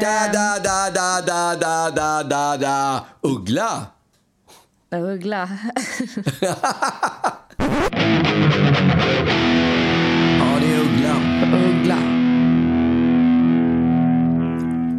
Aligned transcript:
Da, 0.00 0.28
da, 0.32 0.58
da, 0.58 0.90
da, 0.90 1.20
da, 1.20 1.56
da, 1.56 1.90
da, 1.90 2.22
da, 2.22 2.56
da. 2.56 3.04
Uggla. 3.22 3.86
Uggla. 4.90 5.48
Ja, 10.38 10.58
det 10.60 10.66
är 10.74 10.80
uggla. 10.80 11.14
Uggla. 11.68 11.96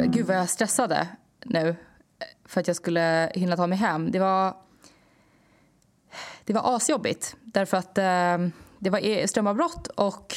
Gud 0.08 0.26
vad 0.26 0.38
jag 0.38 0.50
stressade 0.50 1.08
nu 1.46 1.76
för 2.46 2.62
att 2.62 2.68
jag 2.68 2.76
skulle 2.76 3.32
hinna 3.36 3.56
ta 3.58 3.68
mig 3.68 3.78
hem. 3.78 4.12
Det 4.12 4.20
var, 4.20 4.56
det 6.46 6.54
var 6.54 6.76
asjobbigt 6.76 7.36
därför 7.44 7.78
att 7.78 7.98
eh, 7.98 8.38
det 8.80 8.90
var 8.90 9.00
e- 9.00 9.28
strömavbrott 9.28 9.88
och 9.88 10.36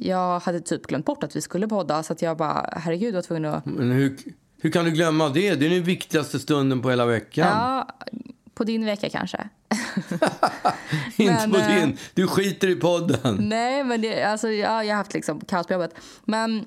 jag 0.00 0.40
hade 0.40 0.60
typ 0.60 0.86
glömt 0.86 1.06
bort 1.06 1.24
att 1.24 1.36
vi 1.36 1.40
skulle 1.40 1.68
podda 1.68 2.02
så 2.02 2.12
att 2.12 2.22
jag 2.22 2.36
bara 2.36 2.70
herregud 2.72 3.14
var 3.14 3.22
tvungen 3.22 3.44
att... 3.44 3.66
Men 3.66 3.90
hur, 3.90 4.16
hur 4.60 4.70
kan 4.70 4.84
du 4.84 4.90
glömma 4.90 5.28
det? 5.28 5.54
Det 5.54 5.66
är 5.66 5.70
den 5.70 5.82
viktigaste 5.82 6.38
stunden 6.38 6.82
på 6.82 6.90
hela 6.90 7.06
veckan. 7.06 7.48
Ja, 7.48 7.88
på 8.54 8.64
din 8.64 8.84
vecka 8.84 9.08
kanske. 9.08 9.48
Inte 11.16 11.48
men, 11.48 11.50
på 11.50 11.58
eh, 11.58 11.74
din. 11.74 11.98
Du 12.14 12.26
skiter 12.26 12.68
i 12.68 12.74
podden. 12.74 13.36
Nej, 13.40 13.84
men 13.84 14.02
det, 14.02 14.22
alltså, 14.22 14.48
ja, 14.48 14.84
jag 14.84 14.94
har 14.94 14.96
haft 14.96 15.14
liksom 15.14 15.40
kaos 15.40 15.66
på 15.66 15.72
jobbet. 15.72 15.94
Men 16.24 16.66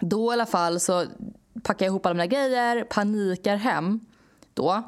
då 0.00 0.32
i 0.32 0.32
alla 0.32 0.46
fall 0.46 0.80
så 0.80 1.04
packar 1.62 1.86
jag 1.86 1.90
ihop 1.90 2.06
alla 2.06 2.14
mina 2.14 2.26
grejer, 2.26 2.84
panikar 2.84 3.56
hem 3.56 4.00
då 4.54 4.82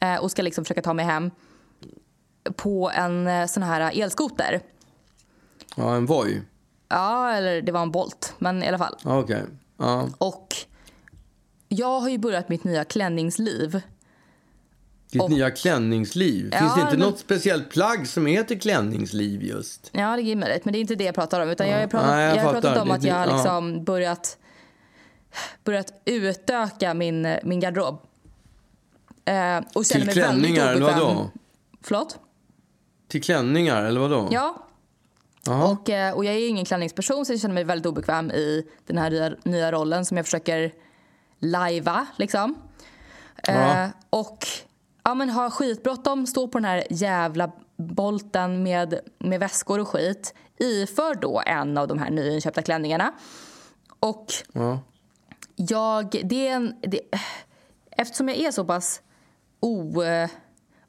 eh, 0.00 0.16
och 0.16 0.30
ska 0.30 0.42
liksom 0.42 0.64
försöka 0.64 0.82
ta 0.82 0.94
mig 0.94 1.04
hem 1.04 1.30
på 2.56 2.90
en 2.94 3.26
eh, 3.26 3.46
sån 3.46 3.62
här 3.62 4.02
elskoter. 4.02 4.60
Ja, 5.76 5.94
en 5.94 6.06
Voi. 6.06 6.42
Ja, 6.92 7.30
eller 7.32 7.62
det 7.62 7.72
var 7.72 7.82
en 7.82 7.90
Bolt, 7.90 8.34
men 8.38 8.62
i 8.62 8.68
alla 8.68 8.78
fall. 8.78 8.96
Ja, 9.04 9.18
Okej. 9.18 9.42
Ja. 9.78 10.08
Och 10.18 10.54
jag 11.68 12.00
har 12.00 12.08
ju 12.08 12.18
börjat 12.18 12.48
mitt 12.48 12.64
nya 12.64 12.84
klänningsliv. 12.84 13.80
Ditt 15.10 15.22
Och- 15.22 15.30
nya 15.30 15.50
klänningsliv. 15.50 16.48
Ja, 16.52 16.58
Finns 16.58 16.74
det 16.74 16.80
inte 16.80 16.96
men- 16.98 17.08
något 17.08 17.18
speciellt 17.18 17.70
plagg 17.70 18.08
som 18.08 18.26
heter 18.26 18.54
klänningsliv 18.54 19.42
just? 19.42 19.90
Ja, 19.92 20.16
det 20.16 20.22
är 20.22 20.36
möjligt, 20.36 20.64
men 20.64 20.72
det 20.72 20.78
är 20.78 20.80
inte 20.80 20.94
det 20.94 21.04
jag 21.04 21.14
pratar 21.14 21.40
om. 21.40 21.48
Utan 21.48 21.68
jag 21.68 21.80
har 21.80 21.86
pratat, 21.86 22.08
Nej, 22.10 22.28
jag 22.28 22.36
jag 22.36 22.42
har 22.44 22.52
pratat 22.52 22.82
om 22.82 22.90
att 22.90 23.04
jag 23.04 23.14
har 23.14 23.26
det- 23.26 23.30
ja. 23.32 23.36
liksom 23.36 23.84
börjat, 23.84 24.38
börjat 25.64 25.92
utöka 26.04 26.94
min, 26.94 27.36
min 27.42 27.60
garderob. 27.60 27.98
Eh, 29.24 29.58
och 29.74 29.84
Till 29.84 30.08
klänningar 30.08 30.68
eller 30.72 30.86
vadå? 30.86 31.30
Förlåt? 31.82 32.18
Till 33.08 33.22
klänningar 33.22 33.82
eller 33.84 34.00
vadå? 34.00 34.28
Ja. 34.30 34.66
Och, 35.46 35.90
eh, 35.90 36.14
och 36.14 36.24
jag 36.24 36.34
är 36.34 36.48
ingen 36.48 36.64
klänningsperson 36.64 37.26
så 37.26 37.32
jag 37.32 37.40
känner 37.40 37.54
mig 37.54 37.64
väldigt 37.64 37.86
obekväm 37.86 38.30
i 38.30 38.66
den 38.86 38.98
här 38.98 39.10
nya, 39.10 39.32
nya 39.44 39.72
rollen 39.72 40.04
som 40.04 40.16
jag 40.16 40.26
försöker 40.26 40.72
lajva 41.38 42.06
liksom. 42.16 42.54
Eh, 43.48 43.86
och 44.10 44.46
ja, 45.02 45.14
men 45.14 45.30
har 45.30 45.50
skitbråttom, 45.50 46.26
står 46.26 46.48
på 46.48 46.58
den 46.58 46.64
här 46.64 46.84
jävla 46.90 47.52
bolten 47.76 48.62
med, 48.62 49.00
med 49.18 49.40
väskor 49.40 49.78
och 49.80 49.88
skit 49.88 50.34
iför 50.56 51.14
då 51.14 51.42
en 51.46 51.78
av 51.78 51.88
de 51.88 51.98
här 51.98 52.10
nyinköpta 52.10 52.62
klänningarna. 52.62 53.12
Och 54.00 54.26
Ja. 54.52 54.78
jag, 55.56 56.20
det 56.24 56.48
är 56.48 56.52
en, 56.52 56.76
det, 56.80 57.00
eftersom 57.90 58.28
jag 58.28 58.38
är 58.38 58.50
så 58.50 58.64
pass 58.64 59.02
o, 59.60 60.02
eh, 60.02 60.30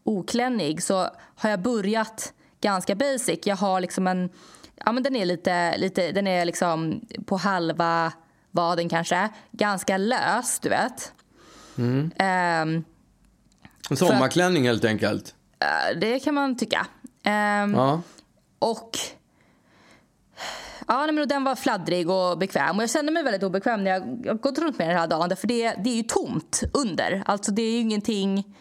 oklännig 0.03 0.83
så 0.83 1.07
har 1.35 1.49
jag 1.49 1.61
börjat 1.61 2.33
ganska 2.63 2.95
basic. 2.95 3.39
Jag 3.43 3.55
har 3.55 3.81
liksom 3.81 4.07
en, 4.07 4.29
ja 4.85 4.91
men 4.91 5.03
den 5.03 5.15
är 5.15 5.25
lite, 5.25 5.77
lite 5.77 6.11
den 6.11 6.27
är 6.27 6.45
liksom 6.45 7.01
på 7.25 7.37
halva 7.37 8.13
vaden 8.51 8.89
kanske. 8.89 9.29
Ganska 9.51 9.97
lös, 9.97 10.59
du 10.59 10.69
vet. 10.69 11.13
Ehm, 12.15 12.83
En 13.89 13.97
sommarklänning 13.97 14.67
helt 14.67 14.85
enkelt. 14.85 15.35
eh, 15.59 15.99
det 15.99 16.19
kan 16.19 16.33
man 16.33 16.57
tycka. 16.57 16.87
Ehm, 17.23 17.73
Ja. 17.75 18.01
Och 18.59 18.97
ja, 20.87 21.11
men 21.11 21.27
den 21.27 21.43
var 21.43 21.55
fladdrig 21.55 22.09
och 22.09 22.37
bekväm. 22.37 22.77
Och 22.77 22.83
jag 22.83 22.89
kände 22.89 23.11
mig 23.11 23.23
väldigt 23.23 23.43
obekväm 23.43 23.83
när 23.83 23.91
jag, 23.91 24.21
jag 24.25 24.41
gått 24.41 24.57
runt 24.59 24.77
med 24.77 24.89
den 24.89 24.97
här 24.97 25.07
dagen. 25.07 25.35
För 25.37 25.47
det, 25.47 25.73
det 25.83 25.89
är 25.89 25.95
ju 25.95 26.03
tomt 26.03 26.61
under. 26.73 27.23
Alltså 27.25 27.51
det 27.51 27.61
är 27.61 27.71
ju 27.71 27.77
ingenting... 27.79 28.55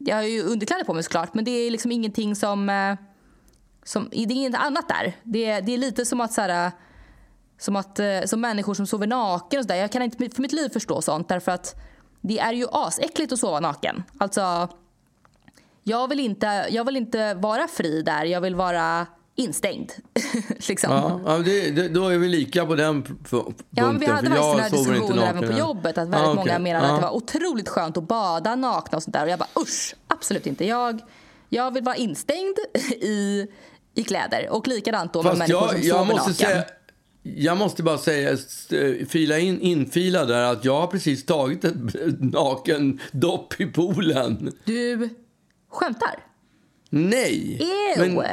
Jag 0.00 0.16
har 0.16 0.22
ju 0.22 0.42
underkläder 0.42 0.84
på 0.84 0.94
mig 0.94 1.02
såklart. 1.02 1.34
Men 1.34 1.44
det 1.44 1.50
är 1.50 1.70
liksom 1.70 1.92
ingenting 1.92 2.36
som... 2.36 2.68
som 3.86 4.08
det 4.10 4.18
är 4.18 4.32
inget 4.32 4.54
annat 4.54 4.88
där. 4.88 5.16
Det, 5.22 5.60
det 5.60 5.74
är 5.74 5.78
lite 5.78 6.06
som 6.06 6.20
att 6.20 6.32
så 6.32 6.40
här, 6.40 6.72
som, 7.58 7.76
att, 7.76 7.98
eh, 7.98 8.20
som 8.26 8.40
människor 8.40 8.74
som 8.74 8.86
sover 8.86 9.06
naken 9.06 9.58
och 9.58 9.64
så 9.64 9.68
där. 9.68 9.76
Jag 9.76 9.92
kan 9.92 10.02
inte 10.02 10.28
för 10.34 10.42
mitt 10.42 10.52
liv 10.52 10.68
förstå 10.68 11.02
sånt 11.02 11.28
därför 11.28 11.52
att 11.52 11.74
det 12.20 12.38
är 12.38 12.52
ju 12.52 12.66
asäckligt 12.72 13.32
att 13.32 13.38
sova 13.38 13.60
naken. 13.60 14.02
Alltså, 14.18 14.68
jag 15.82 16.08
vill 16.08 16.20
inte, 16.20 16.66
jag 16.70 16.84
vill 16.84 16.96
inte 16.96 17.34
vara 17.34 17.68
fri 17.68 18.02
där, 18.02 18.24
jag 18.24 18.40
vill 18.40 18.54
vara 18.54 19.06
instängd. 19.34 19.92
liksom. 20.68 20.92
Ja, 20.92 21.20
ja 21.26 21.38
det, 21.38 21.70
det, 21.70 21.88
då 21.88 22.08
är 22.08 22.18
vi 22.18 22.28
lika 22.28 22.66
på 22.66 22.74
den 22.74 23.02
punkten. 23.02 23.66
Ja, 23.70 23.92
vi 24.00 24.06
hade 24.06 24.30
faktiskt 24.30 24.52
den 24.52 24.60
här 24.60 24.70
diskussionen 24.70 25.18
även 25.18 25.48
på 25.48 25.58
jobbet. 25.58 25.98
Att 25.98 26.08
väldigt 26.08 26.20
Ja, 26.20 26.26
många 26.26 26.40
okej. 26.42 26.58
menade 26.58 26.86
ja. 26.86 26.92
att 26.92 27.00
det 27.00 27.06
var 27.06 27.14
otroligt 27.14 27.68
skönt 27.68 27.96
att 27.96 28.08
bada 28.08 28.56
nakna 28.56 28.96
och 28.96 29.02
sånt 29.02 29.14
där. 29.14 29.22
Och 29.22 29.30
jag 29.30 29.38
bara 29.38 29.62
usch, 29.62 29.94
absolut 30.08 30.46
inte. 30.46 30.64
Jag, 30.64 31.00
jag 31.48 31.70
vill 31.70 31.84
vara 31.84 31.96
instängd 31.96 32.56
i, 33.00 33.46
i 33.96 34.02
kläder. 34.04 34.48
Och 34.50 34.68
likadant 34.68 35.12
då 35.12 35.22
med 35.22 35.30
Fast 35.30 35.38
människor 35.38 35.62
jag, 35.62 35.70
som 35.70 35.82
jag 35.88 35.96
sover 35.98 36.12
måste 36.14 36.30
naken. 36.30 36.34
säga... 36.34 36.64
Jag 37.22 37.56
måste 37.56 37.82
bara 37.82 37.98
säga, 37.98 38.30
st- 38.30 39.06
fila 39.06 39.38
in, 39.38 39.60
infila 39.60 40.24
där 40.24 40.42
att 40.52 40.64
jag 40.64 40.80
har 40.80 40.86
precis 40.86 41.26
tagit 41.26 41.64
ett 41.64 41.74
naken 42.20 43.00
dopp 43.12 43.60
i 43.60 43.66
poolen. 43.66 44.52
Du 44.64 45.08
skämtar? 45.70 46.14
Nej! 46.90 47.58
Ew. 47.96 48.14
Men, 48.14 48.26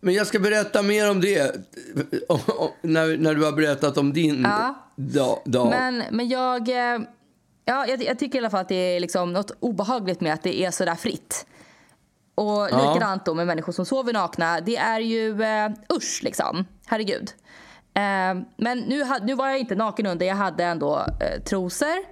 men 0.00 0.14
jag 0.14 0.26
ska 0.26 0.38
berätta 0.38 0.82
mer 0.82 1.10
om 1.10 1.20
det 1.20 1.56
när, 2.82 3.16
när 3.18 3.34
du 3.34 3.44
har 3.44 3.52
berättat 3.52 3.98
om 3.98 4.12
din 4.12 4.42
Ja. 4.42 4.74
dag. 4.96 5.38
dag. 5.44 5.70
Men, 5.70 6.02
men 6.10 6.28
jag, 6.28 6.68
eh, 6.68 7.00
ja, 7.64 7.86
jag, 7.86 8.02
jag 8.02 8.18
tycker 8.18 8.36
i 8.36 8.38
alla 8.38 8.50
fall 8.50 8.60
att 8.60 8.68
det 8.68 8.74
är 8.96 9.00
liksom 9.00 9.32
något 9.32 9.50
obehagligt 9.60 10.20
med 10.20 10.32
att 10.34 10.42
det 10.42 10.60
är 10.62 10.70
så 10.70 10.84
där 10.84 10.94
fritt. 10.94 11.46
Och 12.36 12.68
Ja. 12.70 12.94
likadant 12.94 13.24
då 13.24 13.34
med 13.34 13.46
människor 13.46 13.72
som 13.72 13.86
sover 13.86 14.12
nakna. 14.12 14.60
Det 14.60 14.76
är 14.76 15.00
ju 15.00 15.42
eh, 15.42 15.70
usch 15.96 16.20
liksom. 16.22 16.64
Herregud. 16.86 17.30
Eh, 17.94 18.34
men 18.56 18.78
nu, 18.78 19.04
nu 19.22 19.34
var 19.34 19.48
jag 19.48 19.58
inte 19.58 19.74
naken 19.74 20.06
under, 20.06 20.26
jag 20.26 20.34
hade 20.36 20.64
ändå 20.64 20.98
eh, 21.20 21.42
trosor. 21.42 22.04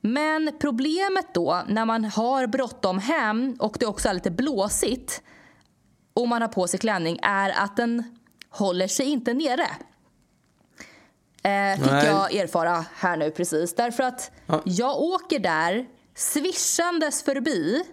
Men 0.00 0.52
problemet 0.60 1.34
då 1.34 1.62
när 1.68 1.84
man 1.84 2.04
har 2.04 2.46
bråttom 2.46 2.98
hem 2.98 3.56
och 3.58 3.76
det 3.80 3.86
också 3.86 4.08
är 4.08 4.14
lite 4.14 4.30
blåsigt 4.30 5.22
och 6.14 6.28
man 6.28 6.42
har 6.42 6.48
på 6.48 6.68
sig 6.68 6.80
klänning 6.80 7.18
är 7.22 7.50
att 7.64 7.76
den 7.76 8.18
håller 8.50 8.86
sig 8.88 9.06
inte 9.06 9.34
nere. 9.34 9.66
Eh, 11.42 11.82
fick 11.82 11.92
Nej. 11.92 12.06
jag 12.06 12.34
erfara 12.34 12.84
här 12.96 13.16
nu 13.16 13.30
precis. 13.30 13.74
Därför 13.74 14.02
att 14.02 14.30
Ja. 14.46 14.60
jag 14.64 14.98
åker 15.02 15.38
där 15.38 15.86
svischandes 16.14 17.22
förbi 17.22 17.84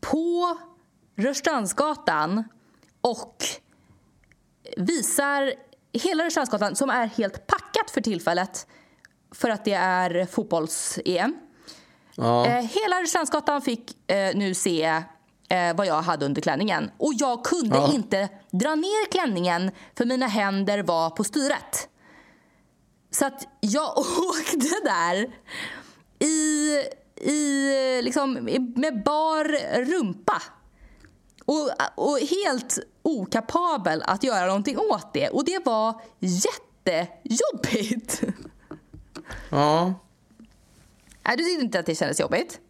på 0.00 0.56
Rörstrandsgatan 1.16 2.44
och 3.00 3.44
visar 4.76 5.52
hela 5.92 6.24
Rörstrandsgatan 6.24 6.76
som 6.76 6.90
är 6.90 7.06
helt 7.06 7.46
packat 7.46 7.90
för 7.90 8.00
tillfället 8.00 8.66
för 9.34 9.50
att 9.50 9.64
det 9.64 9.72
är 9.72 10.26
fotbolls-EM. 10.26 11.36
ja. 12.14 12.46
Eh, 12.46 12.52
hela 12.64 13.00
Rörstrandsgatan 13.00 13.62
fick 13.62 14.10
eh, 14.10 14.36
nu 14.36 14.54
se 14.54 15.02
eh, 15.48 15.76
vad 15.76 15.86
jag 15.86 16.02
hade 16.02 16.26
under 16.26 16.42
klänningen. 16.42 16.90
Och 16.96 17.12
jag 17.16 17.44
kunde 17.44 17.76
Ja. 17.76 17.92
inte 17.94 18.28
dra 18.50 18.74
ner 18.74 19.10
klänningen 19.10 19.70
för 19.96 20.04
mina 20.04 20.26
händer 20.26 20.82
var 20.82 21.10
på 21.10 21.24
styret. 21.24 21.88
Så 23.10 23.26
att 23.26 23.48
jag 23.60 23.98
åkte 24.30 24.68
där 24.84 25.30
i, 26.18 26.70
i, 27.30 28.02
liksom, 28.02 28.32
med 28.76 29.02
bar 29.04 29.44
rumpa. 29.84 30.42
Och, 31.44 31.70
och 31.94 32.18
helt 32.18 32.78
okapabel 33.02 34.02
att 34.06 34.22
göra 34.22 34.46
någonting 34.46 34.78
åt 34.78 35.12
det. 35.12 35.28
Och 35.28 35.44
det 35.44 35.58
var 35.64 36.00
jättejobbigt. 36.20 38.22
ja. 39.50 39.94
Nej, 41.26 41.36
du 41.36 41.44
tyckte 41.44 41.64
inte 41.64 41.78
att 41.78 41.86
det 41.86 41.94
kändes 41.94 42.20
jobbigt? 42.20 42.60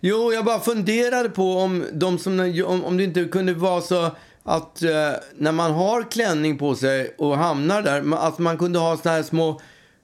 Jo, 0.00 0.32
jag 0.32 0.44
bara 0.44 0.60
funderade 0.60 1.28
på 1.28 1.56
om, 1.56 1.84
de 1.92 2.18
som, 2.18 2.62
om, 2.66 2.84
om 2.84 2.96
det 2.96 3.04
inte 3.04 3.24
kunde 3.24 3.54
vara 3.54 3.80
så 3.80 4.10
att 4.42 4.82
eh, 4.82 5.12
när 5.36 5.52
man 5.52 5.72
har 5.72 6.10
klänning 6.10 6.58
på 6.58 6.74
sig 6.74 7.14
och 7.18 7.38
hamnar 7.38 7.82
där, 7.82 8.16
att 8.16 8.38
man 8.38 8.58
kunde 8.58 8.78
ha 8.78 8.96
såna 8.96 9.14
här 9.14 9.22
små 9.22 9.60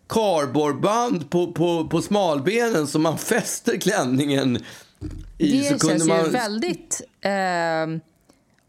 kardborreband 0.09 1.31
på, 1.31 1.53
på, 1.53 1.89
på 1.89 2.03
smalbenen 2.03 2.87
som 2.87 3.03
man 3.03 3.19
fäster 3.29 3.77
klänningen 3.77 4.59
i. 5.39 5.59
Det 5.59 5.69
känns 5.69 5.83
kunde 5.83 6.05
ju 6.05 6.09
man, 6.09 6.31
väldigt 6.31 7.01
eh, 7.21 8.01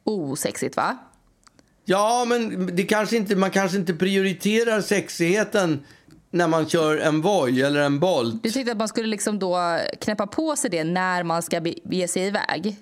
osexigt, 0.04 0.76
va? 0.76 0.98
Ja, 1.86 2.26
men 2.28 2.70
det 2.76 2.84
kanske 2.84 3.18
inte, 3.18 3.36
man 3.36 3.52
kanske 3.52 3.78
inte 3.78 3.94
prioriterar 3.94 4.82
sexigheten 4.82 5.84
när 6.32 6.48
man 6.48 6.70
kör 6.70 6.98
en 6.98 7.22
Voi 7.22 7.62
eller 7.62 7.82
en 7.82 8.00
Bolt. 8.00 8.44
Du 8.44 8.52
tyckte 8.52 8.72
att 8.72 8.78
man 8.78 8.88
skulle 8.88 9.08
liksom 9.08 9.40
då 9.40 9.80
knäppa 10.02 10.28
på 10.28 10.56
sig 10.56 10.70
det 10.70 10.84
när 10.84 11.24
man 11.24 11.42
ska 11.42 11.62
ge 11.84 12.08
sig 12.08 12.28
iväg? 12.28 12.78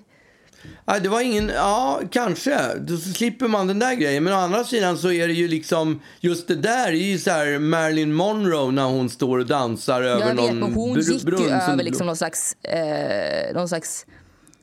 Nej, 0.84 1.00
det 1.00 1.08
var 1.08 1.20
ingen, 1.20 1.48
ja 1.48 2.00
kanske. 2.10 2.74
Då 2.78 2.96
slipper 2.96 3.48
man 3.48 3.66
den 3.66 3.78
där 3.78 3.94
grejen. 3.94 4.24
Men 4.24 4.32
å 4.32 4.36
andra 4.36 4.64
sidan 4.64 4.98
så 4.98 5.12
är 5.12 5.28
det 5.28 5.34
ju 5.34 5.48
liksom, 5.48 6.00
just 6.20 6.48
det 6.48 6.54
där 6.54 6.88
är 6.88 6.92
ju 6.92 7.18
så 7.18 7.30
här 7.30 7.58
Marilyn 7.58 8.12
Monroe 8.12 8.70
när 8.70 8.84
hon 8.84 9.10
står 9.10 9.38
och 9.38 9.46
dansar 9.46 10.02
över 10.02 10.20
Jag 10.20 10.26
vet, 10.26 10.36
någon 10.36 10.58
men 10.60 10.72
hon 10.72 11.00
gick 11.00 11.22
brunn 11.22 11.42
ju 11.42 11.48
över 11.50 11.82
liksom 11.84 12.06
någon 12.06 12.16
slags, 12.16 12.52
eh, 12.64 13.54
någon 13.54 13.68
slags 13.68 14.06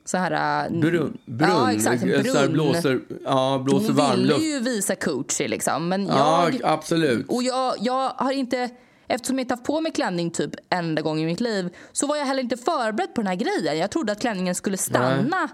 så 0.04 0.16
här... 0.18 0.64
eh, 0.66 0.70
Brunn, 0.80 1.18
brunn, 1.26 1.50
Ja, 1.50 1.72
exakt. 1.72 2.02
En 2.02 2.12
eh, 2.14 2.22
så 2.24 2.32
brunn. 2.32 2.52
blåser, 2.52 3.00
ja, 3.24 3.62
blåser 3.64 3.86
hon 3.86 3.96
varm 3.96 4.20
ville 4.20 4.34
ju 4.36 4.60
visa 4.60 4.94
Gucci 4.94 5.48
liksom. 5.48 5.88
Men 5.88 6.06
Ja, 6.06 6.48
jag, 6.52 6.60
absolut. 6.64 7.26
och 7.28 7.42
jag, 7.42 7.74
jag 7.80 8.08
har 8.08 8.32
inte... 8.32 8.70
Eftersom 9.08 9.38
jag 9.38 9.42
inte 9.44 9.54
haft 9.54 9.64
på 9.64 9.80
mig 9.80 9.92
klänning 9.92 10.30
typ 10.30 10.50
enda 10.70 11.02
gång 11.02 11.20
i 11.20 11.26
mitt 11.26 11.40
liv 11.40 11.68
så 11.92 12.06
var 12.06 12.16
jag 12.16 12.24
heller 12.26 12.42
inte 12.42 12.56
förberedd 12.56 13.14
på 13.14 13.20
den 13.20 13.26
här 13.26 13.34
grejen. 13.34 13.78
Jag 13.78 13.90
trodde 13.90 14.12
att 14.12 14.20
klänningen 14.20 14.54
skulle 14.54 14.76
stanna. 14.76 15.48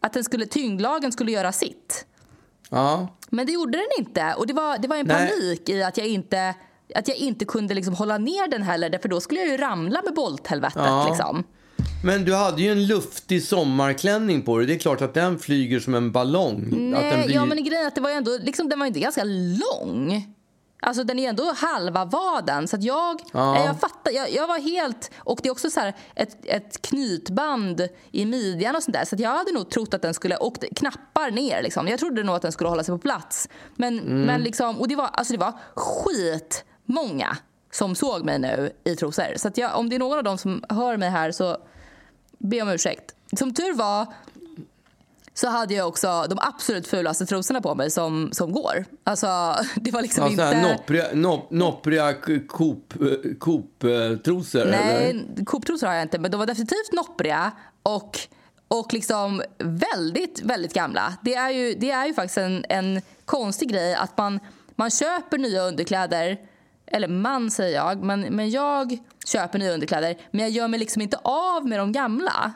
Att 0.00 0.12
den 0.12 0.24
skulle, 0.24 0.46
tyngdlagen 0.46 1.12
skulle 1.12 1.32
göra 1.32 1.52
sitt. 1.52 2.06
Ja. 2.70 3.08
Men 3.30 3.46
det 3.46 3.52
gjorde 3.52 3.78
den 3.78 3.88
inte. 3.98 4.34
Och 4.38 4.46
det 4.46 4.52
var, 4.52 4.78
det 4.78 4.88
var 4.88 4.96
en 4.96 5.06
Nej. 5.06 5.30
panik 5.30 5.68
i 5.68 5.82
att 5.82 5.96
jag 5.96 6.06
inte, 6.06 6.54
att 6.94 7.08
jag 7.08 7.16
inte 7.16 7.44
kunde 7.44 7.74
liksom 7.74 7.94
hålla 7.94 8.18
ner 8.18 8.48
den 8.50 8.62
heller. 8.62 8.98
För 8.98 9.08
då 9.08 9.20
skulle 9.20 9.40
jag 9.40 9.48
ju 9.48 9.56
ramla 9.56 10.02
med 10.04 10.14
bolthelvetet. 10.14 10.82
Ja. 10.84 11.06
Liksom. 11.08 11.44
Men 12.04 12.24
du 12.24 12.34
hade 12.34 12.62
ju 12.62 12.72
en 12.72 12.86
luftig 12.86 13.42
sommarklänning 13.42 14.42
på 14.42 14.58
dig. 14.58 14.66
Det 14.66 14.74
är 14.74 14.78
klart 14.78 15.00
att 15.00 15.14
den 15.14 15.38
flyger 15.38 15.80
som 15.80 15.94
en 15.94 16.12
ballong. 16.12 16.62
att 16.64 16.70
den 16.70 16.90
Nej, 16.90 17.26
blir... 17.26 17.34
ja, 17.34 17.44
men 17.44 17.64
grejen 17.64 17.82
är 17.82 17.86
att 17.86 17.94
det 17.94 18.00
var 18.00 18.10
ju 18.10 18.16
ändå, 18.16 18.38
liksom, 18.42 18.68
den 18.68 18.78
var 18.78 18.86
ju 18.86 18.88
inte 18.88 19.00
ganska 19.00 19.24
lång. 19.24 20.34
Alltså 20.82 21.04
den 21.04 21.18
är 21.18 21.28
ändå 21.28 21.52
halva 21.56 22.04
vaden. 22.04 22.68
Så 22.68 22.76
att 22.76 22.82
jag, 22.82 23.20
Ja. 23.32 23.56
eh, 23.56 23.64
jag 23.64 23.80
fattar, 23.80 24.12
jag, 24.12 24.30
jag 24.30 24.46
var 24.46 24.58
helt... 24.58 25.10
Och 25.18 25.38
det 25.42 25.48
är 25.48 25.52
också 25.52 25.70
så 25.70 25.80
här 25.80 25.94
ett, 26.14 26.36
ett 26.44 26.82
knytband 26.82 27.88
i 28.10 28.26
midjan 28.26 28.76
och 28.76 28.82
sånt 28.82 28.94
där. 28.94 29.04
Så 29.04 29.14
att 29.14 29.20
jag 29.20 29.30
hade 29.30 29.52
nog 29.52 29.70
trott 29.70 29.94
att 29.94 30.02
den 30.02 30.14
skulle... 30.14 30.36
Och 30.36 30.56
knappar 30.76 31.30
ner 31.30 31.62
liksom. 31.62 31.88
Jag 31.88 31.98
trodde 32.00 32.22
nog 32.22 32.34
att 32.36 32.42
den 32.42 32.52
skulle 32.52 32.70
hålla 32.70 32.84
sig 32.84 32.94
på 32.94 32.98
plats. 32.98 33.48
Men, 33.76 33.98
Mm. 33.98 34.22
men 34.22 34.40
liksom... 34.40 34.78
Och 34.80 34.88
det 34.88 34.96
var, 34.96 35.06
alltså 35.12 35.32
det 35.32 35.38
var 35.38 35.52
skitmånga 35.74 37.36
som 37.72 37.94
såg 37.94 38.24
mig 38.24 38.38
nu 38.38 38.72
i 38.84 38.96
trosor. 38.96 39.36
Så 39.36 39.50
jag, 39.54 39.78
om 39.78 39.88
det 39.88 39.96
är 39.96 39.98
någon 39.98 40.18
av 40.18 40.24
dem 40.24 40.38
som 40.38 40.64
hör 40.68 40.96
mig 40.96 41.10
här 41.10 41.32
så 41.32 41.56
be 42.38 42.62
om 42.62 42.68
ursäkt. 42.68 43.14
Som 43.38 43.54
tur 43.54 43.74
var 43.74 44.06
så 45.40 45.48
hade 45.48 45.74
jag 45.74 45.88
också 45.88 46.26
de 46.28 46.38
absolut 46.42 46.86
fulaste 46.86 47.26
trosorna 47.26 47.60
på 47.60 47.74
mig 47.74 47.90
som, 47.90 48.28
som 48.32 48.52
går. 48.52 48.84
Alltså, 49.04 49.56
det 49.74 49.90
var 49.90 50.02
liksom 50.02 50.38
här 50.38 50.54
inte... 50.54 50.72
noppriga, 50.72 51.06
nopp, 51.14 51.50
noppriga 51.50 52.12
Coop- 52.48 53.38
Coop-trosor, 53.38 54.60
eller? 54.60 54.70
Nej, 54.70 55.26
Coop-trosor 55.46 55.86
har 55.86 55.94
jag 55.94 56.02
inte, 56.02 56.18
men 56.18 56.30
de 56.30 56.36
var 56.36 56.46
definitivt 56.46 56.92
noppriga 56.92 57.52
och, 57.82 58.18
och 58.68 58.92
liksom 58.92 59.42
väldigt, 59.58 60.42
väldigt 60.42 60.74
gamla. 60.74 61.14
Det 61.22 61.34
är 61.34 61.50
ju, 61.50 61.74
det 61.74 61.90
är 61.90 62.06
ju 62.06 62.14
faktiskt 62.14 62.38
en, 62.38 62.64
en 62.68 63.02
konstig 63.24 63.68
grej 63.68 63.94
att 63.94 64.18
man, 64.18 64.40
man 64.76 64.90
köper 64.90 65.38
nya 65.38 65.62
underkläder 65.62 66.38
eller 66.86 67.08
man 67.08 67.50
säger 67.50 67.76
jag, 67.76 68.02
men, 68.02 68.20
men 68.20 68.50
jag 68.50 68.98
köper 69.26 69.58
nya 69.58 69.72
underkläder 69.72 70.16
men 70.30 70.40
jag 70.40 70.50
gör 70.50 70.68
mig 70.68 70.80
liksom 70.80 71.02
inte 71.02 71.16
av 71.22 71.68
med 71.68 71.78
de 71.78 71.92
gamla. 71.92 72.52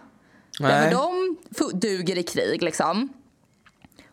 Nej. 0.61 0.91
De 0.91 1.37
duger 1.73 2.19
i 2.19 2.23
krig 2.23 2.63
liksom. 2.63 3.09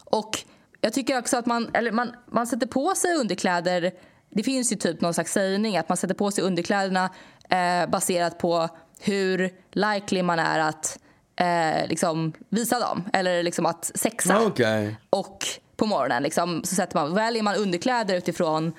Och 0.03 0.39
jag 0.81 0.93
tycker 0.93 1.17
också 1.17 1.37
att 1.37 1.45
man, 1.45 1.69
eller 1.73 1.91
man, 1.91 2.15
man 2.31 2.47
sätter 2.47 2.67
på 2.67 2.95
sig 2.95 3.15
underkläder. 3.15 3.91
Det 4.29 4.43
finns 4.43 4.71
ju 4.71 4.75
typ 4.75 5.01
någon 5.01 5.13
slags 5.13 5.31
sägning 5.31 5.77
att 5.77 5.89
man 5.89 5.97
sätter 5.97 6.15
på 6.15 6.31
sig 6.31 6.43
underkläderna 6.43 7.09
eh, 7.49 7.89
baserat 7.89 8.37
på 8.37 8.69
hur 8.99 9.53
likely 9.71 10.23
man 10.23 10.39
är 10.39 10.59
att 10.59 10.99
eh, 11.35 11.87
liksom 11.87 12.33
visa 12.49 12.79
dem. 12.79 13.03
Eller 13.13 13.43
liksom 13.43 13.65
att 13.65 13.91
sexa. 13.95 14.33
Ja, 14.33 14.41
Okej. 14.45 14.97
Och 15.09 15.45
på 15.75 15.85
morgonen 15.85 16.23
liksom, 16.23 16.63
så 16.63 16.75
sätter 16.75 16.95
man, 16.95 17.13
väljer 17.13 17.43
man 17.43 17.55
underkläder 17.55 18.15
utifrån 18.15 18.73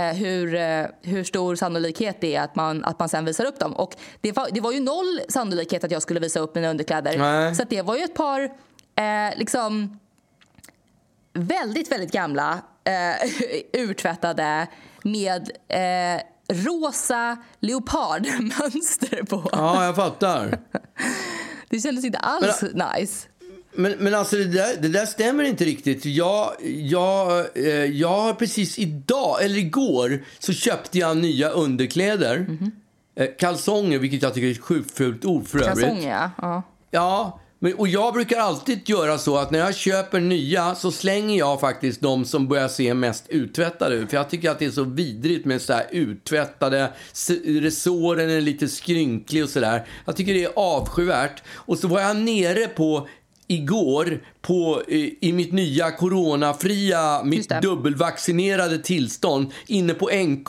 hur, 0.00 0.54
eh, 0.54 0.86
hur 1.02 1.24
stor 1.24 1.56
sannolikhet 1.56 2.20
det 2.20 2.34
är 2.34 2.42
att 2.42 2.56
man, 2.56 2.84
att 2.84 2.98
man 2.98 3.08
sen 3.08 3.24
visar 3.24 3.44
upp 3.44 3.58
dem. 3.58 3.72
Och 3.72 3.96
det 4.20 4.32
var, 4.32 4.48
det 4.52 4.60
var 4.60 4.72
ju 4.72 4.80
noll 4.80 5.20
sannolikhet 5.28 5.84
att 5.84 5.90
jag 5.90 6.02
skulle 6.02 6.20
visa 6.20 6.40
upp 6.40 6.54
mina 6.54 6.70
underkläder. 6.70 7.18
Nej. 7.18 7.54
Så 7.54 7.64
det 7.64 7.82
var 7.82 7.96
ju 7.96 8.02
ett 8.02 8.14
par 8.14 8.40
eh, 8.96 9.36
liksom 9.36 9.98
väldigt, 11.32 11.92
väldigt 11.92 12.12
gamla 12.12 12.60
eh, 12.84 13.30
urtvättade 13.82 14.66
med 15.02 15.50
eh, 15.68 16.22
rosa 16.52 17.36
leopardmönster 17.60 19.22
på. 19.22 19.48
Ja, 19.52 19.84
jag 19.84 19.96
fattar. 19.96 20.58
Det 21.70 21.80
kändes 21.80 22.04
inte 22.04 22.18
alls 22.18 22.62
nice. 22.62 23.28
Men, 23.78 23.94
men 23.98 24.14
alltså 24.14 24.36
det 24.36 24.44
där, 24.44 24.76
det 24.80 24.88
där 24.88 25.06
stämmer 25.06 25.44
inte 25.44 25.64
riktigt. 25.64 26.04
Jag, 26.04 26.52
jag, 26.62 27.46
eh, 27.56 27.84
jag 27.84 28.08
har 28.08 28.34
precis 28.34 28.78
idag, 28.78 29.44
eller 29.44 29.56
igår, 29.56 30.24
så 30.38 30.52
köpte 30.52 30.98
jag 30.98 31.16
nya 31.16 31.48
underkläder. 31.48 32.38
Mhm. 32.38 32.72
Eh, 33.16 33.28
kalsonger, 33.38 33.98
vilket 33.98 34.22
jag 34.22 34.34
tycker 34.34 34.48
är 34.48 34.52
ett 34.52 34.60
sjukt 34.60 34.96
fult 34.96 35.24
ord 35.24 35.48
för 35.48 35.58
övrigt. 35.58 35.84
Kalsonger, 35.84 36.10
ja. 36.10 36.30
ja. 36.38 36.62
Ja, 36.90 37.40
men, 37.60 37.74
och 37.74 37.88
jag 37.88 38.14
brukar 38.14 38.40
alltid 38.40 38.88
göra 38.88 39.18
så 39.18 39.36
att 39.36 39.50
när 39.50 39.58
jag 39.58 39.74
köper 39.74 40.20
nya 40.20 40.74
så 40.74 40.90
slänger 40.90 41.38
jag 41.38 41.60
faktiskt 41.60 42.00
de 42.00 42.24
som 42.24 42.48
börjar 42.48 42.68
se 42.68 42.94
mest 42.94 43.28
uttvättade 43.28 43.94
ut. 43.94 44.10
För 44.10 44.16
jag 44.16 44.30
tycker 44.30 44.50
att 44.50 44.58
det 44.58 44.64
är 44.64 44.70
så 44.70 44.84
vidrigt 44.84 45.46
med 45.46 45.62
så 45.62 45.72
här 45.72 45.86
uttvättade, 45.90 46.92
resåren 47.44 48.30
är 48.30 48.40
lite 48.40 48.68
skrynklig 48.68 49.42
och 49.42 49.50
sådär. 49.50 49.86
Jag 50.04 50.16
tycker 50.16 50.34
det 50.34 50.44
är 50.44 50.52
avskyvärt. 50.56 51.42
Och 51.54 51.78
så 51.78 51.88
var 51.88 52.00
jag 52.00 52.16
nere 52.16 52.66
på 52.66 53.08
igår 53.48 54.20
på, 54.42 54.82
i, 54.88 55.18
i 55.28 55.32
mitt 55.32 55.52
nya 55.52 55.90
coronafria, 55.90 57.22
mitt 57.24 57.48
dubbelvaccinerade 57.62 58.78
tillstånd 58.78 59.52
inne 59.66 59.94
på 59.94 60.10
NK. 60.26 60.48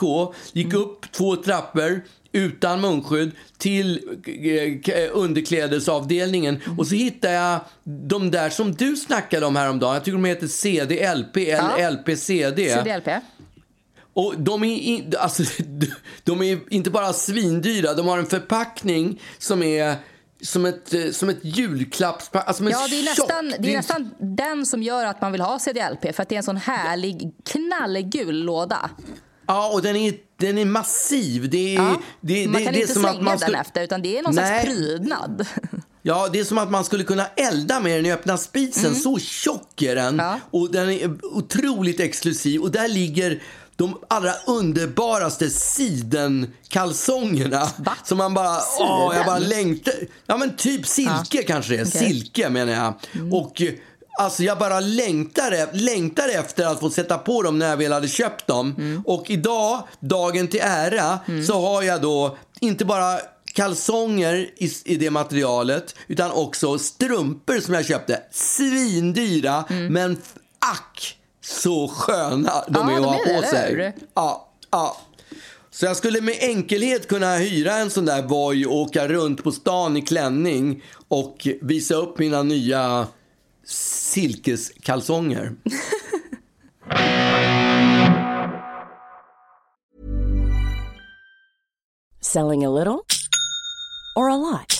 Gick 0.52 0.74
upp 0.74 1.12
två 1.12 1.36
trappor 1.36 2.00
utan 2.32 2.80
munskydd 2.80 3.30
till 3.58 4.00
eh, 4.26 4.80
k- 4.84 5.12
underklädesavdelningen. 5.12 6.60
Och 6.78 6.86
så 6.86 6.94
hittade 6.94 7.34
jag 7.34 7.60
de 7.84 8.30
där 8.30 8.50
som 8.50 8.72
du 8.74 8.96
snackade 8.96 9.46
om 9.46 9.56
häromdagen. 9.56 9.94
Jag 9.94 10.04
tycker 10.04 10.16
de 10.18 10.24
heter 10.24 10.46
CD, 10.46 11.14
LP 11.14 11.36
eller 11.36 11.78
Ja. 11.78 11.90
LPCD. 11.90 12.56
CDLP. 12.78 13.08
Och 14.12 14.34
de 14.38 14.64
är, 14.64 14.76
in, 14.78 15.14
alltså, 15.18 15.42
de 16.24 16.42
är 16.42 16.58
inte 16.70 16.90
bara 16.90 17.12
svindyra, 17.12 17.94
de 17.94 18.06
har 18.08 18.18
en 18.18 18.26
förpackning 18.26 19.20
som 19.38 19.62
är 19.62 19.94
som 20.42 20.66
ett, 20.66 20.94
eh, 20.94 21.10
som 21.10 21.28
ett 21.28 21.38
julklappspack. 21.42 22.48
Alltså, 22.48 22.64
Ja, 22.64 22.86
det 22.90 22.98
är, 23.00 23.04
nästan, 23.04 23.54
det 23.58 23.72
är 23.72 23.76
nästan 23.76 24.10
den 24.18 24.66
som 24.66 24.82
gör 24.82 25.04
att 25.04 25.20
man 25.20 25.32
vill 25.32 25.40
ha 25.40 25.58
CDLP 25.58 26.14
för 26.14 26.22
att 26.22 26.28
det 26.28 26.34
är 26.34 26.36
en 26.36 26.42
sån 26.42 26.56
härlig 26.56 27.32
knallgul 27.44 28.44
låda. 28.44 28.90
Ja, 29.46 29.70
och 29.72 29.82
den 29.82 29.96
är, 29.96 30.14
den 30.36 30.58
är 30.58 30.64
massiv. 30.64 31.50
Det 31.50 31.76
är, 31.76 31.82
Ja. 31.82 32.00
det, 32.20 32.46
man 32.48 32.60
det, 32.60 32.64
kan 32.64 32.72
det 32.74 32.80
inte 32.80 32.92
slänga 32.94 33.30
den 33.30 33.38
skulle, 33.38 33.60
efter 33.60 33.82
utan 33.84 34.02
det 34.02 34.18
är 34.18 34.22
någon 34.22 34.34
Nej. 34.34 34.46
slags 34.46 34.64
prydnad. 34.64 35.46
Ja, 36.02 36.28
det 36.32 36.40
är 36.40 36.44
som 36.44 36.58
att 36.58 36.70
man 36.70 36.84
skulle 36.84 37.04
kunna 37.04 37.26
elda 37.26 37.80
med 37.80 37.98
den 37.98 38.06
i 38.06 38.12
öppna 38.12 38.36
spisen. 38.36 38.94
Så 38.94 39.18
tjock 39.18 39.82
är 39.82 39.94
den. 39.96 40.06
Mm. 40.14 40.26
Ja. 40.26 40.40
Och 40.50 40.72
den 40.72 40.90
är 40.90 41.24
otroligt 41.24 42.00
exklusiv. 42.00 42.60
Och 42.60 42.70
där 42.70 42.88
ligger 42.88 43.42
de 43.80 43.98
allra 44.08 44.32
underbaraste 44.46 45.50
sidenkalsongerna. 45.50 47.68
Va? 47.78 47.92
Som 48.04 48.18
man 48.18 48.34
bara, 48.34 48.58
åh, 48.78 49.12
jag 49.16 49.26
bara 49.26 49.36
Siden? 49.40 49.48
längtar. 49.50 49.94
Ja, 50.26 50.36
men 50.36 50.56
typ 50.56 50.86
silke 50.86 51.42
kanske 51.42 51.72
det 51.72 51.78
är. 51.78 51.96
Mm. 51.98 52.08
Silke 52.10 52.48
menar 52.50 52.72
jag. 52.72 52.94
Och 53.34 53.62
eh, 53.62 53.72
alltså 54.18 54.42
jag 54.42 54.58
bara 54.58 54.80
längtar, 54.80 55.52
e- 55.52 55.68
längtar 55.72 56.28
efter 56.28 56.66
att 56.66 56.80
få 56.80 56.90
sätta 56.90 57.18
på 57.18 57.42
dem 57.42 57.58
när 57.58 57.68
jag 57.68 57.76
väl 57.76 57.92
hade 57.92 58.08
köpt 58.08 58.46
dem. 58.46 58.74
Mm. 58.78 59.02
Och 59.06 59.30
idag, 59.30 59.82
dagen 60.00 60.48
till 60.48 60.60
ära, 60.62 61.18
så 61.46 61.60
har 61.60 61.82
jag 61.82 62.02
då 62.02 62.36
inte 62.60 62.84
bara 62.84 63.18
kalsonger 63.54 64.34
i, 64.56 64.72
i 64.84 64.96
det 64.96 65.10
materialet 65.10 65.94
utan 66.08 66.30
också 66.30 66.78
strumpor 66.78 67.60
som 67.60 67.74
jag 67.74 67.86
köpte. 67.86 68.20
Svindyra, 68.32 69.64
men 69.68 70.12
f- 70.12 70.34
ack 70.72 71.16
så 71.50 71.88
sköna 71.88 72.64
de. 72.68 72.88
Ja, 72.88 72.96
är 72.96 72.98
att 72.98 73.04
ha 73.04 73.18
på 73.18 73.42
sig. 73.46 73.94
Ja, 74.14 74.48
ja. 74.70 74.96
Så 75.70 75.86
jag 75.86 75.96
skulle 75.96 76.20
med 76.20 76.34
enkelhet 76.40 77.08
kunna 77.08 77.36
hyra 77.36 77.72
en 77.72 77.90
sån 77.90 78.04
där 78.04 78.22
Voi 78.22 78.66
och 78.66 78.74
åka 78.74 79.08
runt 79.08 79.44
på 79.44 79.52
stan 79.52 79.96
i 79.96 80.02
klänning 80.02 80.82
och 81.08 81.48
visa 81.60 81.94
upp 81.94 82.18
mina 82.18 82.42
nya 82.42 83.06
silkeskalsonger. 83.66 85.52
Selling 92.20 92.64
a 92.64 92.70
little 92.70 93.00
or 94.16 94.30
a 94.30 94.36
lot? 94.36 94.79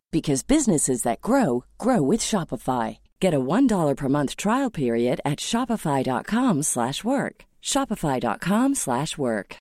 because 0.11 0.43
businesses 0.43 1.03
that 1.03 1.21
grow 1.21 1.63
grow 1.77 2.01
with 2.01 2.19
Shopify. 2.21 2.97
Get 3.19 3.33
a 3.33 3.39
$1 3.39 3.95
per 3.97 4.09
month 4.09 4.35
trial 4.35 4.69
period 4.69 5.21
at 5.23 5.39
Shopify.com 5.39 6.63
slash 6.63 7.03
work. 7.03 7.45
Shopify.com 7.63 8.75
slash 8.75 9.17
work. 9.17 9.55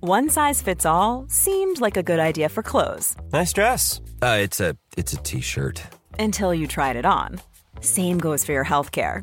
One 0.00 0.28
size 0.28 0.60
fits 0.62 0.84
all 0.86 1.26
seemed 1.28 1.80
like 1.80 1.96
a 1.96 2.02
good 2.02 2.18
idea 2.20 2.48
for 2.48 2.62
clothes 2.62 3.14
Nice 3.32 3.52
dress. 3.52 4.00
Uh, 4.20 4.38
it's 4.40 4.60
a 4.60 4.76
it's 4.96 5.12
a 5.12 5.16
t-shirt. 5.18 5.82
until 6.18 6.52
you 6.54 6.66
tried 6.66 6.96
it 6.96 7.04
on. 7.06 7.40
Same 7.80 8.18
goes 8.18 8.44
for 8.44 8.52
your 8.52 8.64
healthcare. 8.64 9.22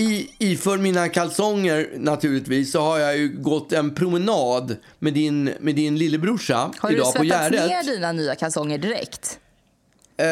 i, 0.00 0.30
iför 0.38 0.78
mina 0.78 1.08
kalsonger 1.08 1.90
naturligtvis 1.96 2.72
så 2.72 2.80
har 2.80 2.98
jag 2.98 3.16
ju 3.16 3.28
gått 3.28 3.72
en 3.72 3.94
promenad 3.94 4.76
med 4.98 5.14
din, 5.14 5.44
med 5.60 5.74
din 5.74 5.98
lillebrorsa 5.98 6.70
Har 6.78 6.88
du 6.88 6.94
idag 6.94 7.14
på 7.14 7.22
svettats 7.22 7.50
Gärdet. 7.50 7.68
ner 7.68 7.82
dina 7.94 8.12
nya 8.12 8.34
kalsonger 8.34 8.78
direkt? 8.78 9.38
Eh, 10.16 10.26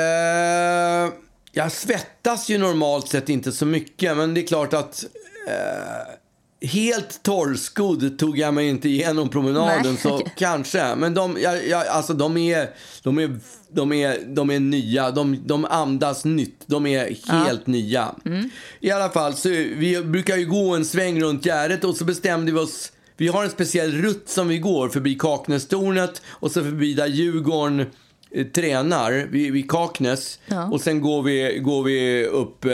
jag 1.52 1.72
svettas 1.72 2.48
ju 2.48 2.58
normalt 2.58 3.08
sett 3.08 3.28
inte 3.28 3.52
så 3.52 3.66
mycket, 3.66 4.16
men 4.16 4.34
det 4.34 4.40
är 4.40 4.46
klart 4.46 4.74
att 4.74 5.04
eh, 5.48 6.14
helt 6.60 7.22
torrskodd 7.22 8.18
tog 8.18 8.38
jag 8.38 8.54
mig 8.54 8.68
inte 8.68 8.88
igenom 8.88 9.28
promenaden, 9.28 9.92
Nej, 9.92 9.96
så 9.96 10.18
kanske. 10.36 10.94
Men 10.94 11.14
de, 11.14 11.38
jag, 11.40 11.68
jag, 11.68 11.86
alltså, 11.86 12.14
de, 12.14 12.36
är, 12.36 12.70
de, 13.02 13.18
är, 13.18 13.38
de, 13.70 13.92
är, 13.92 14.18
de 14.26 14.50
är 14.50 14.60
nya, 14.60 15.10
de, 15.10 15.42
de 15.46 15.64
andas 15.64 16.24
nytt, 16.24 16.62
de 16.66 16.86
är 16.86 17.32
helt 17.32 17.66
nya. 17.66 18.14
Mm. 18.24 18.50
I 18.80 18.90
alla 18.90 19.10
fall, 19.10 19.34
så 19.34 19.48
vi 19.48 20.02
brukar 20.04 20.36
ju 20.36 20.46
gå 20.46 20.74
en 20.74 20.84
sväng 20.84 21.22
runt 21.22 21.44
Gärdet 21.44 21.84
och 21.84 21.96
så 21.96 22.04
bestämde 22.04 22.52
vi 22.52 22.58
oss 22.58 22.92
vi 23.20 23.28
har 23.28 23.44
en 23.44 23.50
speciell 23.50 23.92
rutt 23.92 24.28
som 24.28 24.48
vi 24.48 24.58
går 24.58 24.88
förbi 24.88 25.14
Kaknästornet 25.14 26.22
och 26.28 26.50
så 26.50 26.62
förbi 26.62 26.94
där 26.94 27.06
Djurgården 27.06 27.86
eh, 28.30 28.46
tränar 28.46 29.12
vid, 29.12 29.52
vid 29.52 29.70
Kaknäs. 29.70 30.38
Ja. 30.46 30.64
Och 30.70 30.80
sen 30.80 31.00
går 31.00 31.22
vi, 31.22 31.58
går 31.58 31.82
vi 31.82 32.26
upp 32.26 32.64
eh, 32.64 32.72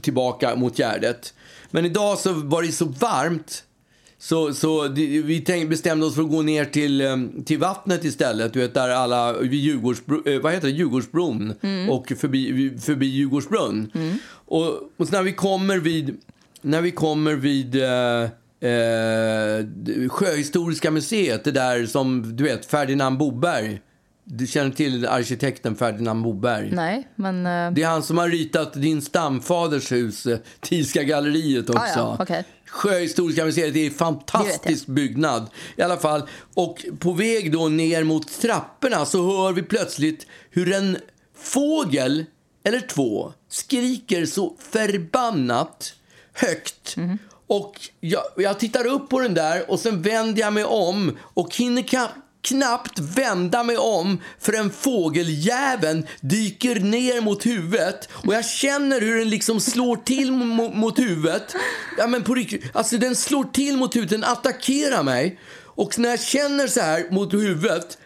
tillbaka 0.00 0.56
mot 0.56 0.78
Gärdet. 0.78 1.34
Men 1.70 1.84
idag 1.84 2.18
så 2.18 2.32
var 2.32 2.62
det 2.62 2.72
så 2.72 2.84
varmt 2.84 3.64
så, 4.22 4.54
så 4.54 4.88
vi 4.88 5.42
tänk, 5.46 5.70
bestämde 5.70 6.06
oss 6.06 6.14
för 6.14 6.22
att 6.22 6.30
gå 6.30 6.42
ner 6.42 6.64
till, 6.64 7.00
eh, 7.00 7.16
till 7.44 7.58
vattnet 7.58 8.04
istället. 8.04 8.52
Du 8.52 8.60
vet 8.60 8.74
där 8.74 8.88
alla, 8.88 9.32
vid 9.32 9.60
Djurgårdsbro, 9.60 10.28
eh, 10.28 10.40
vad 10.40 10.52
heter 10.52 10.68
det? 10.68 10.74
Djurgårdsbron 10.74 11.54
och 11.90 12.12
förbi, 12.16 12.78
förbi 12.80 13.06
Djurgårdsbrunn. 13.06 13.92
Och, 14.30 14.68
och 14.96 15.08
så 15.08 15.12
när 15.12 15.22
vi 15.22 15.32
kommer 15.32 15.78
vid, 15.78 16.16
när 16.62 16.80
vi 16.80 16.90
kommer 16.90 17.34
vid 17.34 17.76
eh, 17.76 18.22
eh, 18.70 20.08
Sjöhistoriska 20.08 20.90
museet, 20.90 21.44
det 21.44 21.52
där 21.52 21.86
som 21.86 22.36
du 22.36 22.44
vet 22.44 22.66
Ferdinand 22.66 23.18
Boberg. 23.18 23.80
Du 24.32 24.46
känner 24.46 24.70
till 24.70 25.06
arkitekten 25.06 25.76
Ferdinand 25.76 26.22
Boberg? 26.22 26.70
Nej, 26.72 27.08
men... 27.14 27.46
eh, 27.46 27.72
Det 27.72 27.82
är 27.82 27.86
han 27.86 28.02
som 28.02 28.18
har 28.18 28.28
ritat 28.28 28.72
din 28.72 29.02
stamfaders 29.02 29.92
hus, 29.92 30.26
eh, 30.26 30.38
Thielska 30.60 31.02
galleriet 31.02 31.70
också. 31.70 31.80
Ah, 31.82 31.92
ja, 31.96 32.16
okej. 32.20 32.44
Sjöhistoriska 32.66 33.44
museet 33.44 33.76
är 33.76 33.84
en 33.86 33.90
fantastisk 33.90 34.86
byggnad. 34.86 35.46
I 35.76 35.82
alla 35.82 35.96
fall. 35.96 36.22
Och 36.54 36.84
på 36.98 37.12
väg 37.12 37.52
då 37.52 37.68
ner 37.68 38.04
mot 38.04 38.40
trapporna 38.40 39.04
så 39.04 39.26
hör 39.26 39.52
vi 39.52 39.62
plötsligt 39.62 40.26
hur 40.50 40.72
en 40.72 40.96
fågel, 41.38 42.24
eller 42.64 42.80
två, 42.80 43.32
skriker 43.48 44.26
så 44.26 44.56
förbannat 44.58 45.94
högt. 46.32 46.96
Mhm. 46.96 47.18
Och 47.46 47.80
jag, 48.00 48.22
jag 48.36 48.58
tittar 48.60 48.86
upp 48.86 49.08
på 49.08 49.20
den 49.20 49.34
där 49.34 49.70
och 49.70 49.80
sen 49.80 50.02
vänder 50.02 50.40
jag 50.40 50.52
mig 50.52 50.64
om 50.64 51.16
och 51.20 51.56
hinner 51.56 51.82
knappt 52.42 52.98
vända 52.98 53.62
mig 53.62 53.76
om 53.78 54.18
förrän 54.38 54.70
fågeljäveln 54.70 56.06
dyker 56.20 56.80
ner 56.80 57.20
mot 57.20 57.46
huvudet 57.46 58.08
och 58.12 58.34
jag 58.34 58.44
känner 58.44 59.00
hur 59.00 59.18
den 59.18 59.30
liksom 59.30 59.60
slår 59.60 59.96
till 59.96 60.32
mot, 60.32 60.74
mot 60.74 60.98
huvudet. 60.98 61.54
Ja 61.98 62.06
men 62.06 62.22
på 62.22 62.44
alltså 62.72 62.98
den 62.98 63.16
slår 63.16 63.44
till 63.44 63.76
mot 63.76 63.96
huvudet, 63.96 64.10
den 64.20 64.24
attackerar 64.24 65.02
mig. 65.02 65.38
Och 65.64 65.98
när 65.98 66.08
jag 66.08 66.20
känner 66.20 66.66
så 66.66 66.80
här 66.80 67.10
mot 67.10 67.34
huvudet 67.34 67.98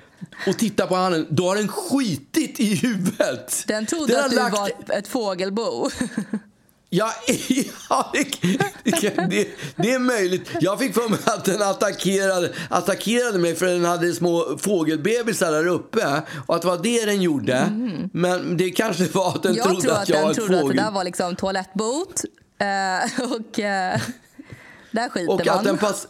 och 0.47 0.59
tittar 0.59 0.87
på 0.87 0.95
handen, 0.95 1.27
då 1.31 1.49
har 1.49 1.57
den 1.57 1.69
skitit 1.69 2.61
i 2.61 2.75
huvudet. 2.75 3.65
Den 3.67 3.87
trodde 3.87 4.17
har 4.17 4.25
att 4.25 4.31
du 4.31 4.37
lagt- 4.37 4.57
var 4.57 4.71
ett 4.99 5.09
fågelbo. 5.09 5.91
Ja, 6.97 7.13
ja 7.89 8.13
det, 8.13 9.17
det, 9.31 9.49
det 9.77 9.93
är 9.93 9.99
möjligt. 9.99 10.51
Jag 10.61 10.79
fick 10.79 10.95
för 10.95 11.09
mig 11.09 11.19
att 11.25 11.45
den 11.45 11.63
attackerade, 11.63 12.53
attackerade 12.71 13.39
mig 13.39 13.55
för 13.55 13.67
den 13.67 13.85
hade 13.85 14.13
små 14.13 14.59
fågelbebisar 14.59 15.53
där 15.53 15.67
uppe. 15.67 16.23
Och 16.47 16.57
att 16.57 16.63
det 16.63 16.69
var 16.69 16.79
det 16.83 17.05
den 17.05 17.23
gjorde. 17.23 17.67
Men 18.13 18.57
det 18.57 18.71
kanske 18.71 19.05
var 19.05 19.29
att 19.29 19.43
den 19.43 19.53
Mm. 19.53 19.57
Jag 19.57 19.67
trodde 19.67 19.83
tror 19.83 19.93
att 19.93 20.03
att 20.03 20.09
jag 20.09 20.17
var 20.17 20.23
den 20.23 20.31
ett 20.31 20.37
trodde 20.37 20.55
att 20.55 20.61
det 20.61 20.67
fågel. 20.67 20.77
där 20.77 20.91
var 20.91 21.05
liksom 21.05 21.37
toalettbot. 21.37 22.25
Eh, 22.59 23.25
och 23.33 23.59
eh, 23.59 24.01
där 24.91 25.09
skiter 25.09 25.33
Och 25.33 25.47
man. 25.47 25.59
att 25.59 25.65
den 25.65 25.79
pass... 25.79 26.09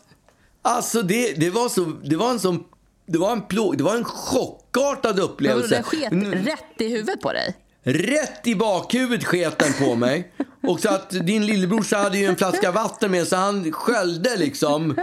Alltså 0.63 1.03
det, 1.03 1.33
det 1.33 1.51
var 1.51 1.69
så... 1.69 1.93
Det 2.05 2.17
var 2.17 2.31
en 2.31 2.41
sån... 2.41 2.65
Det 3.07 3.19
var 3.19 3.33
en, 3.33 3.43
plå, 3.43 3.73
det 3.73 3.85
var 3.85 3.97
en 3.97 4.05
chockartad 4.05 5.17
Men 5.17 5.25
upplevelse. 5.25 5.75
den 5.75 5.83
sket 5.83 6.13
rätt 6.47 6.81
i 6.81 6.89
huvudet 6.89 7.21
på 7.21 7.33
dig? 7.33 7.57
Rätt 7.87 8.47
i 8.47 8.55
bakhuvudet 8.55 9.25
sket 9.25 9.59
den 9.59 9.73
på 9.73 9.95
mig. 9.95 10.33
Och 10.63 10.81
så 10.81 10.89
att 10.89 11.11
din 11.11 11.47
lillebrorsa 11.47 11.97
hade 11.97 12.19
ju 12.19 12.27
en 12.27 12.37
flaska 12.37 12.71
vatten 12.71 13.11
med 13.11 13.29
så 13.29 13.37
han 13.37 13.73
sköljde 13.73 14.37
liksom. 14.37 14.97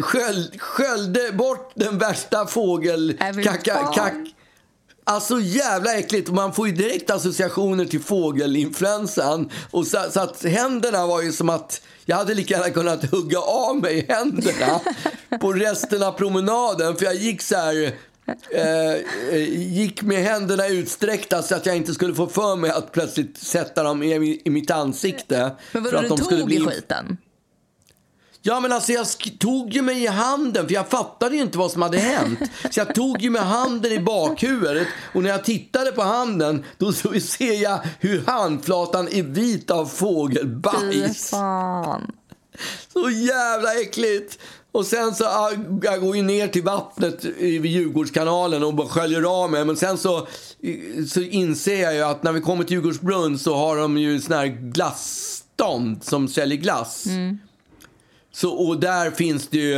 Sköl, 0.00 0.50
sköljde 0.58 1.32
bort 1.32 1.72
den 1.74 1.98
värsta 1.98 2.46
fågel... 2.46 3.16
Every 3.20 3.44
Kaka, 3.44 3.74
kak, 3.94 4.12
alltså 5.04 5.40
jävla 5.40 5.94
äckligt. 5.94 6.30
Man 6.30 6.52
får 6.52 6.68
ju 6.68 6.74
direkt 6.74 7.10
associationer 7.10 7.84
till 7.84 8.00
fågelinfluensan. 8.00 9.50
Och 9.70 9.86
så, 9.86 9.98
så 10.10 10.20
att 10.20 10.44
händerna 10.44 11.06
var 11.06 11.22
ju 11.22 11.32
som 11.32 11.48
att 11.48 11.82
jag 12.04 12.16
hade 12.16 12.34
lika 12.34 12.54
gärna 12.54 12.70
kunnat 12.70 13.10
hugga 13.10 13.38
av 13.38 13.76
mig 13.76 14.06
händerna 14.08 14.80
på 15.40 15.52
resten 15.52 16.02
av 16.02 16.12
promenaden. 16.12 16.96
För 16.96 17.04
jag 17.04 17.14
gick 17.14 17.42
så 17.42 17.56
här... 17.56 17.94
Eh, 18.26 18.92
eh, 19.30 19.48
gick 19.72 20.02
med 20.02 20.24
händerna 20.24 20.68
utsträckta 20.68 21.42
så 21.42 21.54
att 21.54 21.66
jag 21.66 21.76
inte 21.76 21.94
skulle 21.94 22.14
få 22.14 22.26
för 22.26 22.56
mig 22.56 22.70
att 22.70 22.92
plötsligt 22.92 23.38
sätta 23.38 23.82
dem 23.82 24.02
i, 24.02 24.42
i 24.44 24.50
mitt 24.50 24.70
ansikte. 24.70 25.56
Men 25.72 25.84
för 25.84 25.96
att 25.96 26.02
du 26.02 26.08
de 26.08 26.16
tog 26.18 26.44
bli 26.46 26.56
i 26.56 26.60
skiten? 26.60 27.16
Ja, 28.44 28.60
men 28.60 28.72
alltså 28.72 28.92
jag 28.92 29.06
tog 29.38 29.72
ju 29.72 29.82
mig 29.82 30.02
i 30.02 30.06
handen 30.06 30.66
för 30.66 30.74
jag 30.74 30.88
fattade 30.88 31.36
ju 31.36 31.42
inte 31.42 31.58
vad 31.58 31.70
som 31.70 31.82
hade 31.82 31.98
hänt. 31.98 32.38
Så 32.70 32.80
jag 32.80 32.94
tog 32.94 33.22
ju 33.22 33.30
med 33.30 33.42
handen 33.42 33.92
i 33.92 33.98
bakhuvudet 34.00 34.88
och 35.14 35.22
när 35.22 35.30
jag 35.30 35.44
tittade 35.44 35.92
på 35.92 36.02
handen 36.02 36.64
då 36.78 36.92
så 36.92 37.20
ser 37.20 37.62
jag 37.62 37.78
hur 38.00 38.24
handflatan 38.26 39.08
är 39.08 39.22
vit 39.22 39.70
av 39.70 39.86
Fy 39.86 39.96
fågelbajs. 39.96 41.30
fan. 41.30 42.12
Så 42.92 43.10
jävla 43.10 43.74
äckligt! 43.74 44.38
Och 44.72 44.86
sen 44.86 45.14
så, 45.14 45.24
ja, 45.24 45.50
jag 45.82 46.00
går 46.00 46.16
ju 46.16 46.22
ner 46.22 46.48
till 46.48 46.62
vattnet 46.62 47.24
i- 47.24 47.58
vid 47.58 47.72
Djurgårdskanalen 47.72 48.62
och 48.64 48.90
sköljer 48.90 49.22
av 49.42 49.50
mig. 49.50 49.64
Men 49.64 49.76
sen 49.76 49.98
så, 49.98 50.26
så 51.10 51.20
inser 51.20 51.82
jag 51.82 51.94
ju 51.94 52.02
att 52.02 52.22
när 52.22 52.32
vi 52.32 52.40
kommer 52.40 52.64
till 52.64 52.72
Djurgårdsbrunn 52.76 53.38
så 53.38 53.54
har 53.54 53.76
de 53.76 53.98
ju 53.98 54.20
sån 54.20 54.36
här 54.36 54.46
glassstånd 54.46 56.04
som 56.04 56.28
säljer 56.28 56.58
glass. 56.58 57.04
Så, 58.32 58.50
och 58.52 58.80
där 58.80 59.10
finns 59.10 59.48
det 59.48 59.58
ju... 59.58 59.76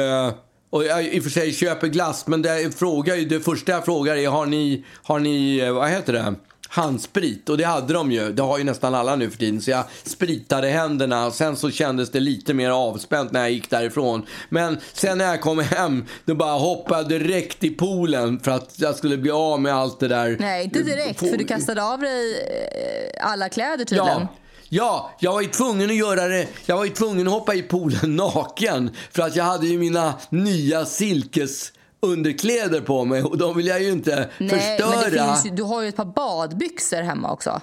Och 0.71 0.85
jag 0.85 1.05
i 1.15 1.19
och 1.21 1.23
för 1.23 1.31
sig 1.31 1.53
köper 1.53 1.87
glass, 1.87 2.27
men 2.27 2.43
det, 2.43 2.79
frågar, 2.79 3.17
ju- 3.17 3.25
det 3.25 3.41
första 3.41 3.73
jag 3.73 3.85
frågar 3.85 4.17
är 4.17 4.29
har 4.29 4.47
ni, 4.47 4.85
har 5.03 5.19
ni, 5.19 5.71
vad 5.71 5.89
heter 5.91 6.13
det, 6.13 6.35
handsprit. 6.75 7.49
Och 7.49 7.59
det 7.59 7.65
hade 7.65 7.93
de 7.95 8.13
ju. 8.13 8.33
Det 8.33 8.43
har 8.43 8.59
ju 8.59 8.65
nästan 8.65 8.95
alla 8.95 9.17
nu 9.17 9.31
för 9.31 9.39
tiden. 9.39 9.63
Så 9.63 9.71
jag 9.71 9.85
spritade 10.05 10.69
händerna. 10.69 11.27
Och 11.27 11.35
sen 11.35 11.57
så 11.57 11.71
kändes 11.71 12.11
det 12.11 12.21
lite 12.21 12.55
mer 12.55 12.71
avspänt 12.71 13.33
när 13.33 13.41
jag 13.41 13.51
gick 13.51 13.71
därifrån. 13.71 14.27
Men 14.49 14.79
sen 14.93 15.19
när 15.19 15.25
jag 15.25 15.41
kom 15.41 15.59
hem, 15.59 16.05
då 16.25 16.35
bara 16.35 16.59
hoppade 16.59 17.15
jag 17.15 17.23
direkt 17.23 17.65
i 17.65 17.71
poolen 17.71 18.41
för 18.41 18.51
att 18.51 18.75
jag 18.77 18.97
skulle 18.97 19.17
bli 19.17 19.31
av 19.31 19.61
med 19.61 19.75
allt 19.75 20.01
det 20.01 20.09
där. 20.09 20.37
Nej, 20.41 20.65
inte 20.65 20.83
direkt. 20.83 21.21
För 21.21 21.37
du 21.37 21.45
kastade 21.45 21.85
av 21.85 22.01
dig 22.01 22.35
eh, 22.41 23.31
alla 23.31 23.49
kläder 23.49 23.85
tydligen. 23.85 24.21
Ja. 24.21 24.29
Ja, 24.69 25.11
jag 25.19 25.33
var 25.33 25.41
ju 25.41 25.49
tvungen 25.49 25.91
att 25.91 25.97
göra 25.97 26.29
det. 26.29 26.47
Jag 26.67 26.77
var 26.77 26.85
ju 26.85 26.91
tvungen 26.91 27.27
att 27.27 27.33
hoppa 27.33 27.55
i 27.55 27.63
poolen 27.63 28.17
naken. 28.17 28.91
För 29.13 29.23
att 29.23 29.37
jag 29.37 29.45
hade 29.45 29.67
ju 29.67 29.79
mina 29.79 30.15
nya 30.31 30.85
silkes 30.85 31.73
underkläder 32.05 32.81
på 32.81 33.05
mig 33.05 33.23
och 33.23 33.39
de 33.39 33.57
vill 33.57 33.67
jag 33.67 33.83
ju 33.83 33.91
inte 33.93 34.29
Nej, 34.39 34.49
förstöra. 34.49 34.91
Men 35.01 35.13
det 35.13 35.25
finns 35.27 35.47
ju, 35.47 35.51
du 35.51 35.63
har 35.63 35.83
ju 35.83 35.89
ett 35.89 35.97
par 35.97 36.05
badbyxor 36.05 37.03
hemma 37.03 37.33
också. 37.33 37.61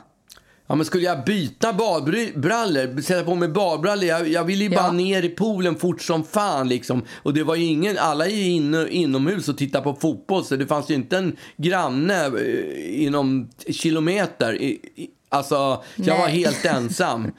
Ja, 0.68 0.76
men 0.76 0.86
skulle 0.86 1.04
jag 1.04 1.26
byta 1.26 1.74
badbrallor, 1.74 3.02
sätta 3.02 3.24
på 3.24 3.36
mig 3.36 3.50
badbrallor, 3.50 4.04
jag, 4.06 4.28
jag 4.28 4.44
ville 4.44 4.64
ju 4.64 4.72
Ja. 4.72 4.82
bara 4.82 4.92
ner 4.92 5.24
i 5.24 5.30
poolen 5.30 5.76
fort 5.76 6.02
som 6.02 6.24
fan 6.24 6.70
liksom. 6.70 7.02
Och 7.24 7.34
det 7.34 7.44
var 7.44 7.56
ju 7.56 7.66
ingen, 7.66 7.98
alla 7.98 8.26
är 8.26 8.30
ju 8.36 8.50
inne, 8.50 8.88
inomhus 8.90 9.50
och 9.50 9.58
tittar 9.58 9.82
på 9.82 9.94
fotboll 9.96 10.46
så 10.46 10.56
det 10.56 10.68
fanns 10.68 10.90
ju 10.90 10.94
inte 10.96 11.18
en 11.18 11.36
granne 11.58 12.26
eh, 12.26 13.04
inom 13.04 13.50
kilometer. 13.70 14.62
I, 14.62 14.66
i, 14.96 15.10
alltså, 15.32 15.84
jag 15.96 16.18
var 16.18 16.26
Nej. 16.28 16.40
helt 16.44 16.66
ensam. 16.66 17.32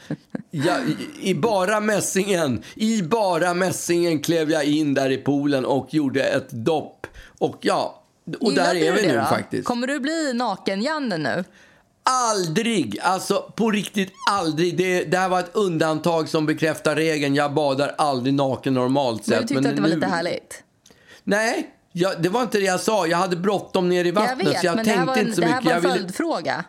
Jag, 0.50 0.76
i, 1.20 1.34
bara 1.34 1.80
mässingen, 1.80 2.62
i 2.74 3.02
bara 3.02 3.54
mässingen 3.54 4.20
klev 4.20 4.50
jag 4.50 4.64
in 4.64 4.94
där 4.94 5.10
i 5.10 5.16
poolen 5.16 5.64
och 5.64 5.94
gjorde 5.94 6.22
ett 6.24 6.50
dopp. 6.50 7.06
Och 7.38 7.56
ja, 7.60 8.02
och 8.40 8.50
Gillade 8.50 8.68
där 8.68 8.76
är 8.82 8.92
vi 8.92 9.06
nu 9.06 9.16
då? 9.18 9.24
faktiskt. 9.24 9.64
Kommer 9.68 9.86
du 9.86 10.00
bli 10.00 10.32
naken-Janne 10.34 11.18
nu? 11.18 11.44
Aldrig! 12.04 12.98
Alltså 13.02 13.52
på 13.56 13.70
riktigt 13.70 14.12
aldrig. 14.30 14.76
Det, 14.76 15.04
det 15.04 15.18
här 15.18 15.28
var 15.28 15.40
ett 15.40 15.50
undantag 15.52 16.28
som 16.28 16.46
bekräftar 16.46 16.96
regeln. 16.96 17.34
Jag 17.34 17.54
badar 17.54 17.94
aldrig 17.98 18.34
naken 18.34 18.74
normalt 18.74 19.26
Men 19.26 19.38
sett. 19.38 19.48
du 19.48 19.54
tyckte 19.54 19.68
att 19.70 19.76
det 19.76 19.82
var 19.82 19.88
nu- 19.88 19.94
lite 19.94 20.06
härligt? 20.06 20.62
Nej, 21.24 21.70
jag, 21.92 22.22
det 22.22 22.28
var 22.28 22.42
inte 22.42 22.58
det 22.58 22.64
jag 22.64 22.80
sa. 22.80 23.06
Jag 23.06 23.18
hade 23.18 23.36
bråttom 23.36 23.88
ner 23.88 24.04
i 24.04 24.08
Jag 24.08 24.14
vattnet 24.14 24.46
vet, 24.48 24.60
så 24.60 24.66
jag 24.66 24.76
men 24.76 24.84
tänkte 24.84 25.04
var 25.06 25.14
en, 25.16 25.20
inte 25.20 25.34
så 25.34 25.40
det 25.40 25.46
här 25.46 25.54
mycket. 25.60 25.64
var 25.64 25.72
Jag 25.72 25.76
en 25.84 25.90
ville, 25.92 25.94
följdfråga. 26.04 26.64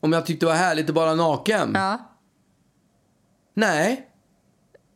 Om 0.00 0.12
jag 0.12 0.26
tyckte 0.26 0.46
det 0.46 0.50
var 0.50 0.56
härligt 0.56 0.88
att 0.88 0.96
vara 0.96 1.14
naken? 1.14 1.72
Ja. 1.74 1.98
Nej. 3.54 4.08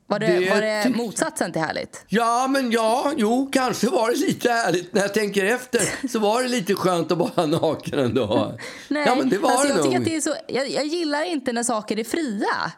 Var 0.07 0.19
det, 0.19 0.27
Det 0.27 0.51
var 0.51 0.61
det 0.61 0.97
motsatsen 0.97 1.53
till 1.53 1.63
härligt? 1.63 2.05
Ja, 2.09 2.47
men 2.51 2.71
ja, 2.71 3.13
jo, 3.17 3.49
kanske 3.53 3.87
var 3.87 4.11
det 4.11 4.17
lite 4.17 4.51
härligt. 4.51 4.95
När 4.95 5.03
jag 5.03 5.15
tänker 5.15 5.45
efter 5.45 6.09
så 6.09 6.19
var 6.19 6.43
det 6.43 6.49
lite 6.49 6.75
skönt 6.75 7.13
att 7.13 7.19
vara 7.19 7.47
naken 7.61 7.99
ändå. 7.99 8.59
Nej, 8.89 9.05
ja, 9.07 9.15
men 9.15 9.29
det 9.29 9.39
var 9.39 9.51
alltså, 9.51 9.67
det 9.67 9.69
jag, 9.69 9.77
nog. 9.77 9.85
tycker 9.87 9.99
att 9.99 10.05
det 10.05 10.17
är 10.17 10.21
så, 10.21 10.35
jag, 10.49 10.69
jag 10.71 10.87
gillar 10.87 11.25
inte 11.25 11.53
när 11.53 11.63
saker 11.63 11.99
är 11.99 12.05
fria. 12.05 12.73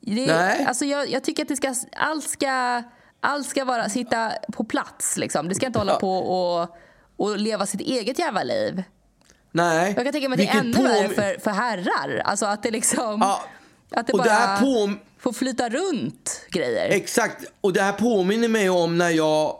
Det, 0.00 0.26
Nej. 0.26 0.64
Alltså 0.64 0.84
jag, 0.84 1.10
jag 1.10 1.24
tycker 1.24 1.42
att 1.42 1.48
det 1.48 1.56
ska, 1.56 1.74
allt 1.96 2.24
ska, 2.24 2.82
allt 3.20 3.46
ska 3.46 3.64
vara, 3.64 3.88
sitta 3.88 4.32
på 4.52 4.64
plats. 4.64 5.16
Liksom. 5.16 5.48
Det 5.48 5.54
ska 5.54 5.66
inte 5.66 5.78
hålla 5.78 5.94
på 5.94 6.16
och, 6.18 6.68
och 7.16 7.38
leva 7.38 7.66
sitt 7.66 7.80
eget 7.80 8.18
jävla 8.18 8.42
liv. 8.42 8.82
Nej. 9.52 9.92
Jag 9.96 10.04
kan 10.04 10.12
tänka 10.12 10.28
mig 10.28 10.46
att 10.46 10.52
det 10.52 10.58
är 10.58 10.60
ännu 10.60 10.82
värre 10.82 11.08
för, 11.08 11.40
för 11.40 11.50
herrar. 11.50 12.22
Alltså 12.24 12.46
att 12.46 12.62
det 12.62 12.70
liksom... 12.70 13.18
Ja, 13.20 13.40
Att 13.90 14.06
det 14.06 14.12
och 14.12 14.18
bara 14.18 14.24
det 14.28 14.34
här 14.34 14.60
påm- 14.60 14.98
får 15.18 15.32
flyta 15.32 15.68
runt 15.68 16.40
grejer. 16.50 16.88
Exakt, 16.90 17.44
och 17.60 17.72
det 17.72 17.82
här 17.82 17.92
påminner 17.92 18.48
mig 18.48 18.70
om 18.70 18.98
när 18.98 19.10
jag 19.10 19.56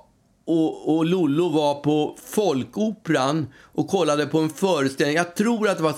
och, 0.47 0.97
och 0.97 1.05
Lollo 1.05 1.49
var 1.49 1.75
på 1.75 2.17
Folkoperan 2.27 3.49
och 3.63 3.89
kollade 3.89 4.27
på 4.27 4.39
en 4.39 4.51
föreställning. 4.51 5.17
Jag 5.17 5.35
tror 5.35 5.69
att 5.69 5.77
det 5.77 5.83
var... 5.83 5.95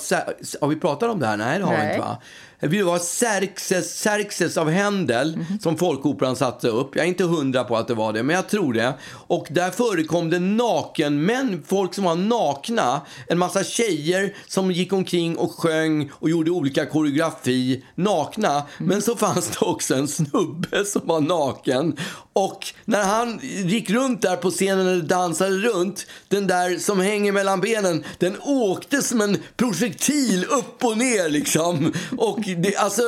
Har 0.61 0.69
vi 0.69 0.77
pratat 0.77 1.11
om 1.11 1.21
det 1.21 1.27
här? 1.27 1.37
Nej, 1.37 1.59
det 1.59 1.65
har 1.65 1.73
vi 1.73 1.79
Nej. 1.79 1.89
inte 1.89 2.01
va? 2.01 2.23
Det 2.61 2.83
var 2.83 2.99
Xerxes, 2.99 4.03
Xerxes 4.03 4.57
av 4.57 4.71
Händel 4.71 5.37
Mhm. 5.37 5.59
som 5.61 5.77
Folkoperan 5.79 6.37
satte 6.37 6.69
upp. 6.69 6.97
Jag 6.97 7.05
är 7.05 7.09
inte 7.09 7.25
hundra 7.25 7.65
på 7.65 7.77
att 7.77 7.89
det 7.89 7.95
var 7.95 8.13
det, 8.13 8.23
men 8.23 8.37
jag 8.37 8.49
tror 8.49 8.73
det. 8.73 8.95
Och 9.11 9.47
där 9.51 9.71
förekom 9.71 10.31
det 10.31 10.39
nakenmän, 10.39 11.63
folk 11.67 11.95
som 11.95 12.05
var 12.05 12.15
nakna. 12.17 13.01
En 13.27 13.39
massa 13.39 13.65
tjejer 13.65 14.35
som 14.47 14.71
gick 14.73 14.93
omkring 14.93 15.37
och 15.37 15.53
sjöng 15.59 16.11
och 16.13 16.31
gjorde 16.31 16.51
olika 16.51 16.87
koreografi 16.87 17.85
nakna. 17.95 18.51
Mm. 18.53 18.65
Men 18.79 19.03
så 19.03 19.17
fanns 19.17 19.49
det 19.49 19.65
också 19.65 19.95
en 19.95 20.09
snubbe 20.09 20.85
som 20.85 21.03
var 21.05 21.21
naken. 21.21 21.97
Och 22.33 22.67
när 22.85 23.05
han 23.05 23.41
gick 23.43 23.91
runt 23.91 24.23
där 24.23 24.37
på 24.37 24.51
scenen 24.51 24.87
och 25.01 25.05
dansade 25.05 25.51
runt, 25.57 26.07
den 26.29 26.47
där 26.47 26.79
som 26.79 27.01
hänger 27.01 27.33
mellan 27.33 27.61
benen, 27.61 28.05
den 28.19 28.37
åkte 28.45 29.03
som 29.03 29.21
en 29.21 29.37
projektil 29.57 30.45
upp 30.45 30.85
och 30.85 30.99
ner 30.99 31.29
liksom. 31.29 31.93
Och 32.19 32.48
det, 32.55 32.77
alltså, 32.77 33.03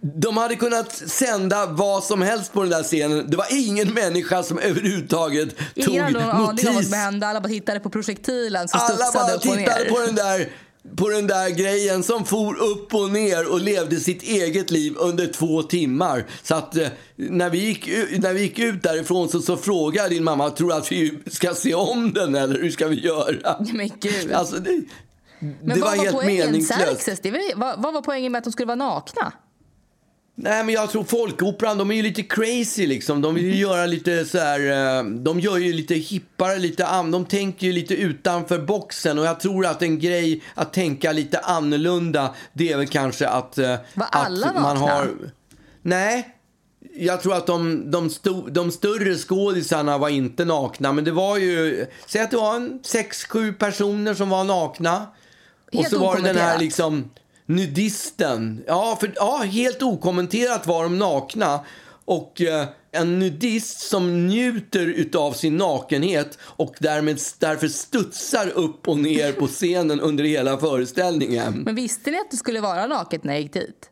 de 0.00 0.36
hade 0.36 0.56
kunnat 0.56 0.92
sända 0.92 1.66
vad 1.66 2.04
som 2.04 2.22
helst 2.22 2.52
på 2.52 2.60
den 2.60 2.70
där 2.70 2.82
scenen. 2.82 3.30
Det 3.30 3.36
var 3.36 3.46
ingen 3.50 3.94
människa 3.94 4.42
som 4.42 4.58
överhuvudtaget 4.58 5.56
tog 5.56 5.88
Ingen 5.88 6.04
hade 6.04 6.12
någon 6.12 6.22
aning 6.22 6.40
om 6.40 6.46
vad 6.46 6.64
notis. 6.64 6.88
som 6.88 6.98
hände. 6.98 7.26
Alla 7.26 7.40
bara 7.40 7.48
tittade 7.48 7.80
på 7.80 7.90
projektilen 7.90 8.68
som 8.68 8.80
Alla 8.82 9.12
bara 9.14 9.38
tittade 9.38 9.84
på 9.84 9.98
den 9.98 10.14
där 10.14 10.48
på 10.96 11.08
den 11.08 11.26
där 11.26 11.50
grejen 11.50 12.02
som 12.02 12.24
for 12.24 12.62
upp 12.62 12.94
och 12.94 13.10
ner 13.10 13.52
och 13.52 13.60
levde 13.60 14.00
sitt 14.00 14.22
eget 14.22 14.70
liv 14.70 14.94
under 14.96 15.26
två 15.26 15.62
timmar. 15.62 16.26
Så 16.42 16.54
att 16.54 16.76
eh, 16.76 16.88
när 17.16 17.50
vi 17.50 17.58
gick, 17.58 17.86
när 18.18 18.32
vi 18.32 18.40
gick 18.40 18.58
ut 18.58 18.82
därifrån 18.82 19.28
så, 19.28 19.40
så 19.40 19.56
frågade 19.56 20.08
din 20.08 20.24
mamma, 20.24 20.50
tror 20.50 20.68
du 20.68 20.74
att 20.74 20.92
vi 20.92 21.18
ska 21.26 21.54
se 21.54 21.74
om 21.74 22.12
den 22.12 22.34
eller 22.34 22.60
hur 22.60 22.70
ska 22.70 22.86
vi 22.86 23.00
göra? 23.00 23.56
Men 23.72 23.90
gud. 24.00 24.32
Alltså, 24.32 24.56
det, 24.56 24.82
Men 25.40 25.56
det 25.62 25.80
vad 25.80 25.80
var 25.80 25.96
var 25.96 26.04
helt 26.04 26.16
poängen? 26.16 26.46
meningslöst. 26.46 26.84
Xerxes, 26.84 27.20
det 27.20 27.52
vad, 27.56 27.82
vad 27.82 27.94
var 27.94 28.02
poängen 28.02 28.32
med 28.32 28.38
att 28.38 28.44
de 28.44 28.52
skulle 28.52 28.66
vara 28.66 28.76
nakna? 28.76 29.32
Nej, 30.42 30.64
men 30.64 30.74
jag 30.74 30.90
tror 30.90 31.04
folkoperan, 31.04 31.78
de 31.78 31.90
är 31.90 31.94
ju 31.94 32.02
lite 32.02 32.22
crazy 32.22 32.86
liksom. 32.86 33.20
De 33.22 33.34
vill 33.34 33.44
ju 33.44 33.54
göra 33.56 33.86
lite 33.86 34.24
så 34.24 34.38
här, 34.38 34.60
eh, 34.98 35.04
de 35.04 35.40
gör 35.40 35.56
ju 35.56 35.72
lite 35.72 35.94
hippare, 35.94 36.58
lite 36.58 36.86
an, 36.86 37.10
de 37.10 37.24
tänker 37.24 37.66
ju 37.66 37.72
lite 37.72 37.94
utanför 37.94 38.58
boxen 38.58 39.18
och 39.18 39.24
jag 39.24 39.40
tror 39.40 39.66
att 39.66 39.82
en 39.82 39.98
grej 39.98 40.42
att 40.54 40.72
tänka 40.72 41.12
lite 41.12 41.38
annorlunda, 41.38 42.34
det 42.52 42.72
är 42.72 42.76
väl 42.76 42.86
kanske 42.88 43.28
att, 43.28 43.58
eh, 43.58 43.76
Var 43.94 44.06
att 44.06 44.26
alla 44.26 44.52
man 44.52 44.62
nakna? 44.62 44.92
har... 44.94 45.08
Nej. 45.82 46.36
Jag 46.94 47.22
tror 47.22 47.34
att 47.36 47.46
de, 47.46 47.90
de, 47.90 48.10
sto, 48.10 48.46
de 48.48 48.70
större 48.72 49.16
skådisarna 49.16 49.98
var 49.98 50.08
inte 50.08 50.44
nakna, 50.44 50.92
men 50.92 51.04
det 51.04 51.12
var 51.12 51.36
ju, 51.36 51.86
säg 52.06 52.20
att 52.22 52.30
det 52.30 52.36
var 52.36 52.56
en 52.56 52.80
sex, 52.82 53.24
sju 53.24 53.52
personer 53.52 54.14
som 54.14 54.28
var 54.28 54.44
nakna. 54.44 55.06
Och 55.74 55.86
så 55.86 55.98
var 55.98 56.16
det 56.16 56.22
den 56.22 56.36
här 56.36 56.58
liksom 56.58 57.10
nudisten. 57.46 58.64
Ja, 58.66 58.96
för, 59.00 59.12
ja, 59.16 59.36
helt 59.36 59.82
okommenterat 59.82 60.66
var 60.66 60.82
de 60.82 60.98
nakna. 60.98 61.60
Och 62.04 62.40
eh, 62.40 62.68
en 62.92 63.18
nudist 63.18 63.80
som 63.80 64.26
njuter 64.26 64.86
utav 64.86 65.32
sin 65.32 65.56
nakenhet 65.56 66.38
och 66.42 66.74
därmed 66.78 67.20
därför 67.38 67.68
studsar 67.68 68.48
upp 68.48 68.88
och 68.88 68.98
ner 68.98 69.32
på 69.32 69.46
scenen 69.46 70.00
under 70.10 70.24
hela 70.24 70.58
föreställningen. 70.58 71.52
Men 71.52 71.74
visste 71.74 72.10
ni 72.10 72.18
att 72.18 72.30
det 72.30 72.36
skulle 72.36 72.60
vara 72.60 72.86
naket 72.86 73.24
när 73.24 73.32
jag 73.32 73.42
gick 73.42 73.52
dit? 73.52 73.90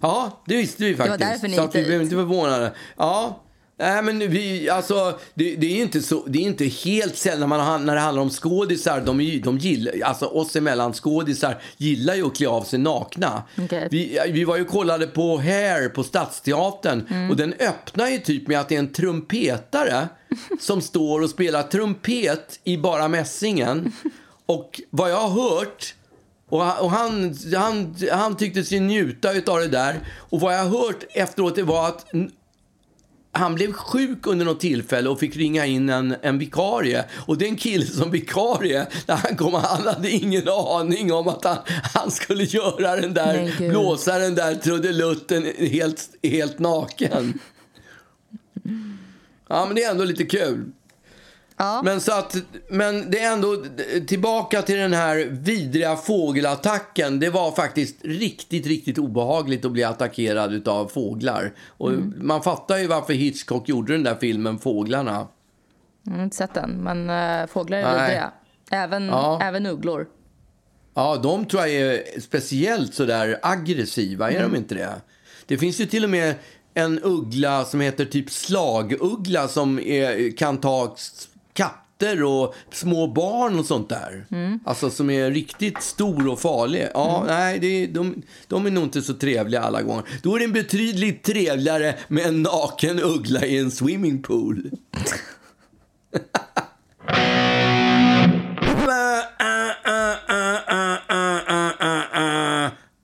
Ja, 0.00 0.42
det 0.46 0.56
visste 0.56 0.84
vi 0.84 0.96
faktiskt. 0.96 1.18
därför 1.18 1.48
ni 1.48 1.56
så 1.56 1.62
gick 1.62 1.68
att 1.68 1.74
vi 1.74 1.78
dit. 1.78 1.88
blev 1.88 2.02
inte 2.02 2.14
förvånade. 2.14 2.72
Ja. 2.96 3.42
Nej, 3.80 4.02
men 4.02 4.18
vi, 4.18 4.70
alltså, 4.70 5.18
det, 5.34 5.56
det 5.56 5.66
är 5.66 5.82
inte, 5.82 6.02
så, 6.02 6.24
det 6.26 6.38
är 6.38 6.42
inte 6.42 6.64
helt 6.64 7.16
sällan 7.16 7.40
när, 7.40 7.46
man, 7.46 7.86
när 7.86 7.94
det 7.94 8.00
handlar 8.00 8.22
om 8.22 8.30
skådisar. 8.30 9.00
De, 9.00 9.20
är 9.20 9.40
de 9.40 9.58
gillar, 9.58 9.92
alltså 10.04 10.26
oss 10.26 10.56
emellan 10.56 10.92
skådisar 10.92 11.62
gillar 11.76 12.14
ju 12.14 12.26
att 12.26 12.36
klä 12.36 12.48
av 12.48 12.62
sig 12.62 12.78
nakna. 12.78 13.42
Okej. 13.58 13.88
Vi, 13.90 14.18
vi 14.32 14.44
var 14.44 14.56
ju 14.56 14.64
kollade 14.64 15.06
på 15.06 15.38
Hair 15.38 15.88
på 15.88 16.02
Stadsteatern 16.02 17.06
Mm. 17.10 17.30
och 17.30 17.36
den 17.36 17.52
öppnar 17.52 18.08
ju 18.08 18.18
typ 18.18 18.48
med 18.48 18.60
att 18.60 18.68
det 18.68 18.74
är 18.74 18.78
en 18.78 18.92
trumpetare 18.92 20.08
som 20.60 20.80
står 20.80 21.20
och 21.22 21.30
spelar 21.30 21.62
trumpet 21.62 22.60
i 22.64 22.76
bara 22.76 23.08
mässingen. 23.08 23.92
Och 24.46 24.80
vad 24.90 25.10
jag 25.10 25.16
har 25.16 25.28
hört 25.42 25.94
och 26.48 26.64
han, 26.64 26.84
och 26.84 26.90
han, 26.90 27.36
han, 27.56 27.96
han 28.12 28.36
tyckte 28.36 28.64
sig 28.64 28.80
njuta 28.80 29.28
av 29.28 29.58
det 29.60 29.68
där. 29.68 30.00
Och 30.16 30.40
vad 30.40 30.54
jag 30.54 30.64
har 30.64 30.78
hört 30.86 31.04
efteråt 31.10 31.54
det 31.56 31.62
var 31.62 31.88
att 31.88 32.06
han 33.32 33.54
blev 33.54 33.72
sjuk 33.72 34.26
under 34.26 34.44
något 34.44 34.60
tillfälle 34.60 35.08
och 35.08 35.20
fick 35.20 35.36
ringa 35.36 35.66
in 35.66 35.88
en, 35.88 36.14
en 36.22 36.38
vikarie. 36.38 37.04
Och 37.26 37.38
den 37.38 37.56
kille 37.56 37.86
som 37.86 38.10
vikarie, 38.10 38.86
när 39.06 39.16
han 39.16 39.36
kom, 39.36 39.54
han 39.54 39.86
hade 39.86 40.10
ingen 40.10 40.48
aning 40.48 41.12
om 41.12 41.28
att 41.28 41.44
han, 41.44 41.58
han 41.94 42.10
skulle 42.10 42.44
göra 42.44 42.96
den 42.96 43.14
där, 43.14 43.68
blåsa 43.70 44.18
den 44.18 44.34
där 44.34 44.54
trudelutten 44.54 45.46
helt, 45.58 46.08
helt 46.22 46.58
naken. 46.58 47.38
Ja, 49.52 49.66
men 49.66 49.74
det 49.74 49.84
är 49.84 49.90
ändå 49.90 50.04
lite 50.04 50.24
kul. 50.24 50.72
Ja. 51.62 51.80
Men, 51.84 52.00
så 52.00 52.12
att, 52.12 52.36
men 52.68 53.10
det 53.10 53.18
är 53.20 53.32
ändå 53.32 53.56
tillbaka 54.06 54.62
till 54.62 54.76
den 54.76 54.92
här 54.92 55.16
vidriga 55.30 55.96
fågelattacken. 55.96 57.20
Det 57.20 57.30
var 57.30 57.52
faktiskt 57.52 57.96
riktigt, 58.04 58.66
riktigt 58.66 58.98
obehagligt 58.98 59.64
att 59.64 59.72
bli 59.72 59.84
attackerad 59.84 60.68
av 60.68 60.88
fåglar. 60.88 61.52
Och 61.68 61.92
Man 62.16 62.42
fattar 62.42 62.78
ju 62.78 62.86
varför 62.86 63.12
Hitchcock 63.12 63.68
gjorde 63.68 63.92
den 63.92 64.02
där 64.02 64.14
filmen 64.20 64.58
Fåglarna. 64.58 65.26
Jag 66.02 66.12
har 66.12 66.22
inte 66.24 66.36
sett 66.36 66.54
den, 66.54 66.70
men 66.82 67.10
uh, 67.10 67.46
fåglar 67.46 67.78
är 67.78 68.00
vidriga. 68.00 68.32
Även, 68.70 69.06
Ja. 69.06 69.40
även 69.42 69.66
ugglor. 69.66 70.06
Ja, 70.94 71.16
de 71.16 71.44
tror 71.44 71.62
jag 71.66 71.70
är 71.70 72.20
speciellt 72.20 72.94
sådär 72.94 73.38
aggressiva, 73.42 74.30
är 74.30 74.36
Mm. 74.36 74.50
de 74.52 74.56
inte 74.58 74.74
det? 74.74 74.94
Det 75.46 75.58
finns 75.58 75.80
ju 75.80 75.86
till 75.86 76.04
och 76.04 76.10
med 76.10 76.34
en 76.74 77.00
uggla 77.02 77.64
som 77.64 77.80
heter 77.80 78.04
typ 78.04 78.30
slaguggla 78.30 79.48
som 79.48 79.78
är, 79.78 80.36
kan 80.36 80.58
ta 80.60 80.96
katter 82.00 82.22
och 82.22 82.54
små 82.72 83.06
barn 83.06 83.58
och 83.58 83.66
sånt 83.66 83.88
där. 83.88 84.26
Mm. 84.30 84.60
Alltså 84.64 84.90
som 84.90 85.10
är 85.10 85.30
riktigt 85.30 85.82
stor 85.82 86.28
och 86.28 86.40
farlig. 86.40 86.88
Ja, 86.94 87.24
nej, 87.26 87.58
det 87.58 87.86
de, 87.86 88.22
de 88.46 88.66
är 88.66 88.70
nog 88.70 88.84
inte 88.84 89.02
så 89.02 89.14
trevliga 89.14 89.60
alla 89.60 89.82
gånger. 89.82 90.04
Då 90.22 90.36
är 90.36 90.40
det 90.40 90.48
betydligt 90.48 91.22
trevligare 91.22 91.94
med 92.08 92.26
en 92.26 92.42
naken 92.42 93.00
uggla 93.02 93.44
i 93.46 93.58
en 93.58 93.70
swimmingpool. 93.70 94.70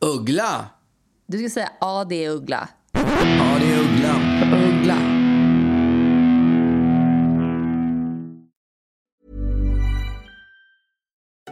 Uggla. 0.01 0.67
Du 1.27 1.39
ska 1.39 1.51
säga 1.51 1.71
ja, 1.81 2.07
det 2.09 2.25
är 2.25 2.31
uggla. 2.31 2.69
Ja, 2.93 3.57
det 3.61 3.73
är. 3.73 3.81
Uggla. 3.81 4.46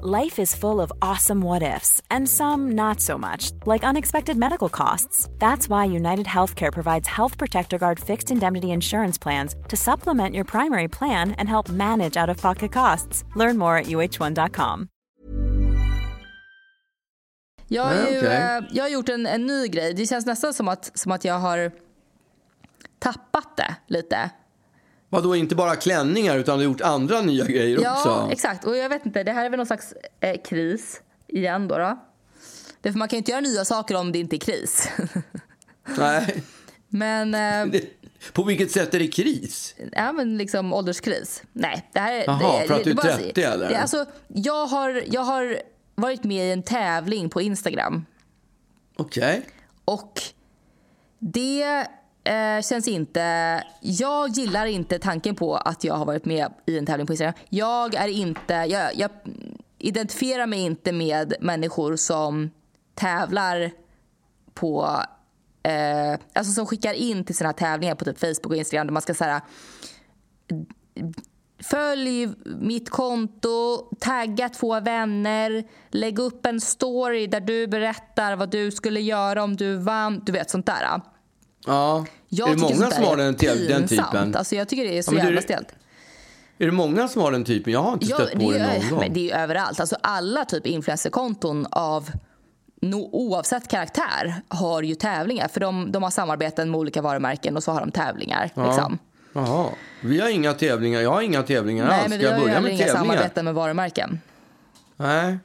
Life 0.00 0.38
is 0.38 0.54
full 0.54 0.80
of 0.80 0.92
awesome 1.02 1.40
what 1.40 1.62
ifs, 1.62 2.00
and 2.08 2.28
some 2.28 2.70
not 2.76 3.00
so 3.00 3.18
much, 3.18 3.50
like 3.66 3.82
unexpected 3.82 4.36
medical 4.36 4.68
costs. 4.68 5.28
That's 5.40 5.68
why 5.68 5.86
United 5.86 6.26
Healthcare 6.26 6.72
provides 6.72 7.08
Health 7.08 7.36
Protector 7.36 7.78
Guard 7.78 7.98
fixed 7.98 8.30
indemnity 8.30 8.70
insurance 8.70 9.18
plans 9.18 9.56
to 9.68 9.76
supplement 9.76 10.36
your 10.36 10.44
primary 10.44 10.86
plan 10.88 11.32
and 11.32 11.48
help 11.48 11.68
manage 11.68 12.16
out 12.16 12.28
of 12.30 12.40
pocket 12.40 12.70
costs. 12.72 13.24
Learn 13.34 13.58
more 13.58 13.76
at 13.76 13.86
uh1.com. 13.86 14.88
Jag, 17.68 17.84
har 17.84 17.94
Ja, 17.94 18.10
ju, 18.10 18.18
okej. 18.18 18.36
eh, 18.36 18.64
jag 18.70 18.84
har 18.84 18.88
gjort 18.88 19.08
en, 19.08 19.26
en 19.26 19.46
ny 19.46 19.68
grej. 19.68 19.94
Det 19.94 20.06
känns 20.06 20.26
nästan 20.26 20.54
som 20.54 20.68
att, 20.68 20.90
som 20.98 21.12
att 21.12 21.24
jag 21.24 21.38
har 21.38 21.70
tappat 22.98 23.56
det 23.56 23.74
lite. 23.86 24.30
Vadå, 25.08 25.36
inte 25.36 25.54
bara 25.54 25.76
klänningar 25.76 26.38
utan 26.38 26.58
du 26.58 26.64
har 26.64 26.70
gjort 26.72 26.80
andra 26.80 27.20
nya 27.20 27.44
grejer 27.44 27.78
Ja, 27.82 27.92
också? 27.92 28.28
exakt. 28.32 28.64
Och 28.64 28.76
jag 28.76 28.88
vet 28.88 29.06
inte, 29.06 29.22
det 29.22 29.32
här 29.32 29.44
är 29.44 29.50
väl 29.50 29.56
någon 29.56 29.66
slags 29.66 29.94
eh, 30.20 30.40
kris 30.44 31.00
igen 31.26 31.68
då. 31.68 31.78
då. 31.78 31.98
Därför 32.80 32.98
man 32.98 33.08
kan 33.08 33.16
ju 33.16 33.18
inte 33.18 33.30
göra 33.30 33.40
nya 33.40 33.64
saker 33.64 33.94
om 33.94 34.12
det 34.12 34.18
inte 34.18 34.36
är 34.36 34.38
kris. 34.38 34.88
Nej. 35.98 36.42
men, 36.88 37.34
eh, 37.34 37.66
Det- 37.72 38.32
På 38.32 38.42
vilket 38.44 38.70
sätt 38.70 38.94
är 38.94 38.98
det 38.98 39.08
kris? 39.08 39.74
ja, 39.92 40.12
men 40.12 40.36
liksom 40.38 40.72
ålderskris. 40.72 41.42
Nej, 41.52 41.88
det 41.92 42.00
här 42.00 42.12
är... 42.12 42.24
Jaha, 42.26 42.66
för 42.66 42.74
att 42.74 42.84
du 42.84 42.90
är 42.90 42.94
bara- 42.94 43.16
30 43.16 43.42
eller? 43.42 43.68
Det, 43.68 43.76
alltså, 43.76 44.06
jag, 44.28 44.66
har, 44.66 45.02
jag 45.06 45.20
har 45.20 45.58
varit 45.94 46.24
med 46.24 46.48
i 46.48 46.52
en 46.52 46.62
tävling 46.62 47.30
på 47.30 47.40
Instagram. 47.42 48.04
Okej. 48.96 49.42
Och 49.84 50.22
det 51.18 51.86
eh, 52.28 52.62
känns 52.62 52.88
inte... 52.88 53.64
Jag 53.80 54.28
gillar 54.28 54.66
inte 54.66 54.98
tanken 54.98 55.34
på 55.34 55.56
att 55.56 55.84
jag 55.84 55.94
har 55.94 56.04
varit 56.04 56.24
med 56.24 56.52
i 56.66 56.78
en 56.78 56.86
tävling 56.86 57.06
på 57.06 57.12
Instagram. 57.12 57.34
Jag 57.48 57.94
är 57.94 58.08
inte... 58.08 58.54
Jag, 58.54 58.96
jag 58.96 59.10
identifierar 59.78 60.46
mig 60.46 60.60
inte 60.60 60.92
med 60.92 61.34
människor 61.40 61.96
som 61.96 62.50
tävlar 62.94 63.70
på... 64.54 65.02
Eh, 65.62 66.12
alltså 66.32 66.52
som 66.52 66.66
skickar 66.66 66.92
in 66.92 67.24
till 67.24 67.36
sina 67.36 67.52
tävlingar 67.52 67.94
på 67.94 68.04
typ 68.04 68.18
Facebook 68.18 68.46
och 68.46 68.56
Instagram 68.56 68.86
där 68.86 68.92
man 68.92 69.02
ska 69.02 69.14
säga 69.14 69.42
Följ 71.62 72.28
mitt 72.44 72.90
konto, 72.90 73.88
tagga 74.00 74.48
två 74.48 74.80
vänner, 74.80 75.64
lägg 75.90 76.18
upp 76.18 76.46
en 76.46 76.60
story 76.60 77.26
där 77.26 77.40
du 77.40 77.66
berättar 77.66 78.36
vad 78.36 78.50
du 78.50 78.70
skulle 78.70 79.00
göra 79.00 79.44
om 79.44 79.56
du 79.56 79.76
vann. 79.76 80.22
Du 80.26 80.32
vet, 80.32 80.50
sånt 80.50 80.66
där. 80.66 81.00
Ja. 81.68 82.06
Jag 82.28 82.48
är 82.48 82.54
det 82.54 82.60
många 82.60 82.90
som 82.90 83.04
har 83.04 83.16
den, 83.16 83.36
den 83.68 83.88
typen? 83.88 84.34
Alltså, 84.36 84.54
jag 84.56 84.68
tycker 84.68 84.84
det 84.84 84.98
är 84.98 85.02
så 85.02 85.10
Ja, 85.12 85.16
men 85.16 85.24
jävla 85.24 85.40
stelt. 85.42 85.68
Är 86.58 86.66
det 86.66 86.72
många 86.72 87.08
som 87.08 87.22
har 87.22 87.32
den 87.32 87.44
typen? 87.44 87.72
Jag 87.72 87.82
har 87.82 87.92
inte 87.92 88.06
Ja, 88.06 88.16
stött 88.16 88.32
på 88.32 88.38
det, 88.52 88.58
det 88.58 88.66
någon 88.80 88.90
gång. 88.90 88.98
men 89.00 89.12
det 89.12 89.30
är 89.30 89.42
överallt. 89.42 89.80
Alltså, 89.80 89.96
alla 90.00 90.44
typ 90.44 90.66
influencerkonton 90.66 91.66
av 91.70 92.10
no, 92.82 93.08
oavsett 93.12 93.68
karaktär 93.68 94.34
har 94.48 94.82
ju 94.82 94.94
tävlingar. 94.94 95.48
För 95.48 95.60
de, 95.60 95.92
de 95.92 96.02
har 96.02 96.10
samarbeten 96.10 96.70
med 96.70 96.78
olika 96.80 97.02
varumärken 97.02 97.56
och 97.56 97.62
så 97.64 97.72
har 97.72 97.80
de 97.80 97.90
tävlingar. 97.90 98.42
Liksom. 98.44 98.98
Jaha. 99.32 99.66
Vi 100.00 100.20
har 100.20 100.28
inga 100.28 100.52
tävlingar. 100.52 101.00
Jag 101.00 101.10
har 101.10 101.22
inga 101.22 101.42
tävlingar 101.42 101.86
Nej, 101.88 102.00
alls. 102.00 102.08
men 102.08 102.18
Ska 102.18 102.26
vi 102.28 102.32
jag 102.32 102.38
har 102.38 102.40
börja 102.46 102.60
med 102.60 102.70
inga 102.72 102.78
tävlingar? 102.84 103.00
samarbeten 103.16 103.44
med 103.44 103.54
varumärken. 103.54 104.20
Nej. 104.96 105.38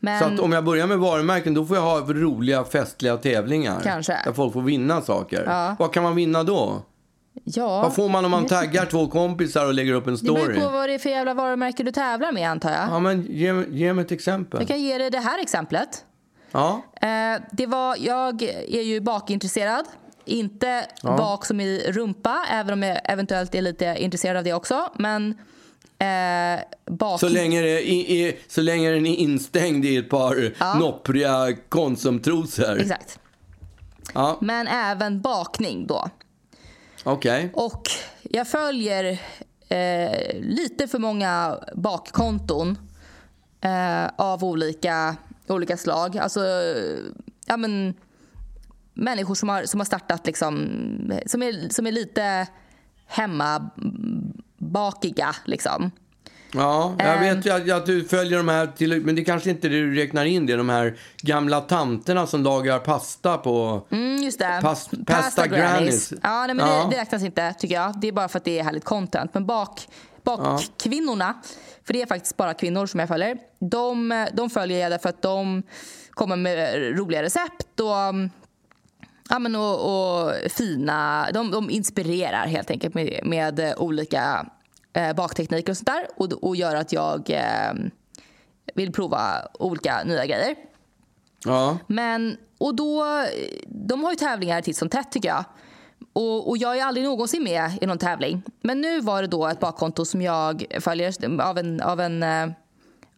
Men, 0.00 0.18
Så 0.18 0.24
att 0.24 0.40
om 0.40 0.52
jag 0.52 0.64
börjar 0.64 0.86
med 0.86 0.98
varumärken 0.98 1.54
då 1.54 1.64
får 1.66 1.76
jag 1.76 1.84
ha 1.84 2.00
roliga 2.00 2.64
festliga 2.64 3.16
tävlingar. 3.16 3.80
Kanske. 3.84 4.16
Där 4.24 4.32
folk 4.32 4.52
får 4.52 4.62
vinna 4.62 5.00
saker. 5.00 5.44
Ja. 5.46 5.76
Vad 5.78 5.92
kan 5.92 6.02
man 6.02 6.14
vinna 6.16 6.42
då? 6.42 6.82
ja, 7.44 7.82
Vad 7.82 7.94
får 7.94 8.08
man 8.08 8.24
om 8.24 8.30
man 8.30 8.46
taggar 8.46 8.86
två 8.86 9.06
kompisar 9.06 9.66
och 9.66 9.74
lägger 9.74 9.92
upp 9.92 10.06
en 10.06 10.14
Det 10.16 10.22
beror 10.22 10.38
story? 10.38 10.60
på 10.60 10.68
vad 10.68 10.88
det 10.88 10.94
är 10.94 10.98
för 10.98 11.10
jävla 11.10 11.34
varumärke 11.34 11.82
du 11.82 11.92
tävlar 11.92 12.32
med 12.32 12.50
antar 12.50 12.70
jag. 12.70 12.88
Ja, 12.90 12.98
men 12.98 13.22
ge, 13.22 13.64
ge 13.68 13.92
mig 13.92 14.04
ett 14.04 14.12
exempel. 14.12 14.60
Jag 14.60 14.68
kan 14.68 14.80
ge 14.82 14.98
dig 14.98 15.10
det 15.10 15.18
här 15.18 15.42
exemplet. 15.42 16.04
Ja. 16.52 16.82
Eh, 17.02 17.42
det 17.52 17.66
var, 17.66 17.96
jag 18.00 18.42
är 18.42 18.82
ju 18.82 19.00
bakintresserad. 19.00 19.84
Inte 20.24 20.86
bak 21.02 21.44
som 21.46 21.60
i 21.60 21.84
rumpa, 21.88 22.44
även 22.50 22.72
om 22.72 22.82
jag 22.82 23.00
eventuellt 23.04 23.54
är 23.54 23.62
lite 23.62 23.96
intresserad 23.98 24.36
av 24.36 24.44
det 24.44 24.52
också. 24.52 24.88
Men 24.96 25.38
eh, 26.00 26.60
bak... 26.86 27.20
Så 27.20 27.28
länge, 27.28 27.60
det 27.60 28.10
är, 28.12 28.34
så 28.48 28.60
länge 28.62 28.90
den 28.90 29.06
är 29.06 29.14
instängd 29.16 29.84
i 29.84 29.96
ett 29.96 30.10
par 30.10 30.54
noppriga 30.78 31.56
Konsumtrosor. 31.68 32.78
Exakt. 32.80 33.18
Ja, 34.14 34.38
Men 34.40 34.68
även 34.68 35.20
bakning 35.20 35.86
då. 35.86 36.10
okej. 37.04 37.50
Och 37.54 37.82
jag 38.22 38.48
följer 38.48 39.04
eh, 39.68 40.40
lite 40.40 40.88
för 40.88 40.98
många 40.98 41.58
bakkonton 41.74 42.78
eh, 43.60 44.06
av 44.16 44.44
olika, 44.44 45.16
olika 45.48 45.76
slag. 45.76 46.18
Alltså, 46.18 46.40
ja 47.46 47.56
men 47.56 47.94
människor 48.94 49.34
som 49.34 49.48
har, 49.48 49.64
som 49.64 49.80
har 49.80 49.84
startat 49.84 50.26
liksom, 50.26 50.68
som 51.26 51.42
är, 51.42 51.68
som 51.68 51.86
är 51.86 51.92
lite 51.92 52.46
hemmabakiga 54.60 55.34
liksom. 55.44 55.90
Ja, 56.52 56.94
jag 56.98 57.16
Ehm. 57.26 57.36
vet 57.36 57.46
ju 57.46 57.50
att, 57.50 57.70
att 57.80 57.86
du 57.86 58.04
följer 58.04 58.38
de 58.38 58.48
här, 58.48 58.66
till, 58.66 59.00
men 59.00 59.14
det 59.14 59.24
kanske 59.24 59.50
inte 59.50 59.68
du 59.68 59.94
räknar 59.94 60.24
in 60.24 60.46
det, 60.46 60.56
de 60.56 60.68
här 60.68 60.96
gamla 61.22 61.60
tanterna 61.60 62.26
som 62.26 62.42
lagar 62.42 62.78
pasta 62.78 63.38
på... 63.38 63.86
Mm, 63.90 64.16
just 64.22 64.38
det. 64.38 64.60
Pas- 64.62 65.04
pasta 65.06 65.46
grannies. 65.46 66.12
Ja, 66.22 66.46
nej, 66.46 66.54
men 66.56 66.68
Ja. 66.68 66.84
Det, 66.90 66.96
det 66.96 67.02
räknas 67.02 67.22
inte 67.22 67.54
tycker 67.58 67.74
jag. 67.74 68.00
Det 68.00 68.08
är 68.08 68.12
bara 68.12 68.28
för 68.28 68.38
att 68.38 68.44
det 68.44 68.58
är 68.58 68.64
härligt 68.64 68.84
content. 68.84 69.34
Men 69.34 69.46
bak, 69.46 69.88
bakkvinnorna, 70.24 71.34
för 71.86 71.92
det 71.92 72.02
är 72.02 72.06
faktiskt 72.06 72.36
bara 72.36 72.54
kvinnor 72.54 72.86
som 72.86 73.00
jag 73.00 73.08
följer. 73.08 73.38
De, 73.60 74.26
de 74.32 74.50
följer 74.50 74.78
jag 74.80 74.90
därför 74.92 75.08
att 75.08 75.22
de 75.22 75.62
kommer 76.10 76.36
med 76.36 76.82
roliga 76.98 77.22
recept 77.22 77.80
och 77.80 78.14
Ja, 79.30 79.38
men 79.38 79.56
och, 79.56 79.74
och 79.90 80.32
fina, 80.50 81.28
de, 81.34 81.50
de 81.50 81.70
inspirerar 81.70 82.46
helt 82.46 82.70
enkelt 82.70 82.94
med, 82.94 83.20
med 83.24 83.74
olika 83.76 84.46
eh, 84.92 85.12
baktekniker 85.12 85.72
och 85.72 85.76
sånt 85.76 85.86
där 85.86 86.06
och, 86.16 86.32
och 86.32 86.56
gör 86.56 86.76
att 86.76 86.92
jag 86.92 87.30
eh, 87.30 87.72
vill 88.74 88.92
prova 88.92 89.48
olika 89.58 90.04
nya 90.04 90.26
grejer. 90.26 90.54
Ja, 91.44 91.78
Men, 91.86 92.36
och 92.58 92.74
då, 92.74 93.04
de 93.66 94.04
har 94.04 94.10
ju 94.10 94.16
tävlingar 94.16 94.60
titt 94.60 94.76
som 94.76 94.88
tätt 94.88 95.12
tycker 95.12 95.28
jag. 95.28 95.44
Och, 96.12 96.48
och 96.48 96.56
jag 96.58 96.78
är 96.78 96.84
aldrig 96.84 97.06
någonsin 97.06 97.42
med 97.44 97.78
i 97.80 97.86
någon 97.86 97.98
tävling. 97.98 98.42
Men 98.62 98.80
nu 98.80 99.00
var 99.00 99.22
det 99.22 99.28
då 99.28 99.46
ett 99.46 99.60
bakkonto 99.60 100.04
som 100.04 100.22
jag 100.22 100.64
följer 100.80 101.40
av 101.40 101.58
en, 101.58 101.80
av 101.80 102.00
en, 102.00 102.22
eh, 102.22 102.48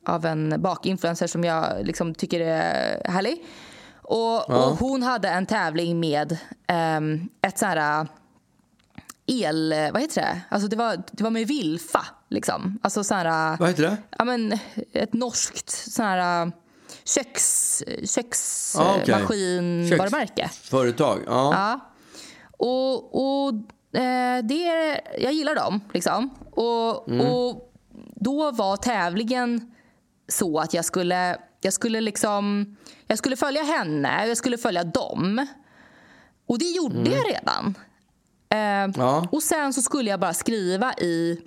av 0.06 0.26
en 0.26 0.62
bakinfluencer 0.62 1.26
som 1.26 1.44
jag 1.44 1.86
liksom 1.86 2.14
tycker 2.14 2.40
är 2.40 3.02
härlig. 3.10 3.42
Och, 4.02 4.50
och 4.50 4.76
hon 4.78 5.02
hade 5.02 5.28
en 5.28 5.46
tävling 5.46 6.00
med 6.00 6.38
ehm, 6.66 7.28
ett 7.42 7.58
sånt 7.58 7.74
här 7.74 8.06
el... 9.26 9.74
Vad 9.92 10.02
heter 10.02 10.20
det? 10.22 10.40
Alltså 10.48 10.68
det 10.68 10.76
var, 10.76 11.02
det 11.10 11.24
var 11.24 11.30
med 11.30 11.46
Vilfa. 11.46 12.06
Liksom. 12.28 12.78
Alltså 12.82 13.04
sån 13.04 13.16
här, 13.16 13.56
vad 13.56 13.68
heter 13.68 13.82
det? 13.82 13.96
ja, 14.18 14.24
men, 14.24 14.58
ett 14.92 15.12
norskt 15.12 15.70
sån 15.70 16.04
här 16.04 16.52
köks, 17.04 17.82
Ah, 18.78 18.92
okej. 18.94 19.06
köksmaskinvarumärke. 19.06 20.48
Företag, 20.52 21.20
ja. 21.26 21.52
Ja. 21.54 21.80
Och, 22.56 23.14
och 23.44 23.48
eh, 24.00 24.44
det, 24.44 25.00
jag 25.18 25.32
gillar 25.32 25.54
dem. 25.54 25.80
Liksom. 25.92 26.30
Och, 26.50 27.08
och 27.08 27.72
då 28.14 28.50
var 28.50 28.76
tävlingen 28.76 29.74
så 30.28 30.58
att 30.58 30.74
jag 30.74 30.84
skulle, 30.84 31.36
jag 31.64 31.72
skulle 31.72 32.00
liksom... 32.00 32.76
Jag 33.06 33.18
skulle 33.18 33.36
följa 33.36 33.62
henne, 33.62 34.26
jag 34.26 34.36
skulle 34.36 34.58
följa 34.58 34.84
dem. 34.84 35.46
Och 36.46 36.58
det 36.58 36.64
gjorde 36.70 37.10
jag 37.10 37.24
redan. 37.30 37.74
Eh, 38.48 38.92
Ja. 39.02 39.28
Och 39.32 39.42
sen 39.42 39.72
så 39.72 39.82
skulle 39.82 40.10
jag 40.10 40.20
bara 40.20 40.34
skriva 40.34 40.92
i, 40.94 41.38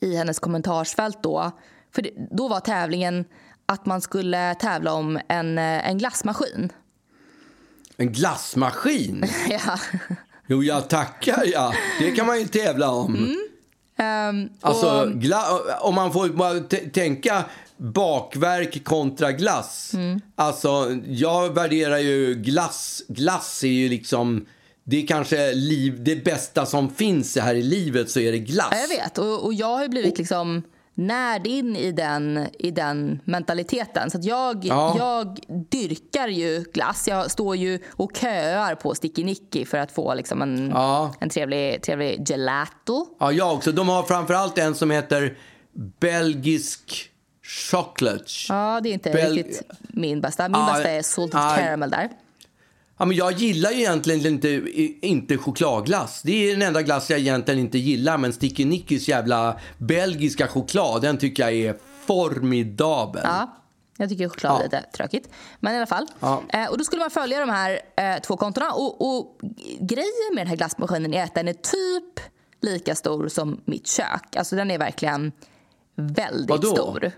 i 0.00 0.16
hennes 0.16 0.38
kommentarsfält 0.38 1.22
då. 1.22 1.50
För 1.94 2.02
det, 2.02 2.10
då 2.30 2.48
var 2.48 2.60
tävlingen 2.60 3.24
att 3.66 3.86
man 3.86 4.00
skulle 4.00 4.54
tävla 4.54 4.92
om 4.92 5.20
en, 5.28 5.58
eh, 5.58 5.88
en 5.88 5.98
glassmaskin. 5.98 6.72
En 7.96 8.12
glassmaskin? 8.12 9.24
ja. 9.50 9.78
Jo, 10.46 10.62
jag 10.62 10.88
tackar 10.88 11.42
ja. 11.46 11.72
Det 12.00 12.10
kan 12.10 12.26
man 12.26 12.38
ju 12.40 12.46
tävla 12.46 12.90
om. 12.90 13.36
Ehm, 13.98 14.48
Alltså, 14.60 14.86
och, 15.00 15.08
gla- 15.08 15.78
om 15.80 15.94
man 15.94 16.12
får 16.12 16.28
bara 16.28 16.60
tänka 16.92 17.44
bakverk 17.78 18.84
kontra 18.84 19.32
glass. 19.32 19.94
Mm. 19.94 20.20
Alltså, 20.36 20.98
jag 21.06 21.54
värderar 21.54 21.98
ju 21.98 22.34
glass. 22.34 23.02
Glass 23.08 23.64
är 23.64 23.68
ju 23.68 23.88
liksom... 23.88 24.46
Det 24.84 25.02
är 25.02 25.06
kanske 25.06 25.52
liv, 25.54 26.04
det 26.04 26.24
bästa 26.24 26.66
som 26.66 26.90
finns 26.90 27.36
här 27.36 27.54
i 27.54 27.62
livet, 27.62 28.10
så 28.10 28.20
är 28.20 28.32
det 28.32 28.38
glass. 28.38 28.68
ja, 28.70 28.78
jag 28.78 28.88
vet. 28.88 29.18
Och, 29.18 29.44
och 29.44 29.54
jag 29.54 29.66
har 29.66 29.82
ju 29.82 29.88
blivit 29.88 30.18
liksom 30.18 30.62
närd 30.94 31.46
in 31.46 31.76
i 31.76 31.92
den, 31.92 32.46
i 32.58 32.70
den 32.70 33.20
mentaliteten. 33.24 34.10
Så 34.10 34.18
jag, 34.22 34.64
Ja. 34.64 34.94
jag 34.98 35.38
dyrkar 35.70 36.28
ju 36.28 36.64
glass. 36.74 37.08
Jag 37.08 37.30
står 37.30 37.56
ju 37.56 37.78
och 37.90 38.16
köar 38.16 38.74
på 38.74 38.94
Sticky 38.94 39.24
Nicky 39.24 39.64
för 39.64 39.78
att 39.78 39.92
få 39.92 40.14
liksom 40.14 40.42
en, 40.42 40.70
Ja. 40.74 41.14
en 41.20 41.28
trevlig, 41.28 41.82
trevlig 41.82 42.24
gelato. 42.28 43.06
Ja, 43.20 43.32
jag 43.32 43.54
också. 43.54 43.72
De 43.72 43.88
har 43.88 44.02
framförallt 44.02 44.58
en 44.58 44.74
som 44.74 44.90
heter 44.90 45.36
belgisk 46.00 47.07
chocolate. 47.70 48.24
Ja, 48.48 48.80
det 48.82 48.88
är 48.88 48.92
inte 48.92 49.10
Bel- 49.10 49.32
riktigt 49.34 49.62
min 49.88 50.20
bästa. 50.20 50.48
Min 50.48 50.60
Ja, 50.60 50.72
bästa 50.72 50.90
är 50.90 51.02
salted 51.02 51.40
ja. 51.40 51.56
caramel 51.58 51.90
där. 51.90 52.08
Ja, 52.98 53.04
men 53.04 53.16
jag 53.16 53.32
gillar 53.32 53.70
ju 53.70 53.78
egentligen 53.78 54.26
inte, 54.26 54.48
inte 55.06 55.36
chokladglass. 55.38 56.22
Det 56.22 56.32
är 56.32 56.52
den 56.52 56.62
enda 56.62 56.82
glass 56.82 57.10
jag 57.10 57.18
egentligen 57.18 57.60
inte 57.60 57.78
gillar. 57.78 58.18
Men 58.18 58.32
Sticky 58.32 58.64
Nickys 58.64 59.08
jävla 59.08 59.58
belgiska 59.78 60.46
choklad, 60.48 61.02
den 61.02 61.18
tycker 61.18 61.42
jag 61.42 61.52
är 61.52 61.76
formidabel. 62.06 63.22
Ja, 63.24 63.56
jag 63.96 64.08
tycker 64.08 64.28
choklad 64.28 64.52
är 64.52 64.56
Ja. 64.58 64.62
lite 64.64 64.82
tråkigt. 64.96 65.28
Men 65.60 65.74
i 65.74 65.76
alla 65.76 65.86
fall. 65.86 66.06
Ja. 66.20 66.42
Eh, 66.48 66.70
och 66.70 66.78
då 66.78 66.84
skulle 66.84 67.00
man 67.00 67.10
följa 67.10 67.40
de 67.40 67.48
här 67.50 67.80
eh, 67.96 68.20
två 68.22 68.36
kontona. 68.36 68.72
Och, 68.72 69.18
och 69.18 69.38
grejen 69.80 70.34
med 70.34 70.40
den 70.40 70.46
här 70.48 70.56
glassmaskinen 70.56 71.14
är 71.14 71.24
att 71.24 71.34
den 71.34 71.48
är 71.48 71.52
typ 71.52 72.20
lika 72.62 72.94
stor 72.94 73.28
som 73.28 73.60
mitt 73.64 73.86
kök. 73.86 74.36
Alltså 74.36 74.56
den 74.56 74.70
är 74.70 74.78
verkligen 74.78 75.32
väldigt 75.96 76.50
Vadå? 76.50 76.68
stor. 76.74 77.12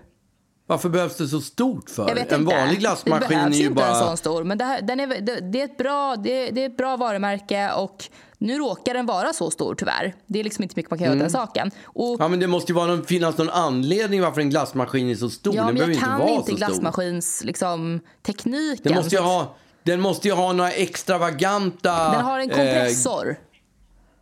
Varför 0.71 0.89
behövs 0.89 1.17
det 1.17 1.27
så 1.27 1.41
stort 1.41 1.89
för? 1.89 2.09
En 2.11 2.17
inte. 2.17 2.37
vanlig 2.37 2.75
det 2.75 2.75
glassmaskin 2.75 3.29
behövs 3.29 3.55
är 3.55 3.59
ju 3.59 3.67
inte 3.67 3.83
en 3.83 3.89
bara... 3.89 3.99
sån 3.99 4.17
stor. 4.17 4.43
Men 4.43 4.57
det, 4.57 4.65
här, 4.65 4.81
den 4.81 4.99
är, 4.99 5.07
det, 5.07 5.39
det, 5.51 5.61
är 5.61 5.65
ett 5.65 5.77
bra, 5.77 6.15
det, 6.15 6.51
det 6.51 6.61
är 6.61 6.65
ett 6.65 6.77
bra 6.77 6.97
varumärke 6.97 7.71
och 7.71 8.05
nu 8.37 8.57
råkar 8.57 8.93
den 8.93 9.05
vara 9.05 9.33
så 9.33 9.51
stor 9.51 9.75
tyvärr. 9.75 10.15
Det 10.27 10.39
är 10.39 10.43
liksom 10.43 10.63
inte 10.63 10.73
mycket 10.75 10.91
man 10.91 10.99
kan 10.99 11.05
göra 11.05 11.15
åt 11.15 11.21
den 11.21 11.29
saken. 11.29 11.71
Och, 11.83 12.07
Mm. 12.07 12.17
Ja, 12.19 12.27
men 12.27 12.39
det 12.39 12.47
måste 12.47 12.71
ju 12.71 12.75
vara 12.75 12.87
någon, 12.87 13.05
finnas 13.05 13.37
någon 13.37 13.49
anledning 13.49 14.21
varför 14.21 14.41
en 14.41 14.49
glassmaskin 14.49 15.09
är 15.09 15.15
så 15.15 15.29
stor. 15.29 15.55
ja, 15.55 15.65
den 15.65 15.73
men 15.73 15.81
jag 15.81 15.89
inte 15.89 16.05
kan 16.05 16.19
vara 16.19 16.29
inte 16.29 16.41
så 16.41 16.45
stor. 16.45 16.57
glassmaskins 16.57 17.43
liksom, 17.43 17.99
tekniken. 18.21 18.83
Den 18.83 18.95
måste, 18.95 19.15
ju 19.15 19.21
ha, 19.21 19.55
den 19.83 20.01
måste 20.01 20.27
ju 20.27 20.33
ha 20.33 20.53
några 20.53 20.71
extravaganta... 20.71 22.11
Den 22.11 22.25
har 22.25 22.39
en 22.39 22.49
eh, 22.51 22.55
kompressor. 22.55 23.37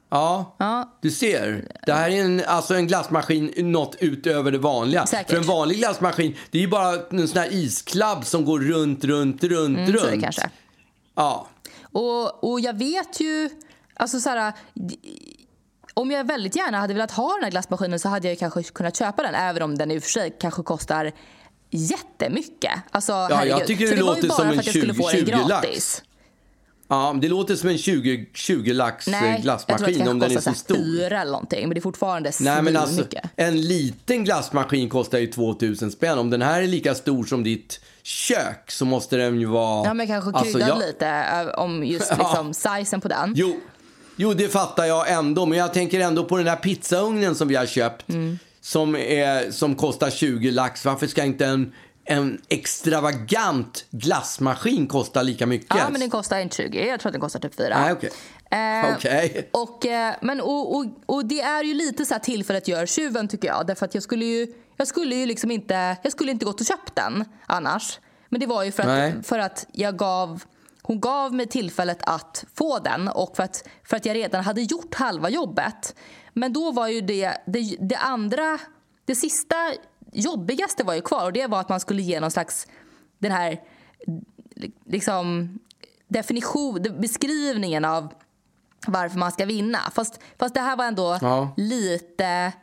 Ja, 0.10 0.56
Ja. 0.60 0.98
du 1.02 1.12
ser. 1.12 1.68
Det 1.86 1.94
här 1.94 2.10
är 2.10 2.22
en, 2.22 2.44
alltså 2.48 2.74
en 2.76 2.88
glassmaskin 2.88 3.54
något 3.58 3.96
utöver 4.00 4.52
det 4.52 4.58
vanliga. 4.58 5.06
Säkert. 5.06 5.30
För 5.30 5.38
en 5.38 5.44
vanlig 5.44 5.78
glassmaskin, 5.78 6.36
det 6.52 6.58
är 6.58 6.62
ju 6.62 6.68
bara 6.68 6.94
en 7.12 7.28
sån 7.28 7.38
här 7.42 7.54
isklabb 7.54 8.26
som 8.26 8.46
går 8.46 8.60
runt, 8.60 9.04
runt, 9.04 9.44
runt, 9.44 9.78
Mm, 9.78 9.92
så 9.94 9.98
är 9.98 10.08
det 10.08 10.12
runt. 10.12 10.24
kanske. 10.24 10.50
Ja. 11.16 11.48
Och, 11.92 12.44
och 12.52 12.60
jag 12.60 12.78
vet 12.78 13.20
ju... 13.20 13.50
Alltså 13.96 14.20
så 14.20 14.30
här, 14.30 14.54
om 15.94 16.12
jag 16.12 16.28
väldigt 16.28 16.56
gärna 16.56 16.78
hade 16.80 16.94
velat 16.94 17.12
ha 17.12 17.34
den 17.34 17.44
här 17.44 17.52
glassmaskinen 17.52 18.00
så 18.00 18.10
hade 18.10 18.28
jag 18.28 18.40
kanske 18.40 18.64
kunnat 18.64 18.98
köpa 18.98 19.24
den 19.24 19.36
även 19.36 19.62
om 19.64 19.78
den 19.78 19.92
i 19.92 20.00
och 20.00 20.04
för 20.04 20.10
sig 20.10 20.36
kanske 20.40 20.64
kostar 20.64 21.12
jättemycket. 21.70 22.72
Alltså, 22.92 23.12
jag 23.12 23.30
herregud. 23.36 23.68
tycker 23.68 23.86
så 23.86 23.92
det 23.92 23.98
det 24.00 24.04
var 24.04 24.16
låter 24.16 24.30
som 24.30 24.48
en 24.48 24.54
för 24.54 24.60
att 24.60 24.66
jag 24.66 24.76
skulle 24.76 24.94
20 24.94 25.04
få 25.04 25.10
den 25.10 25.20
20 25.20 25.32
lax. 25.32 25.48
gratis. 25.48 26.04
Ja, 26.90 27.16
det 27.22 27.28
låter 27.28 27.56
som 27.56 27.70
en 27.70 27.78
20, 27.78 28.26
20 28.34 28.74
lax 28.74 29.08
eh, 29.08 29.12
Nej, 29.12 29.22
jag 29.26 29.34
tror 29.36 29.44
glassmaskin 29.44 30.04
det 30.06 30.12
om 30.12 30.20
den 30.20 30.32
är 30.32 30.40
så 30.42 30.54
stor. 30.54 30.76
fyra 30.76 31.22
eller 31.22 31.32
någonting. 31.32 31.62
Men 31.62 31.70
det 31.76 31.80
är 31.80 31.82
fortfarande 31.82 32.32
Nej, 32.40 32.62
men 32.62 32.78
alltså, 32.78 33.02
mycket. 33.02 33.24
en 33.36 33.62
liten 33.62 34.24
glassmaskin 34.24 34.90
kostar 34.90 35.18
ju 35.18 35.28
2000 35.28 35.92
spänn. 35.92 36.18
Om 36.20 36.30
den 36.30 36.42
här 36.42 36.62
är 36.62 36.68
lika 36.68 36.96
stor 36.96 37.24
som 37.24 37.44
ditt 37.44 37.80
kök 38.04 38.72
så 38.72 38.86
måste 38.86 39.18
den 39.18 39.40
ju 39.40 39.46
vara... 39.46 39.86
Ja, 39.88 39.94
men 39.94 40.08
kanske 40.08 40.32
Alltså, 40.32 40.54
krydda 40.54 40.68
jag- 40.68 40.80
lite 40.80 41.08
eh, 41.08 41.48
om 41.64 41.84
just 41.84 42.12
Ja. 42.18 42.18
liksom, 42.18 42.54
sizen 42.54 43.02
på 43.02 43.08
den. 43.08 43.34
Jo, 43.36 43.60
jo, 44.16 44.34
det 44.34 44.48
fattar 44.48 44.86
jag 44.86 45.12
ändå. 45.12 45.46
Men 45.46 45.58
jag 45.58 45.74
tänker 45.74 46.00
ändå 46.00 46.24
på 46.26 46.38
den 46.38 46.48
här 46.48 46.56
pizzaugnen 46.56 47.36
som 47.36 47.48
vi 47.48 47.56
har 47.56 47.66
köpt. 47.66 48.10
Mm. 48.10 48.40
Som, 48.62 48.96
är, 48.96 49.52
som 49.52 49.76
kostar 49.76 50.10
20 50.10 50.52
lax. 50.52 50.86
Varför 50.86 51.08
ska 51.08 51.24
inte 51.24 51.46
en, 51.46 51.74
en 52.10 52.42
extravagant 52.50 53.86
glassmaskin 53.92 54.88
kosta 54.88 55.22
lika 55.22 55.46
mycket? 55.46 55.78
Ja, 55.78 55.90
men 55.92 56.02
den 56.02 56.10
kostar 56.10 56.40
inte 56.40 56.56
20. 56.56 56.88
Jag 56.88 57.00
tror 57.00 57.10
att 57.10 57.14
den 57.14 57.22
kostar 57.22 57.40
typ 57.40 57.56
4. 57.56 57.80
Nej, 57.80 57.94
okej. 57.94 58.10
Eh, 58.52 58.96
Okej. 58.96 59.50
Och, 59.54 59.86
eh, 59.86 60.16
men, 60.22 60.42
och, 60.42 60.76
och, 60.76 60.86
och 61.06 61.26
det 61.26 61.42
är 61.42 61.64
ju 61.64 61.74
lite 61.74 62.06
så 62.06 62.14
här 62.14 62.20
tillfället 62.20 62.68
gör 62.68 62.86
tjuven 62.86 63.28
tycker 63.28 63.48
jag. 63.48 63.68
Därför 63.68 63.86
att 63.86 63.94
jag 63.94 64.04
skulle 64.04 64.26
ju, 64.26 64.54
jag 64.78 64.88
skulle 64.88 65.16
ju 65.16 65.26
liksom 65.26 65.52
inte, 65.52 65.98
jag 66.04 66.12
skulle 66.12 66.32
inte 66.32 66.46
gått 66.46 66.60
och 66.60 66.68
köpt 66.68 66.96
den 66.96 67.26
annars. 67.46 68.00
Men 68.30 68.40
det 68.40 68.48
var 68.48 68.64
ju 68.64 68.72
för 68.72 68.84
Nej. 68.84 69.14
att, 69.20 69.28
för 69.28 69.40
att 69.40 69.68
jag 69.72 69.98
gav, 69.98 70.44
hon 70.82 71.00
gav 71.00 71.34
mig 71.34 71.48
tillfället 71.48 72.00
att 72.02 72.46
få 72.54 72.80
den 72.80 73.08
och 73.08 73.36
för 73.36 73.44
att, 73.44 73.68
för 73.84 73.98
att 73.98 74.06
jag 74.06 74.16
redan 74.16 74.44
hade 74.44 74.62
gjort 74.62 74.96
halva 74.96 75.30
jobbet. 75.30 75.96
Men 76.34 76.54
då 76.54 76.72
var 76.72 76.88
ju 76.88 77.02
det, 77.02 77.32
det, 77.46 77.78
det 77.80 77.98
andra, 77.98 78.60
det 79.06 79.16
sista 79.16 79.56
jobbigaste 80.12 80.84
var 80.84 80.94
ju 80.94 81.02
kvar 81.02 81.26
och 81.26 81.34
det 81.34 81.48
var 81.48 81.60
att 81.60 81.70
man 81.70 81.80
skulle 81.80 82.02
ge 82.02 82.20
någon 82.20 82.32
slags, 82.32 82.68
den 83.20 83.32
här 83.32 83.60
liksom 84.86 85.60
definition, 86.08 86.86
beskrivningen 87.00 87.86
av 87.86 88.14
varför 88.88 89.18
man 89.20 89.32
ska 89.32 89.46
vinna. 89.46 89.80
Fast, 89.94 90.20
fast 90.40 90.54
det 90.54 90.62
här 90.62 90.76
var 90.78 90.86
ändå 90.86 91.18
Ja. 91.22 91.54
lite, 91.58 92.54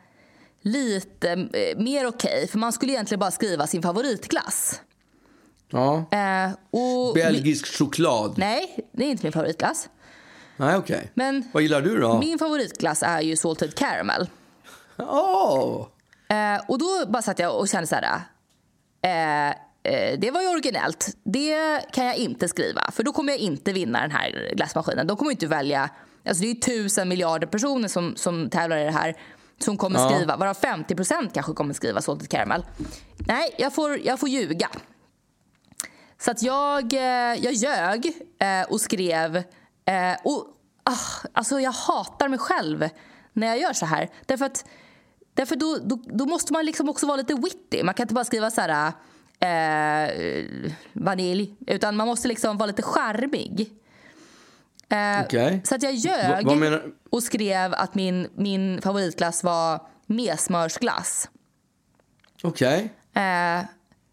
lite 0.61 1.29
eh, 1.31 1.77
mer 1.77 2.07
okej. 2.07 2.47
För 2.47 2.57
man 2.59 2.73
skulle 2.73 2.91
egentligen 2.91 3.19
bara 3.19 3.31
skriva 3.31 3.67
sin 3.67 3.81
favoritglass. 3.81 4.81
Ja. 5.69 6.05
Eh, 6.11 6.51
och 6.71 7.13
Belgisk 7.13 7.67
choklad. 7.77 8.33
Nej, 8.37 8.89
det 8.91 9.03
är 9.05 9.09
inte 9.09 9.23
min 9.25 9.33
favoritglass. 9.33 9.89
Nej, 10.57 10.75
okej. 10.77 11.11
Men 11.13 11.43
Vad 11.53 11.63
gillar 11.63 11.81
du 11.81 11.99
då? 11.99 12.19
min 12.19 12.39
favoritglass 12.39 13.03
är 13.03 13.21
ju 13.21 13.35
salted 13.35 13.75
caramel. 13.75 14.29
Åh! 14.97 15.87
Eh, 16.29 16.61
och 16.67 16.77
då 16.77 17.05
bara 17.07 17.21
satt 17.21 17.39
jag 17.39 17.59
och 17.59 17.67
kände 17.67 17.87
så 17.87 17.95
här. 17.95 18.21
Eh, 19.01 19.49
eh, 19.93 20.19
det 20.19 20.31
var 20.31 20.41
ju 20.41 20.47
originellt. 20.47 21.17
Det 21.23 21.81
kan 21.91 22.05
jag 22.05 22.15
inte 22.15 22.47
skriva. 22.47 22.91
För 22.91 23.03
då 23.03 23.11
kommer 23.11 23.33
jag 23.33 23.39
inte 23.39 23.73
vinna 23.73 24.01
den 24.01 24.11
här 24.11 24.51
glassmaskinen. 24.55 25.07
De 25.07 25.17
kommer 25.17 25.31
inte 25.31 25.47
välja. 25.47 25.89
Alltså 26.27 26.43
det 26.43 26.51
är 26.51 26.55
tusen 26.55 27.09
miljarder 27.09 27.47
personer 27.47 27.87
som, 27.87 28.15
som 28.15 28.49
tävlar 28.49 28.77
i 28.77 28.83
det 28.83 28.91
här. 28.91 29.15
Som 29.59 29.77
kommer 29.77 29.99
Ja. 29.99 30.09
skriva. 30.09 30.37
Varav 30.37 30.53
50 30.53 30.95
procent 30.95 31.33
kanske 31.33 31.53
kommer 31.53 31.73
skriva 31.73 32.01
salted 32.01 32.29
caramel. 32.29 32.65
Nej, 33.17 33.55
jag 33.57 33.73
får, 33.73 33.99
jag 33.99 34.19
får 34.19 34.29
ljuga. 34.29 34.69
Så 36.19 36.31
att 36.31 36.41
jag, 36.41 36.93
eh, 36.93 36.99
jag 37.43 37.53
ljög 37.53 38.05
eh, 38.39 38.71
och 38.71 38.81
skrev... 38.81 39.35
Eh, 39.85 40.13
och, 40.23 40.45
ah, 40.83 41.27
alltså 41.33 41.59
jag 41.59 41.71
hatar 41.71 42.27
mig 42.27 42.39
själv 42.39 42.89
när 43.33 43.47
jag 43.47 43.59
gör 43.59 43.73
så 43.73 43.85
här. 43.85 44.09
Därför 44.25 44.45
att 44.45 44.65
därför 45.37 45.55
då, 45.55 45.77
då, 45.83 45.99
då 46.05 46.25
måste 46.25 46.53
man 46.53 46.65
liksom 46.65 46.89
också 46.89 47.05
vara 47.05 47.17
lite 47.17 47.33
witty. 47.33 47.83
Man 47.83 47.93
kan 47.93 48.03
inte 48.03 48.13
bara 48.13 48.25
skriva 48.25 48.51
så 48.51 48.61
här... 48.61 48.91
Eh, 49.39 50.45
vanilj. 50.93 51.55
Utan 51.67 51.95
man 51.95 52.07
måste 52.07 52.27
liksom 52.27 52.57
vara 52.57 52.67
lite 52.67 52.81
charmig. 52.81 53.71
Eh, 54.89 55.21
Okej. 55.25 55.61
Så 55.63 55.75
att 55.75 55.83
jag 55.83 55.91
Va- 55.91 55.97
ljög 55.97 56.57
menar- 56.57 56.83
och 57.09 57.23
skrev 57.23 57.73
att 57.73 57.95
min, 57.95 58.27
min 58.35 58.81
favoritglass 58.81 59.43
var 59.43 59.87
mesmörsglass. 60.05 61.29
Okej. 62.43 62.93
Eh, 63.13 63.65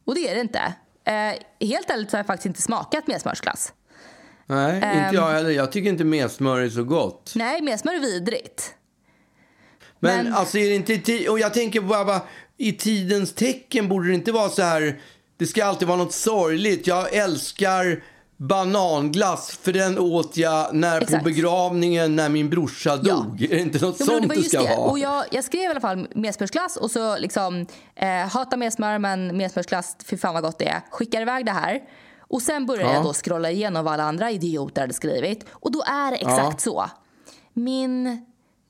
och 0.04 0.14
det 0.14 0.28
är 0.30 0.34
det 0.34 0.40
inte. 0.40 0.74
Eh, 1.04 1.66
helt 1.68 1.90
ärligt 1.90 2.10
så 2.10 2.16
har 2.16 2.18
jag 2.18 2.26
faktiskt 2.26 2.46
inte 2.46 2.62
smakat 2.62 3.06
mesmörsglass. 3.06 3.72
Nej, 4.46 4.80
Ehm. 4.82 5.04
inte 5.04 5.14
jag 5.16 5.30
heller. 5.30 5.50
Jag 5.50 5.72
tycker 5.72 5.88
inte 5.90 6.04
mesmör 6.04 6.60
är 6.60 6.68
så 6.70 6.84
gott. 6.84 7.32
Nej, 7.36 7.62
mesmör 7.62 7.94
är 7.94 8.00
vidrigt. 8.00 8.74
Men, 10.04 10.24
Men- 10.24 10.34
alltså 10.34 10.58
är 10.58 10.68
det 10.68 10.74
inte 10.92 11.28
Och 11.28 11.38
jag 11.38 11.54
tänker 11.54 11.80
bara, 11.80 12.20
i 12.56 12.72
tidens 12.72 13.32
tecken 13.34 13.88
borde 13.88 14.08
det 14.08 14.14
inte 14.14 14.32
vara 14.32 14.48
så 14.48 14.62
här... 14.62 14.80
Det 14.80 14.98
det 15.36 15.46
ska 15.46 15.64
alltid 15.64 15.88
vara 15.88 15.98
något 15.98 16.12
sorgligt. 16.12 16.86
Jag 16.86 17.14
älskar 17.14 18.02
bananglass, 18.36 19.58
för 19.62 19.72
den 19.72 19.98
åt 19.98 20.36
jag 20.36 20.74
när, 20.74 20.98
på 20.98 21.04
Exakt. 21.04 21.24
begravningen 21.24 22.16
när 22.16 22.28
min 22.28 22.50
brorsa 22.50 22.96
dog. 22.96 23.42
Är 23.42 23.48
det 23.48 23.60
inte 23.60 23.78
något 23.86 23.96
Ja, 24.00 24.04
det 24.06 24.12
sånt 24.12 24.26
var 24.28 24.34
du 24.34 24.42
ska 24.42 24.62
det. 24.62 24.68
ha? 24.68 24.76
Och 24.90 24.98
jag, 24.98 25.24
jag 25.30 25.44
skrev 25.44 25.62
i 25.62 25.66
alla 25.66 25.80
fall 25.80 26.08
messmjörsglass 26.14 26.76
och 26.76 26.90
så 26.90 27.18
liksom 27.18 27.66
eh, 27.96 28.08
hata 28.08 28.56
messmör 28.56 28.98
men 28.98 29.36
messmjörsglass, 29.36 29.96
fy 30.06 30.16
fan 30.16 30.34
vad 30.34 30.42
gott 30.42 30.58
det 30.58 30.68
är. 30.68 30.80
Skickar 30.90 31.22
iväg 31.22 31.46
det 31.46 31.52
här. 31.52 31.80
Och 32.20 32.42
sen 32.42 32.66
började 32.66 32.88
Ja. 32.90 32.94
jag 32.94 33.04
då 33.04 33.12
scrolla 33.12 33.50
igenom 33.50 33.84
vad 33.84 33.94
alla 33.94 34.02
andra 34.04 34.30
idioter 34.30 34.80
hade 34.80 34.94
skrivit. 34.94 35.46
Och 35.50 35.72
då 35.72 35.82
är 35.86 36.10
det 36.10 36.16
exakt 36.16 36.60
så. 36.60 36.90
Min 37.52 38.24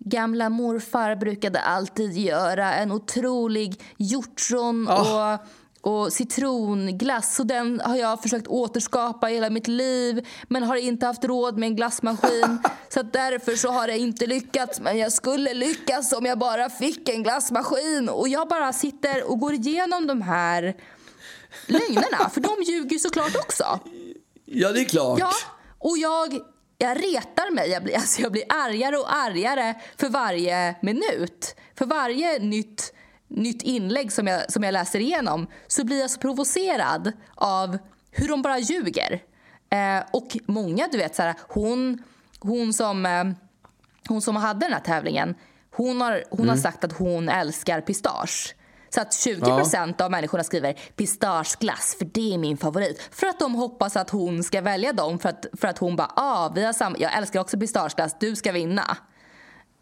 gamla 0.04 0.48
morfar 0.48 1.16
brukade 1.16 1.60
alltid 1.60 2.12
göra 2.18 2.74
en 2.74 2.92
otrolig 2.92 3.82
hjortron 3.96 4.88
Ah. 4.90 5.34
och 5.34 5.40
och 5.86 6.12
citronglass. 6.12 7.40
Och 7.40 7.46
den 7.46 7.80
har 7.84 7.96
jag 7.96 8.22
försökt 8.22 8.46
återskapa 8.46 9.26
hela 9.26 9.50
mitt 9.50 9.68
liv 9.68 10.26
men 10.48 10.62
har 10.62 10.76
inte 10.76 11.06
haft 11.06 11.24
råd 11.24 11.58
med 11.58 11.66
en 11.66 11.76
glassmaskin. 11.76 12.58
så 12.88 13.02
därför 13.02 13.56
så 13.56 13.68
har 13.68 13.86
det 13.86 13.98
inte 13.98 14.26
lyckats. 14.26 14.80
Men 14.80 14.98
jag 14.98 15.12
skulle 15.12 15.54
lyckas 15.54 16.12
om 16.12 16.26
jag 16.26 16.38
bara 16.38 16.70
fick 16.70 17.08
en 17.08 17.22
glassmaskin. 17.22 18.08
Och 18.08 18.28
jag 18.28 18.48
bara 18.48 18.72
sitter 18.72 19.30
och 19.30 19.38
går 19.40 19.52
igenom 19.54 20.06
de 20.06 20.22
här 20.22 20.74
lögnerna. 21.66 22.30
För 22.30 22.40
de 22.40 22.62
ljuger 22.66 22.90
ju 22.90 22.98
såklart 22.98 23.36
också. 23.36 23.80
Ja, 24.44 24.72
det 24.72 24.80
är 24.80 24.84
klart. 24.84 25.18
Ja, 25.18 25.30
och 25.78 25.98
jag, 25.98 26.38
jag 26.78 27.04
retar 27.04 27.54
mig. 27.54 27.70
Jag 27.70 27.82
blir, 27.84 27.94
alltså 27.94 28.22
jag 28.22 28.32
blir 28.32 28.44
argare 28.48 28.96
och 28.96 29.14
argare 29.14 29.74
för 29.96 30.08
varje 30.08 30.74
minut. 30.82 31.56
För 31.74 31.86
varje 31.86 32.38
nytt, 32.38 32.94
nytt 33.28 33.62
inlägg 33.62 34.12
som 34.12 34.26
jag, 34.26 34.52
som 34.52 34.62
jag 34.62 34.72
läser 34.72 35.00
igenom 35.00 35.46
så 35.66 35.84
blir 35.84 36.00
jag 36.00 36.10
så 36.10 36.20
provocerad 36.20 37.12
av 37.34 37.78
hur 38.10 38.28
de 38.28 38.42
bara 38.42 38.58
ljuger. 38.58 39.22
Eh, 39.70 40.04
och 40.12 40.36
många, 40.46 40.88
du 40.92 40.98
vet, 40.98 41.16
så 41.16 41.22
här, 41.22 41.34
hon, 41.48 42.02
hon, 42.40 42.72
som, 42.72 43.06
eh, 43.06 43.24
hon 44.08 44.22
som 44.22 44.36
hade 44.36 44.60
den 44.60 44.72
här 44.72 44.80
tävlingen 44.80 45.34
hon 45.76 46.00
har, 46.00 46.24
hon 46.30 46.48
har 46.48 46.56
sagt 46.56 46.84
att 46.84 46.92
hon 46.92 47.28
älskar 47.28 47.80
pistage. 47.80 48.54
Så 48.94 49.00
att 49.00 49.10
20% 49.10 50.02
av 50.02 50.10
människorna 50.10 50.44
skriver 50.44 50.72
pistageglass 50.72 51.96
för 51.98 52.04
det 52.04 52.34
är 52.34 52.38
min 52.38 52.56
favorit. 52.56 53.08
För 53.12 53.26
att 53.26 53.38
de 53.38 53.54
hoppas 53.54 53.96
att 53.96 54.10
hon 54.10 54.44
ska 54.44 54.60
välja 54.60 54.92
dem 54.92 55.18
för 55.18 55.28
att, 55.28 55.46
för 55.52 55.68
att 55.68 55.78
hon 55.78 55.96
bara 55.96 56.12
ah, 56.16 56.52
vi 56.54 56.64
har 56.64 56.72
samma, 56.72 56.96
jag 56.98 57.16
älskar 57.16 57.40
också 57.40 57.58
pistageglass, 57.58 58.16
du 58.20 58.36
ska 58.36 58.52
vinna. 58.52 58.96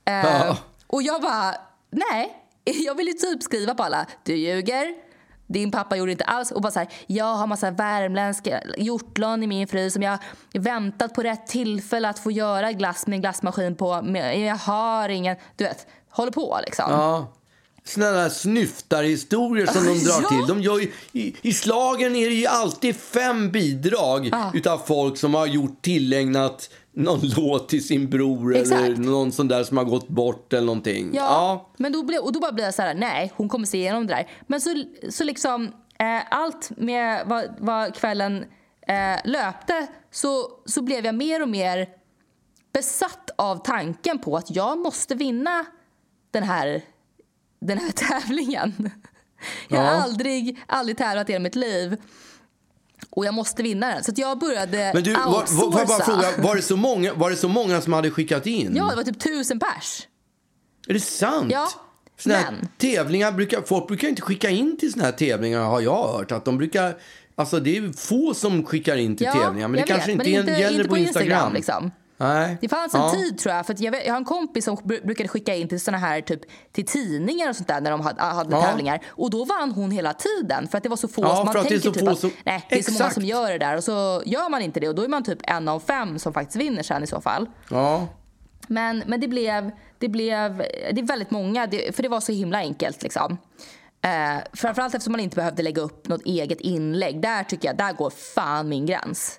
Eh, 0.05 0.15
Ja. 0.15 0.57
Och 0.87 1.03
jag 1.03 1.23
bara 1.23 1.55
nej, 1.91 2.37
jag 2.65 2.95
vill 2.95 3.07
ju 3.07 3.13
typ 3.13 3.43
skriva 3.43 3.75
på 3.75 3.83
alla, 3.83 4.07
du 4.25 4.37
ljuger. 4.37 4.95
Din 5.47 5.71
pappa 5.71 5.97
gjorde 5.97 6.13
inte 6.13 6.25
alls. 6.25 6.51
Och 6.51 6.63
bara 6.63 6.73
så 6.73 6.79
här, 6.79 6.89
jag 7.07 7.35
har 7.35 7.47
massa 7.47 7.71
värmländska 7.71 8.61
hjortlön 8.79 9.43
i 9.43 9.47
min 9.47 9.69
frys 9.69 9.93
som 9.93 10.03
jag 10.03 10.19
väntat 10.55 11.15
på 11.15 11.23
rätt 11.23 11.47
tillfälle 11.47 12.09
att 12.09 12.19
få 12.19 12.31
göra 12.31 12.73
glass 12.73 13.07
med 13.07 13.17
en 13.17 13.21
glassmaskin 13.21 13.77
på. 13.77 14.03
Men 14.03 14.43
jag 14.43 14.57
har 14.57 15.09
ingen, 15.09 15.37
du 15.57 15.65
vet, 15.65 15.87
håller 16.11 16.33
på 16.33 16.59
liksom. 16.67 16.87
Ja. 16.91 17.27
Såna 17.85 18.11
där 18.11 18.29
snyftarhistorier 18.29 19.67
som 19.67 19.85
de 19.87 19.99
drar 20.05 20.23
Ja. 20.23 20.29
till. 20.29 20.47
De 20.49 20.63
gör 20.63 20.79
ju, 20.79 20.93
i, 21.13 21.37
I 21.43 21.53
slagen 21.53 22.17
är 22.17 22.29
det 22.29 22.35
ju 22.35 22.47
alltid 22.47 22.97
fem 22.97 23.51
bidrag 23.51 24.31
utav 24.55 24.79
folk 24.79 25.17
som 25.19 25.35
har 25.35 25.47
gjort 25.47 25.83
tillägnat 25.83 26.71
någon 26.95 27.21
låt 27.37 27.69
till 27.69 27.87
sin 27.87 28.11
bror 28.11 28.55
eller 28.57 28.63
Exakt. 28.87 28.99
någon 28.99 29.33
sån 29.33 29.49
där 29.49 29.65
som 29.65 29.77
har 29.77 29.85
gått 29.85 30.09
bort 30.09 30.53
eller 30.53 30.67
någonting. 30.67 31.11
Ja, 31.15 31.71
Men 31.77 31.93
då 31.93 32.03
blev, 32.03 32.21
och 32.21 32.33
då 32.33 32.41
bara 32.41 32.53
blev 32.53 32.65
jag 32.65 32.75
så 32.75 32.83
här, 32.83 32.95
nej, 32.95 33.33
hon 33.37 33.49
kommer 33.49 33.67
se 33.67 33.79
igenom 33.79 34.07
det 34.07 34.15
där. 34.15 34.31
Men 34.47 34.61
så, 34.61 34.85
så 35.11 35.25
liksom, 35.25 35.65
eh, 35.99 36.23
allt 36.31 36.71
med 36.77 37.23
vad, 37.27 37.45
vad 37.59 37.95
kvällen 37.95 38.45
eh, 38.89 39.21
löpte 39.31 39.87
så, 40.11 40.49
så 40.67 40.83
blev 40.83 41.05
jag 41.07 41.15
mer 41.15 41.43
och 41.43 41.49
mer 41.49 41.89
besatt 42.73 43.31
av 43.39 43.57
tanken 43.65 44.19
på 44.19 44.37
att 44.37 44.57
jag 44.57 44.79
måste 44.79 45.15
vinna 45.15 45.65
den 46.31 46.43
här, 46.43 46.83
den 47.63 47.79
här 47.79 47.91
tävlingen. 48.21 48.91
Jag 49.69 49.79
har 49.79 49.85
Ja. 49.85 50.03
aldrig, 50.03 50.63
aldrig 50.67 50.97
tävlat 50.99 51.29
i 51.29 51.33
hela 51.33 51.43
mitt 51.43 51.55
liv. 51.55 51.97
Och 53.11 53.27
jag 53.27 53.35
måste 53.35 53.63
vinna 53.63 53.89
den. 53.95 54.05
Så 54.05 54.13
jag 54.17 54.39
började 54.39 54.91
Men 54.95 55.03
du, 55.03 55.13
var, 55.13 55.25
var, 55.27 55.45
jag 55.49 55.71
bara 55.73 55.83
outsourca. 55.83 56.05
fråga, 56.05 56.29
var 56.49 56.57
det, 56.57 56.63
så 56.63 56.77
många, 56.77 57.15
var 57.15 57.31
det 57.31 57.37
så 57.37 57.49
många 57.49 57.81
som 57.81 57.93
hade 57.93 58.11
skickat 58.11 58.47
in? 58.47 58.73
Ja, 58.77 58.91
det 58.91 58.97
var 58.97 59.03
typ 59.05 59.21
tusen 59.21 59.59
pers. 59.59 60.07
Är 60.89 60.95
det 60.95 61.01
sant? 61.01 61.53
Ja, 61.53 61.69
Såna 62.19 62.35
men- 62.51 62.69
tävlingar 62.79 63.33
brukar, 63.33 63.63
folk 63.63 63.89
brukar 63.89 64.09
inte 64.09 64.23
skicka 64.23 64.51
in 64.51 64.77
till 64.79 64.93
såna 64.93 65.05
här 65.05 65.13
tävlingar 65.13 65.61
har 65.61 65.81
jag 65.81 66.09
hört. 66.09 66.33
Att 66.33 66.45
de 66.45 66.59
brukar, 66.59 66.97
alltså 67.35 67.61
det 67.61 67.77
är 67.77 67.93
få 67.93 68.35
som 68.35 68.67
skickar 68.67 68.97
in 68.97 69.17
till 69.17 69.27
tävlingar. 69.27 69.69
Men 69.69 69.73
det 69.73 69.79
jag 69.79 69.89
kanske 69.89 70.15
vet, 70.17 70.27
inte, 70.27 70.41
men 70.43 70.55
är- 70.55 70.59
gäller 70.61 70.77
inte 70.79 70.89
på 70.89 70.97
Instagram. 70.99 71.53
liksom. 71.55 71.91
Nej. 72.17 72.57
Det 72.61 72.69
fanns 72.69 72.95
en 72.95 73.01
Ja. 73.01 73.11
tid 73.13 73.39
tror 73.39 73.55
jag, 73.55 73.67
för 73.67 73.77
jag, 73.79 73.93
vet, 73.93 74.07
jag 74.07 74.13
har 74.13 74.19
en 74.19 74.25
kompis 74.25 74.65
som 74.65 74.77
br- 74.77 75.07
brukade 75.07 75.29
skicka 75.29 75.55
in 75.55 75.69
till 75.69 75.81
såna 75.81 75.99
här 75.99 76.21
typ 76.21 76.41
till 76.73 76.87
tidningar 76.87 77.49
och 77.49 77.57
sånt 77.57 77.69
där 77.69 77.81
när 77.81 77.91
de 77.91 78.01
hade, 78.01 78.23
hade 78.23 78.57
Ja. 78.57 78.63
tävlingar. 78.63 79.01
Och 79.09 79.31
då 79.31 79.45
vann 79.45 79.73
hon 79.73 79.91
hela 79.91 80.13
tiden 80.15 80.69
för 80.69 80.77
att 80.79 80.83
det 80.83 80.89
var 80.89 80.97
så 80.97 81.09
få 81.09 81.23
Ja, 81.23 81.43
man 81.45 81.55
tänker 81.55 81.79
så 81.79 81.93
typ 81.93 82.09
att 82.09 82.19
som- 82.19 82.31
nej, 82.45 82.67
det 82.71 82.79
är 82.79 82.83
så 82.83 82.93
många 82.93 83.11
som 83.11 83.25
gör 83.25 83.51
det 83.53 83.59
där 83.59 83.77
och 83.77 83.85
så 83.85 84.23
gör 84.27 84.49
man 84.51 84.63
inte 84.63 84.81
det 84.81 84.89
och 84.89 84.95
då 84.95 85.03
är 85.03 85.09
man 85.09 85.25
typ 85.25 85.39
en 85.43 85.69
av 85.69 85.81
fem 85.81 86.19
som 86.19 86.33
faktiskt 86.33 86.57
vinner 86.57 86.83
sen 86.83 87.03
i 87.03 87.07
så 87.07 87.21
fall. 87.21 87.47
Ja. 87.71 88.07
Men, 88.67 89.03
men 89.07 89.21
det, 89.21 89.29
blev, 89.29 89.71
det 89.99 90.09
blev 90.09 90.57
det 90.93 91.01
är 91.01 91.07
väldigt 91.07 91.31
många, 91.31 91.67
det, 91.67 91.97
för 91.97 92.03
det 92.03 92.09
var 92.09 92.21
så 92.21 92.33
himla 92.33 92.59
enkelt. 92.59 93.03
Liksom. 93.03 93.39
Eh, 94.05 94.43
framförallt 94.53 94.95
eftersom 94.95 95.13
man 95.13 95.21
inte 95.21 95.37
behövde 95.37 95.63
lägga 95.63 95.83
upp 95.83 96.09
något 96.09 96.23
eget 96.25 96.61
inlägg. 96.61 97.23
Där 97.23 97.45
tycker 97.45 97.69
jag, 97.69 97.77
där 97.77 97.93
går 97.93 98.11
fan 98.11 98.69
min 98.69 98.87
gräns. 98.87 99.39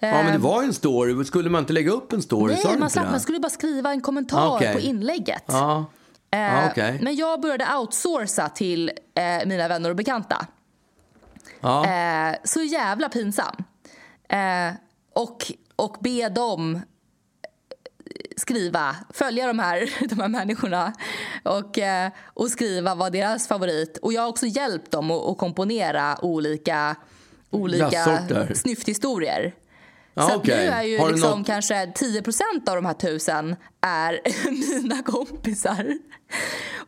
Ja, 0.00 0.22
men 0.22 0.32
det 0.32 0.38
var 0.38 0.62
en 0.62 0.74
story. 0.74 1.24
Skulle 1.24 1.50
man 1.50 1.58
inte 1.62 1.72
lägga 1.72 1.90
upp 1.92 2.12
en 2.12 2.22
story? 2.22 2.56
Nej, 2.64 2.78
man, 2.78 2.90
slapp, 2.90 3.10
man 3.10 3.20
skulle 3.20 3.38
bara 3.40 3.50
skriva 3.50 3.90
en 3.90 4.00
kommentar 4.00 4.38
Ah, 4.46 4.54
okej. 4.56 4.74
på 4.74 4.80
inlägget. 4.80 5.44
Ja. 5.46 5.84
Eh, 6.30 6.38
Ja, 6.40 6.68
okej. 6.70 6.98
Men 7.02 7.16
jag 7.16 7.40
började 7.40 7.76
outsourca 7.76 8.48
till 8.48 8.88
eh, 9.14 9.46
mina 9.48 9.68
vänner 9.68 9.90
och 9.90 9.96
bekanta. 9.96 10.46
Ja. 11.60 11.86
Eh, 11.86 12.36
så 12.44 12.62
jävla 12.62 13.08
pinsam. 13.08 13.56
Eh, 14.28 14.74
och, 15.14 15.52
och 15.76 15.96
be 16.00 16.28
dem 16.28 16.80
skriva, 18.36 18.96
följa 19.10 19.46
de 19.46 19.58
här, 19.58 19.90
de 20.08 20.20
här 20.20 20.28
människorna 20.28 20.92
och, 21.42 21.78
eh, 21.78 22.10
och 22.26 22.50
skriva 22.50 22.94
vad 22.94 23.12
deras 23.12 23.48
favorit... 23.48 23.98
Och 24.02 24.12
jag 24.12 24.22
har 24.22 24.28
också 24.28 24.46
hjälpt 24.46 24.90
dem 24.90 25.10
att, 25.10 25.26
att 25.26 25.38
komponera 25.38 26.24
olika, 26.24 26.96
olika 27.50 28.18
snyfthistorier. 28.54 29.54
Ja, 30.14 30.28
så 30.28 30.36
okej. 30.36 30.56
nu 30.56 30.70
är 30.72 30.82
ju 30.82 31.08
liksom 31.08 31.38
något- 31.38 31.46
kanske 31.46 31.74
10% 31.86 32.68
av 32.68 32.74
de 32.76 32.84
här 32.86 32.94
tusen 32.94 33.56
är 33.80 34.20
mina 34.82 35.02
kompisar. 35.02 35.98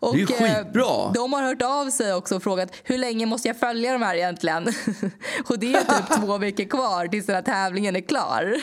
Och, 0.01 0.17
Det 0.17 0.23
är 0.23 0.41
ju 0.41 0.47
eh, 0.47 0.55
skitbra. 0.65 1.13
De 1.15 1.33
har 1.33 1.43
hört 1.43 1.63
av 1.63 1.91
sig 1.91 2.15
också 2.15 2.37
och 2.37 2.43
frågat 2.43 2.69
hur 2.85 2.99
länge 2.99 3.27
måste 3.27 3.49
jag 3.49 3.61
följa 3.61 3.93
de 3.93 4.03
här 4.03 4.15
egentligen? 4.15 4.63
och 5.49 5.59
det 5.59 5.75
är 5.75 5.81
typ 5.81 6.21
två 6.21 6.39
veckor 6.39 6.65
kvar 6.65 7.07
tills 7.07 7.27
den 7.27 7.35
här 7.35 7.43
tävlingen 7.43 7.97
är 7.97 8.01
klar. 8.01 8.55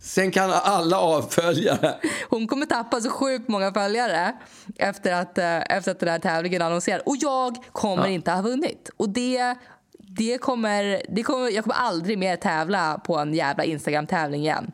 Sen 0.00 0.30
kan 0.30 0.50
alla 0.52 1.00
avfölja 1.00 1.74
det. 1.76 1.98
Hon 2.28 2.46
kommer 2.46 2.66
tappa 2.66 3.00
så 3.00 3.10
sjukt 3.10 3.48
många 3.48 3.72
följare 3.72 4.32
efter 4.78 5.12
att, 5.12 5.38
eh, 5.38 5.76
efter 5.76 5.90
att 5.92 6.00
den 6.00 6.08
här 6.08 6.18
tävlingen 6.18 6.62
annonserades. 6.62 7.06
Och 7.06 7.16
jag 7.20 7.56
kommer 7.72 8.06
inte 8.08 8.30
ha 8.30 8.42
vunnit. 8.42 8.90
Och 8.96 9.08
det, 9.08 9.54
det 10.18 10.38
kommer, 10.38 11.02
det 11.08 11.22
kommer, 11.22 11.50
jag 11.50 11.64
kommer 11.64 11.76
aldrig 11.76 12.18
mer 12.18 12.36
tävla 12.36 12.98
på 12.98 13.16
en 13.18 13.34
jävla 13.34 13.64
Instagram-tävling 13.64 14.40
igen. 14.40 14.72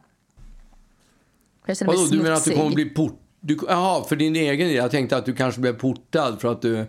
Jag 1.66 1.76
känner 1.76 1.92
mig 1.92 2.00
Vadå, 2.00 2.11
du 2.11 2.22
menar 2.22 2.37
att 2.37 2.44
du 2.44 2.54
kommer 2.54 2.74
bli 2.74 2.85
port... 2.85 3.20
Du, 3.40 3.59
jaha, 3.68 4.04
för 4.04 4.16
din 4.16 4.37
egen 4.37 4.68
del. 4.68 4.76
Jag 4.76 4.90
tänkte 4.90 5.16
att 5.16 5.26
du 5.26 5.35
kanske 5.35 5.61
blev 5.61 5.72
portad 5.72 6.40
för 6.40 6.52
att 6.52 6.62
du, 6.62 6.87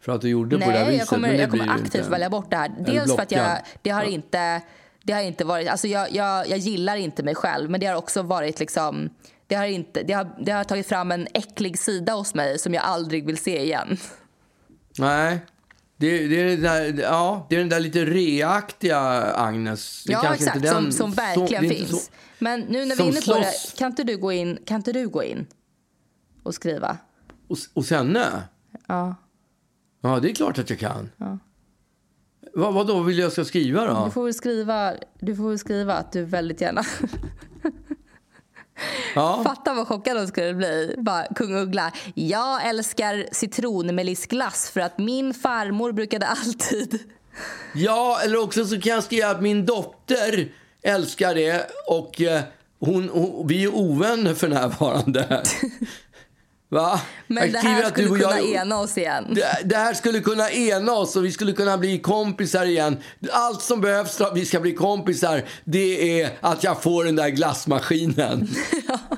för 0.00 0.12
att 0.12 0.20
du 0.20 0.28
gjorde 0.28 0.58
på 0.58 0.64
det 0.64 0.70
här 0.70 0.72
Nej, 0.72 0.84
viset. 0.84 0.98
jag 0.98 1.08
kommer, 1.08 1.28
men 1.28 1.36
det 1.36 1.42
jag 1.42 1.50
kommer 1.50 1.68
aktivt 1.68 1.94
inte. 1.94 2.10
välja 2.10 2.30
bort 2.30 2.50
det 2.50 2.56
här. 2.56 2.70
Dels 2.86 3.14
för 3.14 3.22
att 3.22 3.32
jag, 3.32 3.58
det 3.82 3.90
har 3.90 4.02
inte 4.02 4.62
det 5.02 5.12
har 5.12 5.22
inte 5.22 5.44
varit, 5.44 5.68
alltså 5.68 5.86
jag, 5.86 6.12
jag, 6.12 6.48
jag 6.48 6.58
gillar 6.58 6.96
inte 6.96 7.22
mig 7.22 7.34
själv 7.34 7.70
men 7.70 7.80
det 7.80 7.86
har 7.86 7.96
också 7.96 8.22
varit 8.22 8.60
liksom 8.60 9.10
det 9.46 9.54
har, 9.54 9.66
inte, 9.66 10.02
det, 10.02 10.12
har, 10.12 10.28
det 10.40 10.52
har 10.52 10.64
tagit 10.64 10.88
fram 10.88 11.12
en 11.12 11.28
äcklig 11.34 11.78
sida 11.78 12.12
hos 12.12 12.34
mig 12.34 12.58
som 12.58 12.74
jag 12.74 12.84
aldrig 12.84 13.26
vill 13.26 13.38
se 13.38 13.62
igen. 13.62 13.96
Nej. 14.98 15.38
Det, 16.00 16.28
det, 16.28 16.40
är 16.40 16.46
den 16.46 16.62
där, 16.62 17.02
ja, 17.02 17.46
det 17.48 17.54
är 17.54 17.58
den 17.60 17.68
där 17.68 17.80
lite 17.80 18.04
reaktiga 18.04 18.98
Agnes. 19.34 20.04
Det 20.06 20.12
ja, 20.12 20.34
exakt. 20.34 20.62
Den, 20.62 20.74
som, 20.74 20.92
som 20.92 21.12
verkligen 21.12 21.64
inte 21.64 21.76
finns. 21.76 22.04
så- 22.04 22.10
Men 22.38 22.60
nu 22.60 22.84
när 22.84 22.96
vi 22.96 22.96
som 22.96 23.06
är 23.06 23.10
inne 23.10 23.20
på 23.20 23.32
det, 23.34 23.78
kan 23.78 23.90
inte 23.90 24.04
du 24.04 24.16
gå 24.16 24.32
in, 24.32 24.58
kan 24.64 24.76
inte 24.76 24.92
du 24.92 25.08
gå 25.08 25.22
in 25.22 25.46
och 26.42 26.54
skriva? 26.54 26.98
Och, 27.48 27.58
och 27.74 27.84
henne? 27.84 28.42
Ja. 28.86 29.14
Ja, 30.00 30.20
det 30.20 30.30
är 30.30 30.34
klart 30.34 30.58
att 30.58 30.70
jag 30.70 30.78
kan. 30.78 31.10
Vad, 32.54 32.74
vad 32.74 32.86
då 32.86 33.00
vill 33.00 33.18
jag 33.18 33.32
ska 33.32 33.44
skriva 33.44 33.86
då? 33.86 34.04
Du 34.04 34.10
får 34.10 34.24
väl 34.24 34.34
skriva, 34.34 34.94
du 35.20 35.36
får 35.36 35.56
skriva 35.56 35.94
att 35.94 36.12
du 36.12 36.24
väldigt 36.24 36.60
gärna... 36.60 36.82
Ja. 39.14 39.42
Fatta 39.44 39.74
vad 39.74 39.88
chockad 39.88 40.16
hon 40.16 40.28
skulle 40.28 40.54
bli. 40.54 40.94
Bara, 40.98 41.26
Kung 41.36 41.54
Uggla. 41.56 41.92
Jag 42.14 42.68
älskar 42.68 43.26
citronmelissglass 43.32 44.70
för 44.70 44.80
att 44.80 44.98
min 44.98 45.34
farmor 45.34 45.92
brukade 45.92 46.26
alltid 46.26 47.00
Ja, 47.74 48.20
eller 48.24 48.42
också 48.42 48.64
så 48.64 48.80
kan 48.80 48.92
jag 48.92 49.04
skriva 49.04 49.28
att 49.28 49.42
min 49.42 49.66
dotter 49.66 50.48
älskar 50.82 51.34
det 51.34 51.70
och 51.86 52.20
eh, 52.20 52.40
hon, 52.80 53.08
hon, 53.08 53.46
vi 53.46 53.64
är 53.64 53.74
ovänner 53.74 54.34
för 54.34 54.48
närvarande. 54.48 55.42
Va? 56.70 57.00
Men 57.26 57.44
Jag 57.44 57.52
det 57.52 57.58
här 57.58 57.82
att 57.84 57.92
skulle 57.92 58.08
kunna 58.08 58.38
jag- 58.38 58.50
ena 58.52 58.78
oss 58.78 58.98
igen. 58.98 59.24
det, 59.34 59.46
det 59.64 59.76
här 59.76 59.94
skulle 59.94 60.20
kunna 60.20 60.50
ena 60.50 60.92
oss 60.92 61.16
och 61.16 61.24
vi 61.24 61.32
skulle 61.32 61.52
kunna 61.52 61.78
bli 61.78 61.98
kompisar 61.98 62.64
igen. 62.64 62.96
Allt 63.32 63.62
som 63.62 63.80
behövs 63.80 64.16
för 64.16 64.24
att 64.24 64.36
vi 64.36 64.44
ska 64.46 64.60
bli 64.60 64.72
kompisar 64.74 65.42
det 65.64 66.20
är 66.22 66.30
att 66.40 66.64
jag 66.64 66.82
får 66.82 67.04
den 67.04 67.16
där 67.16 67.28
glassmaskinen. 67.28 68.48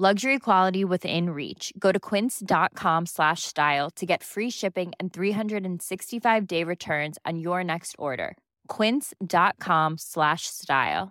Luxury 0.00 0.38
quality 0.38 0.84
within 0.84 1.30
reach. 1.30 1.72
Go 1.76 1.90
to 1.90 1.98
quince.com 1.98 3.06
slash 3.06 3.42
style 3.42 3.90
to 3.96 4.06
get 4.06 4.22
free 4.22 4.48
shipping 4.50 4.92
and 5.00 5.12
365 5.12 6.46
day 6.46 6.62
returns 6.62 7.18
on 7.26 7.40
your 7.40 7.64
next 7.64 7.96
order. 7.98 8.36
Quince.com 8.68 9.98
slash 9.98 10.42
style. 10.46 11.10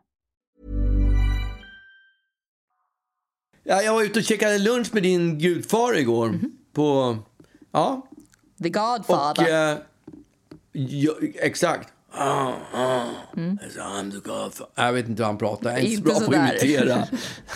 Ja, 3.63 3.81
jag 3.81 3.93
var 3.93 4.03
ute 4.03 4.19
och 4.19 4.25
käkade 4.25 4.57
lunch 4.57 4.93
med 4.93 5.03
din 5.03 5.39
gudfar 5.39 5.97
igår. 5.97 6.39
På, 6.73 7.17
ja, 7.71 8.07
The 8.63 8.69
och... 8.69 8.73
Godfather. 8.73 9.71
Eh, 9.71 9.77
ja, 10.71 11.13
exakt. 11.35 11.93
Ah, 12.19 12.53
ah, 12.73 13.05
godfather. 14.23 14.67
Jag 14.75 14.93
vet 14.93 15.07
inte 15.07 15.23
hur 15.23 15.27
han 15.27 15.37
pratar. 15.37 15.69
Jag 15.69 15.79
är 15.79 15.83
inte 15.83 16.09
så 16.09 16.19
Inte 16.19 16.29
bra 16.29 16.37
på 16.37 16.43
att 16.43 16.63
imitera. 16.63 17.07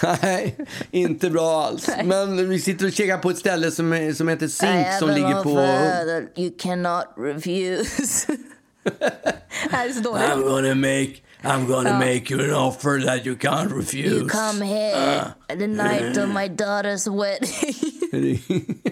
Nej, 0.22 0.58
inte 0.92 1.30
bra 1.30 1.64
alls. 1.64 1.90
Men 2.04 2.50
vi 2.50 2.60
sitter 2.60 2.86
och 2.86 2.92
käkar 2.92 3.18
på 3.18 3.30
ett 3.30 3.38
ställe 3.38 3.72
som, 3.72 3.94
är, 3.94 4.14
som 4.14 4.28
heter 4.28 4.48
Zink 4.48 4.88
som 5.00 5.10
ligger 5.10 5.44
på... 5.44 6.42
you 6.42 6.52
cannot 6.60 7.06
refuse. 7.18 8.38
det 8.84 8.92
här 9.72 9.90
är 9.90 9.94
så 9.94 10.02
dåligt. 10.02 10.24
I'm 10.24 10.42
gonna 10.42 10.76
make, 10.76 11.22
I'm 11.44 11.68
gonna 11.68 11.94
make 11.94 12.32
you 12.32 12.44
an 12.44 12.54
offer 12.54 13.06
that 13.06 13.26
you 13.26 13.36
can't 13.36 13.72
refuse. 13.78 14.16
You 14.16 14.28
come 14.28 14.66
here 14.66 15.34
the 15.48 15.68
night 15.68 16.18
of 16.18 16.30
my 16.30 16.48
daughter's 16.48 17.08
wedding. 17.08 18.82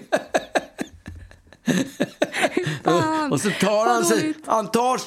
Fan, 2.84 3.32
och 3.32 3.40
så 3.40 3.50
tar 3.50 3.86
han 3.86 4.04
sig, 4.04 4.34
han 4.46 4.70
tar, 4.70 5.00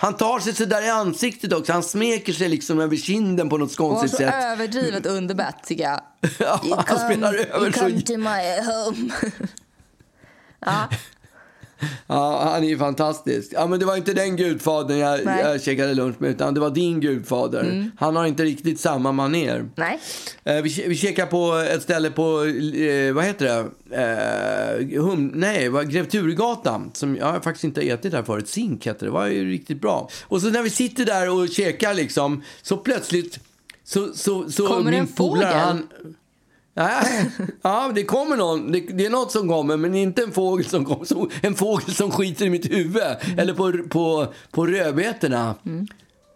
han 0.00 0.14
tar 0.16 0.40
sig 0.40 0.54
sådär 0.54 0.82
i 0.86 0.88
ansiktet 0.88 1.52
också. 1.52 1.72
Han 1.72 1.82
smeker 1.82 2.32
sig 2.32 2.48
liksom 2.48 2.80
över 2.80 2.96
kinden 2.96 3.48
på 3.48 3.58
något 3.58 3.70
Och 3.70 3.76
konstigt 3.76 4.10
så 4.10 4.16
sätt. 4.16 4.34
överdrivet 4.34 5.06
underbett 5.06 5.56
tycker 5.66 5.84
jag. 5.84 6.00
Ja, 6.38 6.60
You 6.64 6.76
han 6.86 6.98
spelar 6.98 7.34
över 7.34 7.60
you 7.66 7.72
så... 7.72 7.78
come 7.78 8.00
to 8.00 8.16
my 8.16 8.72
home. 8.72 9.10
ja, 10.60 10.88
Ja, 12.06 12.50
han 12.52 12.64
är 12.64 12.68
ju 12.68 12.78
fantastisk. 12.78 13.50
Ja, 13.52 13.66
men 13.66 13.80
det 13.80 13.86
var 13.86 13.96
inte 13.96 14.12
den 14.12 14.36
gudfadern 14.36 14.98
jag, 14.98 15.24
Nej. 15.24 15.40
Mm. 15.40 15.50
jag 15.52 15.62
käkade 15.62 15.94
lunch 15.94 16.16
med, 16.18 16.30
utan 16.30 16.54
det 16.54 16.60
var 16.60 16.70
din 16.70 17.00
gudfader. 17.00 17.90
Han 17.98 18.16
har 18.16 18.26
inte 18.26 18.44
riktigt 18.44 18.80
samma 18.80 19.12
maner. 19.12 19.68
nej. 19.74 20.00
Eh, 20.44 20.62
vi, 20.62 20.84
vi 20.88 20.96
käkar 20.96 21.26
på 21.26 21.54
ett 21.54 21.82
ställe 21.82 22.10
på, 22.10 22.44
eh, 22.44 23.12
vad 23.14 23.24
heter 23.24 23.46
det? 23.90 24.86
Eh, 24.92 25.02
hum, 25.02 25.32
nej, 25.34 25.70
Grev 25.86 26.08
Turegatan. 26.08 26.90
Som 26.94 27.16
jag 27.16 27.26
har 27.26 27.40
faktiskt 27.40 27.64
inte 27.64 27.80
ätit 27.80 28.12
där 28.12 28.22
förut. 28.22 28.48
Zink 28.48 28.86
heter 28.86 29.00
det. 29.00 29.06
Det 29.06 29.10
var 29.10 29.26
ju 29.26 29.50
riktigt 29.50 29.80
bra. 29.80 30.08
Och 30.22 30.42
så 30.42 30.50
när 30.50 30.62
vi 30.62 30.70
sitter 30.70 31.04
där 31.04 31.30
och 31.30 31.48
käkar 31.48 31.94
liksom, 31.94 32.42
så 32.62 32.76
plötsligt 32.76 33.38
så, 33.84 34.12
så, 34.14 34.50
så 34.50 34.66
Kommer 34.66 34.90
min 34.90 35.00
en 35.00 35.06
fågel? 35.06 35.44
han, 35.44 35.82
Nej, 36.78 37.30
ja, 37.62 37.92
det 37.94 38.04
kommer 38.04 38.36
någon. 38.36 38.72
Det, 38.72 38.80
det 38.80 39.06
är 39.06 39.10
något 39.10 39.32
som 39.32 39.48
kommer, 39.48 39.76
men 39.76 39.94
inte 39.94 40.22
en 40.22 40.32
fågel 40.32 40.66
som 40.66 40.84
kommer. 40.84 41.04
Som, 41.04 41.30
en 41.42 41.54
fågel 41.54 41.94
som 41.94 42.10
skiter 42.10 42.46
i 42.46 42.50
mitt 42.50 42.72
huvud. 42.72 43.02
Eller 43.38 43.54
på, 43.54 43.88
på, 43.88 44.32
på 44.50 44.66
rödbetorna. 44.66 45.54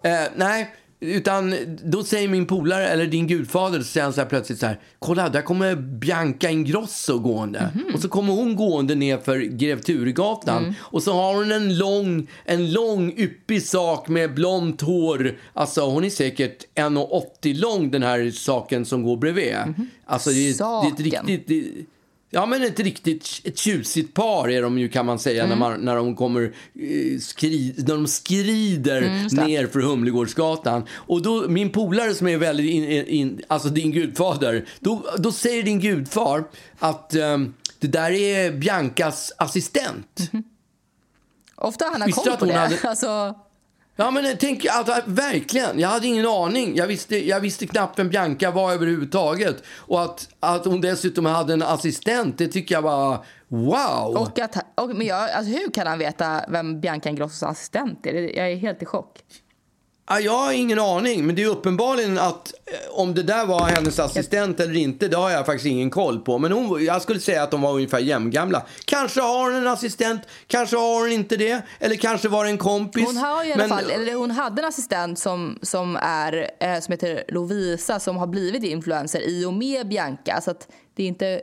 Eh, 0.05 0.31
nej, 0.37 0.75
utan 1.03 1.55
då 1.85 2.05
säger 2.05 2.29
min 2.29 2.47
polare, 2.47 2.89
eller 2.89 3.07
din 3.07 3.27
gudfader, 3.27 3.79
så 3.79 3.85
säger 3.85 4.05
han 4.05 4.13
så 4.13 4.21
här 4.21 4.29
plötsligt 4.29 4.59
så 4.59 4.67
här. 4.67 4.81
Kolla, 4.99 5.29
där 5.29 5.43
kommer 5.43 5.77
Bianca 5.77 6.51
Ingrosso 6.51 7.19
gående. 7.19 7.71
Och 7.95 8.01
så 8.01 8.09
kommer 8.09 8.33
hon 8.33 8.57
gående 8.57 8.95
ner 8.95 9.19
för 9.19 9.39
Grev 9.39 9.81
Turegatan. 9.81 10.75
Och 10.81 11.03
så 11.03 11.13
har 11.13 11.35
hon 11.35 11.53
en 11.53 11.79
lång, 11.79 12.27
en 12.45 12.73
lång 12.73 13.13
yppig 13.17 13.63
sak 13.63 14.09
med 14.09 14.35
blont 14.35 14.81
hår. 14.81 15.39
Alltså 15.53 15.81
hon 15.81 16.05
är 16.05 16.11
säkert 16.11 16.65
1,80 16.75 17.55
lång 17.61 17.91
den 17.91 18.03
här 18.03 18.31
saken 18.31 18.85
som 18.85 19.03
går 19.03 19.17
bredvid. 19.17 19.55
Alltså 20.07 20.31
det 20.31 20.49
är, 20.49 20.83
det 20.83 20.89
är 20.89 20.93
ett 20.93 21.01
riktigt... 21.01 21.49
Det, 21.49 21.85
Ja, 22.35 22.47
men 22.47 22.63
ett 22.65 22.81
riktigt 22.81 23.41
ett 23.45 23.59
tjusigt 23.59 24.15
par 24.15 24.51
är 24.51 24.63
de 24.63 24.79
ju 24.79 24.89
kan 24.89 25.07
man 25.07 25.19
säga 25.19 25.47
när, 25.47 25.57
man, 25.57 25.81
när 25.81 25.97
de 25.97 26.17
kommer 26.17 26.43
eh, 26.43 27.19
skri, 27.21 27.75
när 27.79 27.95
de 27.95 28.07
skrider 28.07 29.01
ner 29.47 29.67
för 29.67 29.81
Humlegårdsgatan. 29.81 30.83
Och 30.93 31.23
då, 31.23 31.49
min 31.49 31.71
polare 31.71 32.15
som 32.15 32.27
är 32.29 32.37
väldigt, 32.37 32.71
in, 32.71 32.85
in, 33.07 33.41
alltså 33.49 33.69
din 33.69 33.93
gudfader, 33.93 34.65
då, 34.81 35.05
då 35.19 35.33
säger 35.33 35.63
din 35.63 35.81
gudfar 35.81 36.45
att 36.79 37.15
ehm, 37.15 37.55
det 37.79 37.87
där 37.89 38.11
är 38.11 38.53
Biancas 38.53 39.33
assistent. 39.39 40.31
Ofta 41.57 41.85
har 41.85 41.93
han 41.99 42.07
Visste 42.07 42.29
koll 42.31 42.39
på 42.39 42.45
det. 42.45 42.53
hade- 42.53 42.79
Alltså, 42.89 43.35
Ja, 43.97 44.11
men 44.11 44.37
tänk, 44.39 44.67
alltså, 44.67 44.95
verkligen. 45.07 45.79
Jag 45.79 45.89
hade 45.89 46.07
ingen 46.07 46.27
aning. 46.27 46.77
Jag 46.77 46.87
visste, 46.87 47.29
jag 47.29 47.41
visste 47.41 47.67
knappt 47.67 47.99
vem 47.99 48.09
Bianca 48.09 48.51
var 48.51 48.73
överhuvudtaget. 48.73 49.63
Och 49.67 50.03
att, 50.03 50.29
att 50.41 50.65
hon 50.65 50.81
dessutom 50.81 51.27
hade 51.27 51.53
en 51.53 51.63
assistent, 51.63 52.39
det 52.39 52.49
tycker 52.49 52.75
jag 52.75 52.83
var 52.83 53.25
wow. 53.49 54.17
och 54.17 54.39
att, 54.39 54.81
och, 54.81 54.89
men 54.89 55.07
jag, 55.07 55.31
alltså, 55.31 55.53
hur 55.53 55.71
kan 55.71 55.87
han 55.87 55.99
veta 55.99 56.45
vem 56.49 56.81
Bianca 56.81 57.09
Ingrossos 57.09 57.43
assistent 57.43 58.07
är? 58.07 58.15
Jag 58.15 58.53
är 58.53 58.57
helt 58.57 58.83
i 58.83 58.87
chock. 58.87 59.19
Ja, 60.09 60.21
jag 60.21 60.33
har 60.39 60.53
ingen 60.53 60.79
aning, 60.79 61.27
men 61.27 61.35
det 61.37 61.43
är 61.43 61.47
uppenbarligen 61.47 62.19
att 62.19 62.55
eh, 62.67 62.99
om 62.99 63.15
det 63.15 63.23
där 63.23 63.47
var 63.47 63.61
hennes 63.67 63.99
assistent 63.99 64.61
eller 64.61 64.77
inte, 64.77 65.09
det 65.09 65.17
har 65.17 65.31
jag 65.31 65.47
faktiskt 65.47 65.67
ingen 65.67 65.91
koll 65.91 66.21
på. 66.21 66.39
Men 66.39 66.53
hon, 66.53 66.85
jag 66.85 67.03
skulle 67.03 67.21
säga 67.21 67.43
att 67.43 67.51
de 67.51 67.61
var 67.63 67.73
ungefär 67.73 67.99
jämngamla. 67.99 68.67
Kanske 68.85 69.21
har 69.21 69.45
hon 69.45 69.55
en 69.55 69.67
assistent, 69.67 70.23
kanske 70.47 70.77
har 70.77 71.01
hon 71.01 71.13
inte 71.13 71.37
det, 71.37 71.63
eller 71.81 71.97
kanske 71.97 72.29
var 72.29 72.45
det 72.45 72.51
en 72.51 72.59
kompis. 72.59 73.07
Hon 73.07 73.17
har 73.17 73.45
i 73.45 73.53
alla 73.53 73.57
Men- 73.67 73.69
fall, 73.69 73.91
eller 73.91 74.15
hon 74.15 74.31
hade 74.31 74.63
en 74.63 74.69
assistent 74.69 75.19
som, 75.19 75.59
som, 75.63 75.97
är, 76.03 76.51
eh, 76.61 76.81
som 76.81 76.93
heter 76.93 77.25
Lovisa 77.29 78.01
som 78.01 78.17
har 78.17 78.27
blivit 78.27 78.65
influencer 78.65 79.21
i 79.21 79.45
och 79.45 79.53
med 79.55 79.89
Bianca. 79.89 80.41
Så 80.41 80.51
att 80.51 80.69
det 80.95 81.03
är 81.03 81.09
inte, 81.09 81.41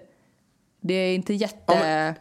det 0.81 0.93
är 0.93 1.15
inte 1.15 1.33
jätte... 1.33 1.73
Ja, 1.73 2.13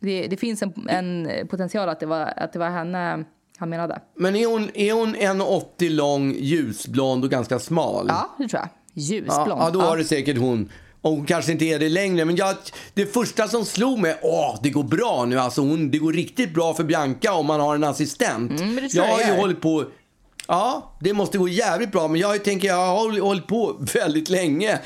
det, 0.00 0.26
det 0.26 0.36
finns 0.36 0.62
en, 0.62 0.88
en 0.88 1.28
potential 1.48 1.88
att 1.88 2.00
det, 2.00 2.06
var, 2.06 2.32
att 2.36 2.52
det 2.52 2.58
var 2.58 2.70
henne 2.70 3.24
han 3.58 3.68
menade. 3.68 4.00
Men 4.18 4.36
är 4.36 4.46
hon, 4.46 4.70
är 4.74 4.92
hon 4.92 5.16
1,80 5.16 5.90
lång, 5.90 6.34
ljusblond 6.38 7.24
och 7.24 7.30
ganska 7.30 7.58
smal? 7.58 8.06
Ja, 8.08 8.34
det 8.38 8.48
tror 8.48 8.60
jag. 8.60 8.68
Ja, 8.94 9.02
Ljusblond. 9.02 9.62
ja, 9.62 9.70
då 9.70 9.78
var 9.80 9.96
det 9.96 10.04
säkert 10.04 10.38
hon. 10.38 10.70
Och 11.00 11.10
hon 11.10 11.26
kanske 11.26 11.52
inte 11.52 11.64
är 11.64 11.78
det 11.78 11.88
längre. 11.88 12.24
Men 12.24 12.36
jag, 12.36 12.56
det 12.94 13.06
första 13.06 13.48
som 13.48 13.64
slog 13.64 13.98
mig, 13.98 14.18
åh, 14.22 14.58
det 14.62 14.70
går 14.70 14.82
bra 14.84 15.24
nu. 15.28 15.38
Alltså 15.38 15.60
hon, 15.60 15.90
det 15.90 15.98
går 15.98 16.12
riktigt 16.12 16.54
bra 16.54 16.74
för 16.74 16.84
Bianca 16.84 17.32
om 17.32 17.46
man 17.46 17.60
har 17.60 17.74
en 17.74 17.84
assistent. 17.84 18.60
Mm, 18.60 18.78
jag 18.78 18.90
jag 18.92 19.12
har 19.12 19.34
ju 19.34 19.40
hållit 19.40 19.60
på... 19.60 19.84
Ja, 20.48 20.92
det 21.00 21.12
måste 21.12 21.38
gå 21.38 21.48
jävligt 21.48 21.92
bra. 21.92 22.08
Men 22.08 22.20
jag 22.20 22.44
tänker, 22.44 22.68
jag 22.68 22.74
har 22.86 22.94
håll- 22.96 23.20
hållit 23.20 23.46
på 23.46 23.76
väldigt 23.94 24.28
länge. 24.28 24.78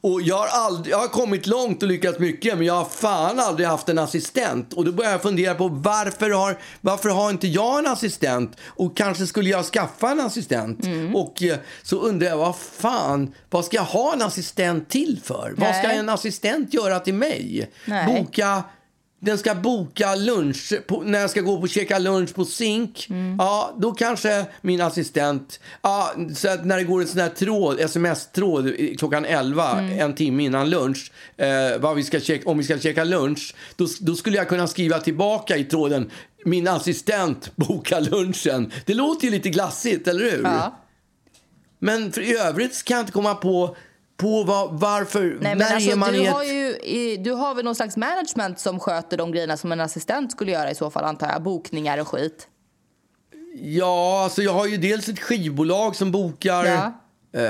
Och 0.00 0.22
jag 0.22 0.36
har, 0.36 0.46
aldrig, 0.66 0.92
jag 0.92 0.98
har 0.98 1.08
kommit 1.08 1.46
långt 1.46 1.82
och 1.82 1.88
lyckats 1.88 2.18
mycket, 2.18 2.58
men 2.58 2.66
jag 2.66 2.74
har 2.74 2.84
fan 2.84 3.40
aldrig 3.40 3.68
haft 3.68 3.88
en 3.88 3.98
assistent. 3.98 4.72
Och 4.72 4.84
då 4.84 4.92
börjar 4.92 5.10
jag 5.10 5.22
fundera 5.22 5.54
på 5.54 5.68
varför 5.68 6.30
har, 6.30 6.58
varför 6.80 7.08
har 7.08 7.30
inte 7.30 7.48
jag 7.48 7.78
en 7.78 7.86
assistent? 7.86 8.56
Och 8.66 8.96
kanske 8.96 9.26
skulle 9.26 9.50
jag 9.50 9.64
skaffa 9.64 10.10
en 10.10 10.20
assistent. 10.20 10.80
Och 11.14 11.42
eh, 11.42 11.56
så 11.82 11.96
undrar 12.00 12.28
jag, 12.28 12.36
vad 12.36 12.56
fan, 12.56 13.34
vad 13.50 13.64
ska 13.64 13.76
jag 13.76 13.84
ha 13.84 14.12
en 14.12 14.22
assistent 14.22 14.88
till 14.88 15.20
för? 15.24 15.54
Vad 15.56 15.74
ska 15.76 15.88
Nej. 15.88 15.96
en 15.98 16.08
assistent 16.08 16.74
göra 16.74 17.00
till 17.00 17.14
mig? 17.14 17.70
Nej. 17.84 18.06
Boka 18.06 18.62
den 19.20 19.38
ska 19.38 19.54
boka 19.54 20.14
lunch 20.14 20.72
på, 20.86 21.02
när 21.02 21.20
jag 21.20 21.30
ska 21.30 21.40
gå 21.40 21.52
och 21.52 21.68
käka 21.68 21.98
lunch 21.98 22.34
på 22.34 22.44
Zink. 22.44 23.06
Mm. 23.10 23.36
Ja, 23.38 23.74
då 23.78 23.92
kanske 23.92 24.46
min 24.60 24.80
assistent, 24.80 25.60
ja, 25.82 26.12
så 26.36 26.48
att 26.48 26.66
när 26.66 26.76
det 26.76 26.84
går 26.84 27.00
en 27.00 27.08
sån 27.08 27.20
här 27.20 27.28
tråd, 27.28 27.80
sms-tråd 27.80 28.72
klockan 28.98 29.24
11, 29.24 29.78
Mm. 29.78 29.98
en 30.00 30.14
timme 30.14 30.44
innan 30.44 30.70
lunch, 30.70 31.12
eh, 31.36 31.78
vad 31.80 31.96
vi 31.96 32.04
ska 32.04 32.20
käka, 32.20 32.50
om 32.50 32.58
vi 32.58 32.64
ska 32.64 32.78
käka 32.78 33.04
lunch, 33.04 33.54
då, 33.76 33.86
då 34.00 34.14
skulle 34.14 34.36
jag 34.36 34.48
kunna 34.48 34.66
skriva 34.66 34.98
tillbaka 34.98 35.56
i 35.56 35.64
tråden, 35.64 36.10
min 36.44 36.68
assistent 36.68 37.56
bokar 37.56 38.00
lunchen. 38.00 38.72
Det 38.86 38.94
låter 38.94 39.24
ju 39.24 39.30
lite 39.30 39.48
glassigt, 39.48 40.08
eller 40.08 40.30
hur? 40.30 40.42
Ja. 40.44 40.78
Men 41.78 42.12
för 42.12 42.20
i 42.20 42.36
övrigt 42.38 42.84
kan 42.84 42.96
jag 42.96 43.02
inte 43.02 43.12
komma 43.12 43.34
på, 43.34 43.76
på 44.18 44.42
vad, 44.44 44.80
varför, 44.80 45.20
Nej, 45.20 45.38
men 45.40 45.58
när 45.58 45.74
alltså, 45.74 45.96
man 45.96 46.12
du, 46.12 46.24
ett... 46.24 46.32
har 46.32 46.44
ju, 46.44 47.16
du 47.16 47.32
har 47.32 47.54
väl 47.54 47.64
någon 47.64 47.74
slags 47.74 47.96
management 47.96 48.60
som 48.60 48.80
sköter 48.80 49.16
de 49.16 49.32
grejerna 49.32 49.56
som 49.56 49.72
en 49.72 49.80
assistent 49.80 50.32
skulle 50.32 50.52
göra 50.52 50.70
i 50.70 50.74
så 50.74 50.90
fall, 50.90 51.04
antar 51.04 51.28
jag. 51.28 51.42
Bokningar 51.42 51.98
och 51.98 52.08
skit. 52.08 52.48
Ja, 53.60 54.24
alltså 54.24 54.42
jag 54.42 54.52
har 54.52 54.66
ju 54.66 54.76
dels 54.76 55.08
ett 55.08 55.20
skivbolag 55.20 55.96
som 55.96 56.12
bokar. 56.12 56.64
Ja. 56.64 56.92
Eh, 57.32 57.42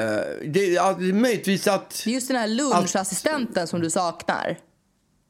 det, 0.45 0.77
är 0.77 1.13
möjligtvis 1.13 1.67
att... 1.67 2.07
Just 2.07 2.29
den 2.29 2.37
här 2.37 2.49
lunchassistenten 2.49 3.67
som 3.67 3.81
du 3.81 3.91
saknar. 3.91 4.59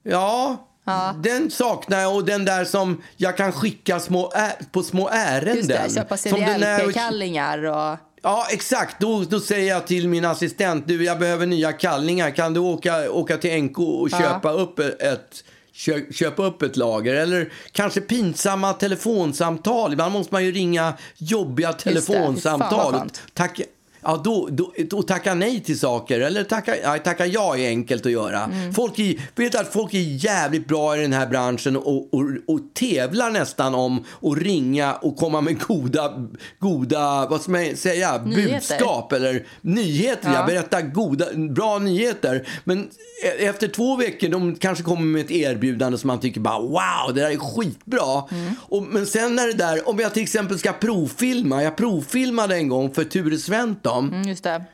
Ja, 0.02 0.68
Ja. 0.84 1.14
den 1.22 1.50
saknar 1.50 2.00
jag. 2.00 2.14
Och 2.14 2.24
den 2.24 2.44
där 2.44 2.64
som 2.64 3.02
jag 3.16 3.36
kan 3.36 3.52
skicka 3.52 4.00
små 4.00 4.32
ä, 4.34 4.52
på 4.72 4.82
små 4.82 5.08
ärenden. 5.08 5.56
Just 5.56 5.68
det, 5.68 5.94
köpa 5.94 6.16
CDLP-kallingar 6.16 7.64
och... 7.64 7.98
Ja, 8.28 8.46
exakt. 8.50 8.96
Då, 9.00 9.24
då 9.30 9.40
säger 9.40 9.68
jag 9.68 9.86
till 9.86 10.08
min 10.08 10.24
assistent, 10.24 10.88
du 10.88 11.04
jag 11.04 11.18
behöver 11.18 11.46
nya 11.46 11.72
kallingar. 11.72 12.30
Kan 12.30 12.54
du 12.54 12.60
åka, 12.60 13.10
åka 13.10 13.36
till 13.38 13.62
NK 13.62 13.78
och 13.78 14.08
Ja. 14.12 14.18
köpa, 14.18 14.52
upp 14.52 14.78
ett, 14.78 15.44
kö, 15.72 16.00
köpa 16.12 16.42
upp 16.44 16.62
ett 16.62 16.76
lager? 16.76 17.14
Eller 17.14 17.52
kanske 17.72 18.00
pinsamma 18.00 18.72
telefonsamtal. 18.72 19.92
Ibland 19.92 20.12
måste 20.12 20.34
man 20.34 20.44
ju 20.44 20.52
ringa 20.52 20.92
jobbiga 21.16 21.68
fan, 21.68 21.78
telefonsamtal. 21.78 23.10
Tack, 23.34 23.60
ja, 24.08 24.20
då, 24.24 24.48
då, 24.50 24.72
då 24.90 25.02
tacka 25.02 25.34
nej 25.34 25.60
till 25.60 25.78
saker. 25.78 26.20
Eller 26.20 26.44
tacka, 26.44 26.74
ja, 26.82 26.98
tacka 26.98 27.26
ja 27.26 27.56
är 27.56 27.68
enkelt 27.68 28.06
att 28.06 28.12
göra. 28.12 28.44
Mm. 28.44 28.74
Folk 28.74 28.98
är, 28.98 29.14
vet 29.34 29.54
att 29.54 29.72
folk 29.72 29.94
är 29.94 30.24
jävligt 30.24 30.68
bra 30.68 30.96
i 30.96 31.00
den 31.00 31.12
här 31.12 31.26
branschen 31.26 31.76
och, 31.76 32.14
och, 32.14 32.24
och 32.46 32.60
tävlar 32.74 33.30
nästan 33.30 33.74
om 33.74 34.04
att 34.22 34.38
ringa 34.38 34.94
och 34.94 35.16
komma 35.16 35.40
med 35.40 35.60
goda, 35.60 36.28
goda 36.58 37.26
vad 37.30 37.40
ska 37.40 37.50
man 37.52 37.76
säga, 37.76 38.22
Nyheter. 38.24 38.52
budskap 38.52 39.12
eller 39.12 39.46
nyheter. 39.60 40.28
Ja. 40.28 40.34
Jag 40.34 40.46
berättar 40.46 40.80
goda, 40.80 41.26
bra 41.50 41.78
nyheter. 41.78 42.48
Men 42.64 42.88
e- 43.24 43.46
efter 43.46 43.68
två 43.68 43.96
veckor, 43.96 44.28
de 44.28 44.54
kanske 44.56 44.84
kommer 44.84 45.02
med 45.04 45.24
ett 45.24 45.30
erbjudande 45.30 45.98
som 45.98 46.08
man 46.08 46.20
tycker 46.20 46.40
bara 46.40 46.60
wow, 46.60 47.14
det 47.14 47.20
där 47.20 47.30
är 47.30 47.36
skitbra. 47.36 48.24
Mm. 48.30 48.54
Och, 48.60 48.82
men 48.82 49.06
sen 49.06 49.36
när 49.36 49.46
det 49.46 49.52
där, 49.52 49.88
om 49.88 49.98
jag 49.98 50.14
till 50.14 50.22
exempel 50.22 50.58
ska 50.58 50.72
provfilma, 50.72 51.62
jag 51.62 51.76
provfilmade 51.76 52.56
en 52.56 52.68
gång 52.68 52.94
för 52.94 53.04
Ture 53.04 53.38
Sventon. 53.38 53.97
Mm, 53.98 54.28
just 54.28 54.44
det. 54.44 54.64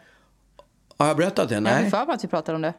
Har 0.96 1.06
jag 1.06 1.16
berättat 1.16 1.48
det? 1.48 1.54
Jag 1.54 1.62
Nej. 1.62 1.90
har 1.90 2.06
för 2.06 2.12
att 2.12 2.24
vi 2.24 2.28
pratade 2.28 2.56
om 2.56 2.62
det. 2.62 2.74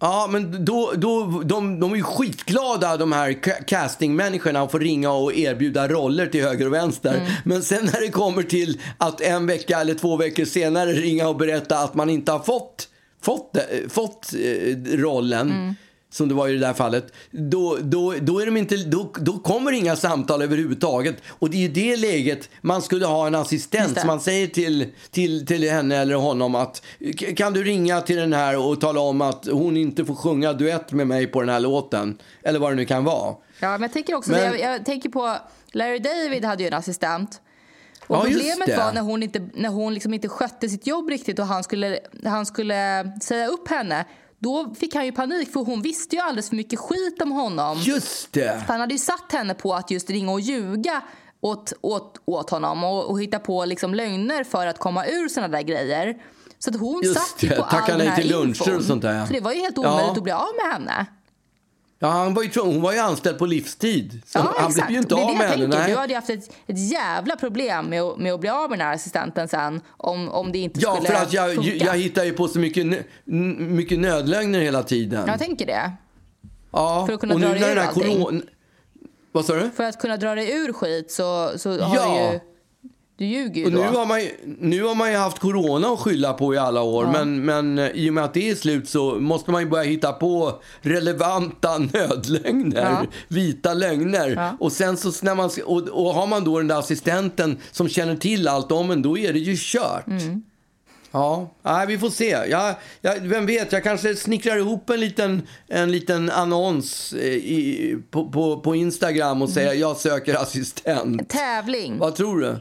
Ja, 0.00 0.28
men 0.30 0.64
då, 0.64 0.92
då, 0.96 1.42
de, 1.44 1.80
de 1.80 1.92
är 1.92 1.96
ju 1.96 2.02
skitglada 2.02 2.96
de 2.96 3.12
här 3.12 3.30
ca- 3.32 3.64
castingmänniskorna 3.66 4.60
att 4.62 4.70
få 4.70 4.78
ringa 4.78 5.10
och 5.12 5.34
erbjuda 5.34 5.88
roller 5.88 6.26
till 6.26 6.42
höger 6.44 6.66
och 6.66 6.72
vänster. 6.72 7.14
Mm. 7.14 7.32
Men 7.44 7.62
sen 7.62 7.84
när 7.84 8.00
det 8.00 8.08
kommer 8.08 8.42
till 8.42 8.80
att 8.98 9.20
en 9.20 9.46
vecka 9.46 9.80
eller 9.80 9.94
två 9.94 10.16
veckor 10.16 10.44
senare 10.44 10.92
ringa 10.92 11.28
och 11.28 11.36
berätta 11.36 11.78
att 11.78 11.94
man 11.94 12.10
inte 12.10 12.32
har 12.32 12.38
fått, 12.38 12.88
fått, 13.22 13.56
eh, 13.56 13.62
fått 13.88 14.32
eh, 14.34 14.76
rollen, 14.96 15.50
Mm. 15.52 15.74
Som 16.12 16.28
det 16.28 16.34
var 16.34 16.48
i 16.48 16.52
det 16.52 16.58
där 16.58 16.72
fallet, 16.72 17.12
då, 17.30 17.78
då, 17.82 18.14
då, 18.20 18.40
är 18.40 18.46
de 18.46 18.56
inte, 18.56 18.76
då, 18.76 19.12
då 19.18 19.38
kommer 19.38 19.72
inga 19.72 19.96
samtal 19.96 20.42
överhuvudtaget. 20.42 21.16
Och 21.28 21.50
det 21.50 21.56
är 21.56 21.64
i 21.64 21.68
det 21.68 21.96
läget 21.96 22.50
man 22.60 22.82
skulle 22.82 23.06
ha 23.06 23.26
en 23.26 23.34
assistent. 23.34 24.04
man 24.04 24.20
säger 24.20 24.46
till, 24.46 24.86
till, 25.10 25.46
till 25.46 25.70
henne 25.70 25.96
eller 25.96 26.14
honom 26.14 26.54
att 26.54 26.82
"K- 27.18 27.26
kan 27.36 27.52
du 27.52 27.64
ringa 27.64 28.00
till 28.00 28.16
den 28.16 28.32
här 28.32 28.66
och 28.66 28.80
tala 28.80 29.00
om 29.00 29.20
att 29.20 29.46
hon 29.52 29.76
inte 29.76 30.04
får 30.04 30.14
sjunga 30.14 30.52
duett 30.52 30.92
med 30.92 31.06
mig 31.06 31.26
på 31.26 31.40
den 31.40 31.48
här 31.50 31.60
låten. 31.60 32.18
Eller 32.42 32.58
vad 32.58 32.70
det 32.72 32.76
nu 32.76 32.84
kan 32.84 33.04
vara. 33.04 33.34
Ja, 33.60 33.70
men 33.70 33.82
jag 33.82 33.92
tänker 33.92 34.14
också, 34.14 34.30
Men- 34.30 34.40
jag, 34.40 34.60
jag 34.60 34.84
tänker 34.84 35.08
på 35.08 35.36
Larry 35.72 35.98
David 35.98 36.44
hade 36.44 36.62
ju 36.62 36.66
en 36.66 36.74
assistent. 36.74 37.40
Och 38.06 38.16
Ja, 38.16 38.20
problemet 38.22 38.78
var 38.78 38.92
när 38.92 39.00
hon, 39.00 39.22
inte, 39.22 39.48
när 39.54 39.68
hon 39.68 39.94
liksom 39.94 40.14
inte 40.14 40.28
skötte 40.28 40.68
sitt 40.68 40.86
jobb 40.86 41.08
riktigt 41.08 41.38
och 41.38 41.46
han 41.46 41.64
skulle, 41.64 41.98
han 42.24 42.46
skulle 42.46 43.12
säga 43.22 43.46
upp 43.46 43.68
henne. 43.68 44.04
Då 44.42 44.74
fick 44.78 44.94
han 44.94 45.04
ju 45.06 45.12
panik 45.12 45.52
för 45.52 45.60
hon 45.60 45.82
visste 45.82 46.16
ju 46.16 46.22
alldeles 46.22 46.48
för 46.48 46.56
mycket 46.56 46.78
skit 46.78 47.22
om 47.22 47.32
honom. 47.32 47.78
Just 47.80 48.32
det! 48.32 48.62
För 48.66 48.72
han 48.72 48.80
hade 48.80 48.94
ju 48.94 48.98
satt 48.98 49.32
henne 49.32 49.54
på 49.54 49.74
att 49.74 49.90
just 49.90 50.10
ringa 50.10 50.32
och 50.32 50.40
ljuga 50.40 51.02
åt, 51.40 51.72
åt, 51.80 52.18
åt 52.24 52.50
honom 52.50 52.84
och, 52.84 53.04
och 53.10 53.22
hitta 53.22 53.38
på 53.38 53.64
liksom 53.64 53.94
lögner 53.94 54.44
för 54.44 54.66
att 54.66 54.78
komma 54.78 55.06
ur 55.06 55.28
såna 55.28 55.48
där 55.48 55.62
grejer. 55.62 56.22
Så 56.58 56.70
att 56.70 56.80
hon 56.80 57.02
Just 57.04 57.14
satt 57.20 57.42
ju 57.42 57.48
det, 57.48 57.56
på 57.56 57.62
tacka 57.62 57.92
all 57.92 57.98
den 57.98 58.08
nej 58.08 58.08
här 58.08 58.24
luncher 58.24 58.48
infon. 58.48 58.76
och 58.76 58.82
sånt 58.84 59.02
där, 59.02 59.14
ja. 59.14 59.26
Så 59.26 59.32
det 59.32 59.40
var 59.40 59.52
ju 59.52 59.60
helt 59.60 59.78
omöjligt 59.78 60.02
Ja. 60.06 60.12
att 60.16 60.22
bli 60.22 60.32
av 60.32 60.48
med 60.64 60.72
henne. 60.72 61.06
Ja, 62.04 62.08
han 62.08 62.34
var 62.34 62.42
ju, 62.42 62.50
hon 62.60 62.82
var 62.82 62.92
ju 62.92 62.98
anställd 62.98 63.38
på 63.38 63.46
livstid. 63.46 64.22
Så 64.26 64.38
Ja, 64.38 64.54
han 64.56 64.68
exakt. 64.70 64.86
blev 64.86 64.90
ju 64.96 65.02
inte 65.02 65.14
det 65.14 65.22
av 65.22 65.36
med 65.36 65.48
henne. 65.48 65.66
nej. 65.66 65.90
Du 65.90 65.96
hade 65.96 66.08
ju 66.08 66.14
haft 66.14 66.30
ett, 66.30 66.50
ett 66.66 66.90
jävla 66.90 67.36
problem 67.36 67.86
med 67.86 68.02
att, 68.02 68.18
med 68.18 68.32
att 68.32 68.40
bli 68.40 68.48
av 68.50 68.70
med 68.70 68.78
den 68.78 68.86
här 68.86 68.94
assistenten 68.94 69.48
sen 69.48 69.80
om, 69.96 70.28
om 70.28 70.52
det 70.52 70.58
inte 70.58 70.80
Ja, 70.80 70.94
skulle 70.96 71.08
för 71.08 71.22
att 71.24 71.32
jag, 71.32 71.54
funka. 71.54 71.70
jag 71.84 71.96
hittar 71.98 72.24
ju 72.24 72.32
på 72.32 72.48
så 72.48 72.58
mycket, 72.58 72.86
mycket 73.58 73.98
nödlögner 73.98 74.60
hela 74.60 74.82
tiden. 74.82 75.24
Jag 75.26 75.38
tänker 75.38 75.66
det. 75.66 75.92
ja, 76.72 77.06
för 77.06 77.14
att 77.14 77.20
kunna 77.20 77.34
och 77.34 77.40
dra 77.40 77.48
nu 77.48 77.54
dig 77.54 77.60
när 77.62 77.70
ur 77.70 77.74
den 77.74 77.84
här 77.84 77.92
corona... 77.92 78.40
Vad 79.32 79.44
sa 79.44 79.54
du? 79.54 79.70
För 79.76 79.84
att 79.84 79.98
kunna 80.00 80.16
dra 80.16 80.34
dig 80.34 80.52
ur 80.56 80.72
skit 80.72 81.10
så, 81.12 81.52
så 81.56 81.80
har 81.80 81.96
Ja. 81.96 82.30
du 82.30 82.32
ju... 82.34 82.40
Du 83.22 83.26
ljuger 83.28 83.60
ju 83.60 83.64
Och 83.66 83.72
då. 83.72 83.78
nu 83.78 83.88
har, 83.88 84.06
man, 84.06 84.20
ju- 84.20 84.56
nu 84.58 84.82
har 84.82 84.94
man 84.94 85.10
ju 85.10 85.16
haft 85.16 85.38
corona 85.38 85.88
att 85.88 85.98
skylla 85.98 86.32
på 86.32 86.54
i 86.54 86.58
alla 86.58 86.82
år. 86.82 87.06
Men, 87.12 87.44
men 87.44 87.78
eh, 87.78 87.88
i 87.94 88.10
och 88.10 88.14
med 88.14 88.24
att 88.24 88.34
det 88.34 88.50
är 88.50 88.54
slut 88.54 88.88
så 88.88 89.14
måste 89.20 89.50
man 89.50 89.62
ju 89.62 89.68
börja 89.68 89.84
hitta 89.84 90.12
på 90.12 90.52
relevanta 90.80 91.78
nödlögner. 91.92 92.80
Ja. 92.80 93.06
Vita 93.28 93.74
lögner. 93.74 94.28
Ja. 94.36 94.56
Och 94.60 94.72
sen 94.72 94.96
så 94.96 95.12
när 95.24 95.34
man, 95.34 95.50
och, 95.64 95.88
och 95.88 96.14
har 96.14 96.26
man 96.26 96.44
då 96.44 96.58
den 96.58 96.68
där 96.68 96.78
assistenten 96.78 97.58
som 97.70 97.88
känner 97.88 98.16
till 98.16 98.48
allt 98.48 98.72
om 98.72 98.90
en, 98.90 99.02
då 99.02 99.18
är 99.18 99.32
det 99.32 99.38
ju 99.38 99.56
kört. 99.58 100.06
Mm. 100.06 100.42
Ja, 101.14 101.50
nej, 101.62 101.86
vi 101.86 101.98
får 101.98 102.10
se. 102.10 102.28
Jag, 102.50 102.74
jag, 103.00 103.20
vem 103.20 103.46
vet, 103.46 103.72
jag 103.72 103.82
kanske 103.82 104.14
snickrar 104.16 104.56
ihop 104.56 104.90
en 104.90 105.00
liten, 105.00 105.42
en 105.68 105.92
liten 105.92 106.30
annons 106.30 107.12
eh, 107.12 107.26
i, 107.28 107.96
på, 108.10 108.30
på, 108.30 108.60
på 108.60 108.74
Instagram 108.74 109.42
och 109.42 109.48
Mm. 109.48 109.54
säger 109.54 109.72
jag 109.80 109.96
söker 109.96 110.34
assistent. 110.34 111.28
Tävling. 111.28 111.98
Vad 111.98 112.14
tror 112.14 112.40
du? 112.40 112.56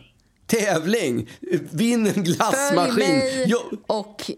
Tävling! 0.51 1.29
Vinn 1.71 2.07
en 2.07 2.13
Följ 2.13 2.23
glassmaskin! 2.25 2.95
mig 2.95 3.45
Jo, 3.47 3.59
och 3.87 4.31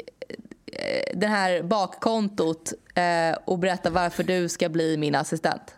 eh, 0.72 1.18
det 1.20 1.28
här 1.28 1.64
bakkontot 1.64 2.74
eh, 2.95 3.38
och 3.45 3.59
berätta 3.59 3.89
varför 3.89 4.24
du 4.24 4.49
ska 4.49 4.70
bli 4.70 4.97
min 4.97 5.16
assistent. 5.16 5.76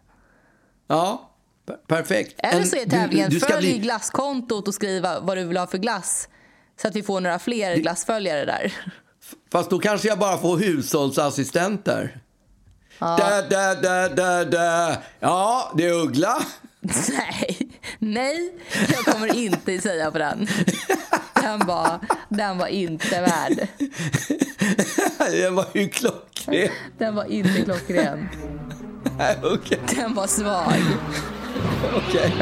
ja, 0.88 1.32
per- 1.66 1.76
perfekt. 1.88 2.36
Eller 2.38 2.64
så 2.64 2.76
är 2.76 2.86
du- 2.86 2.92
tävlingen 2.92 3.30
du 3.30 3.40
ska 3.40 3.54
följ 3.54 3.68
bli- 3.72 3.78
glasskontot 3.80 4.68
och 4.68 4.74
skriva 4.74 5.20
vad 5.20 5.38
du 5.38 5.44
vill 5.44 5.58
ha 5.58 5.68
för 5.68 5.78
glass. 5.78 6.30
Så 6.82 6.88
att 6.88 6.96
vi 6.96 7.04
får 7.04 7.22
några 7.22 7.40
fler 7.40 7.76
glassföljare 7.78 8.46
där. 8.46 8.74
Fast 9.52 9.70
då 9.70 9.80
kanske 9.80 10.08
jag 10.08 10.20
bara 10.20 10.38
får 10.38 10.58
hushållsassistenter. 10.58 12.20
Da, 13.00 13.42
da, 13.50 13.76
da, 13.76 14.10
da, 14.10 14.44
da. 14.46 14.96
Ja, 15.20 15.72
det 15.78 15.86
är 15.86 15.94
Uggla. 15.94 16.38
Nej, 17.10 17.65
nej, 18.00 18.54
jag 18.96 19.06
kommer 19.14 19.36
inte 19.36 19.82
säga 19.82 20.12
på 20.12 20.18
den. 20.18 20.48
Den 21.34 21.60
var, 21.68 22.00
den 22.30 22.58
var 22.58 22.68
inte 22.68 23.22
värd. 23.22 23.68
Det 25.32 25.50
var 25.50 25.66
ju 25.74 25.90
klockren. 25.90 26.70
Den 26.98 27.16
var 27.16 27.26
inte 27.32 27.62
klockren. 27.62 28.30
Nej, 29.18 29.38
Okej, 29.44 29.80
Den 29.96 30.14
var 30.14 30.28
svag. 30.28 30.74
okej. 31.96 32.34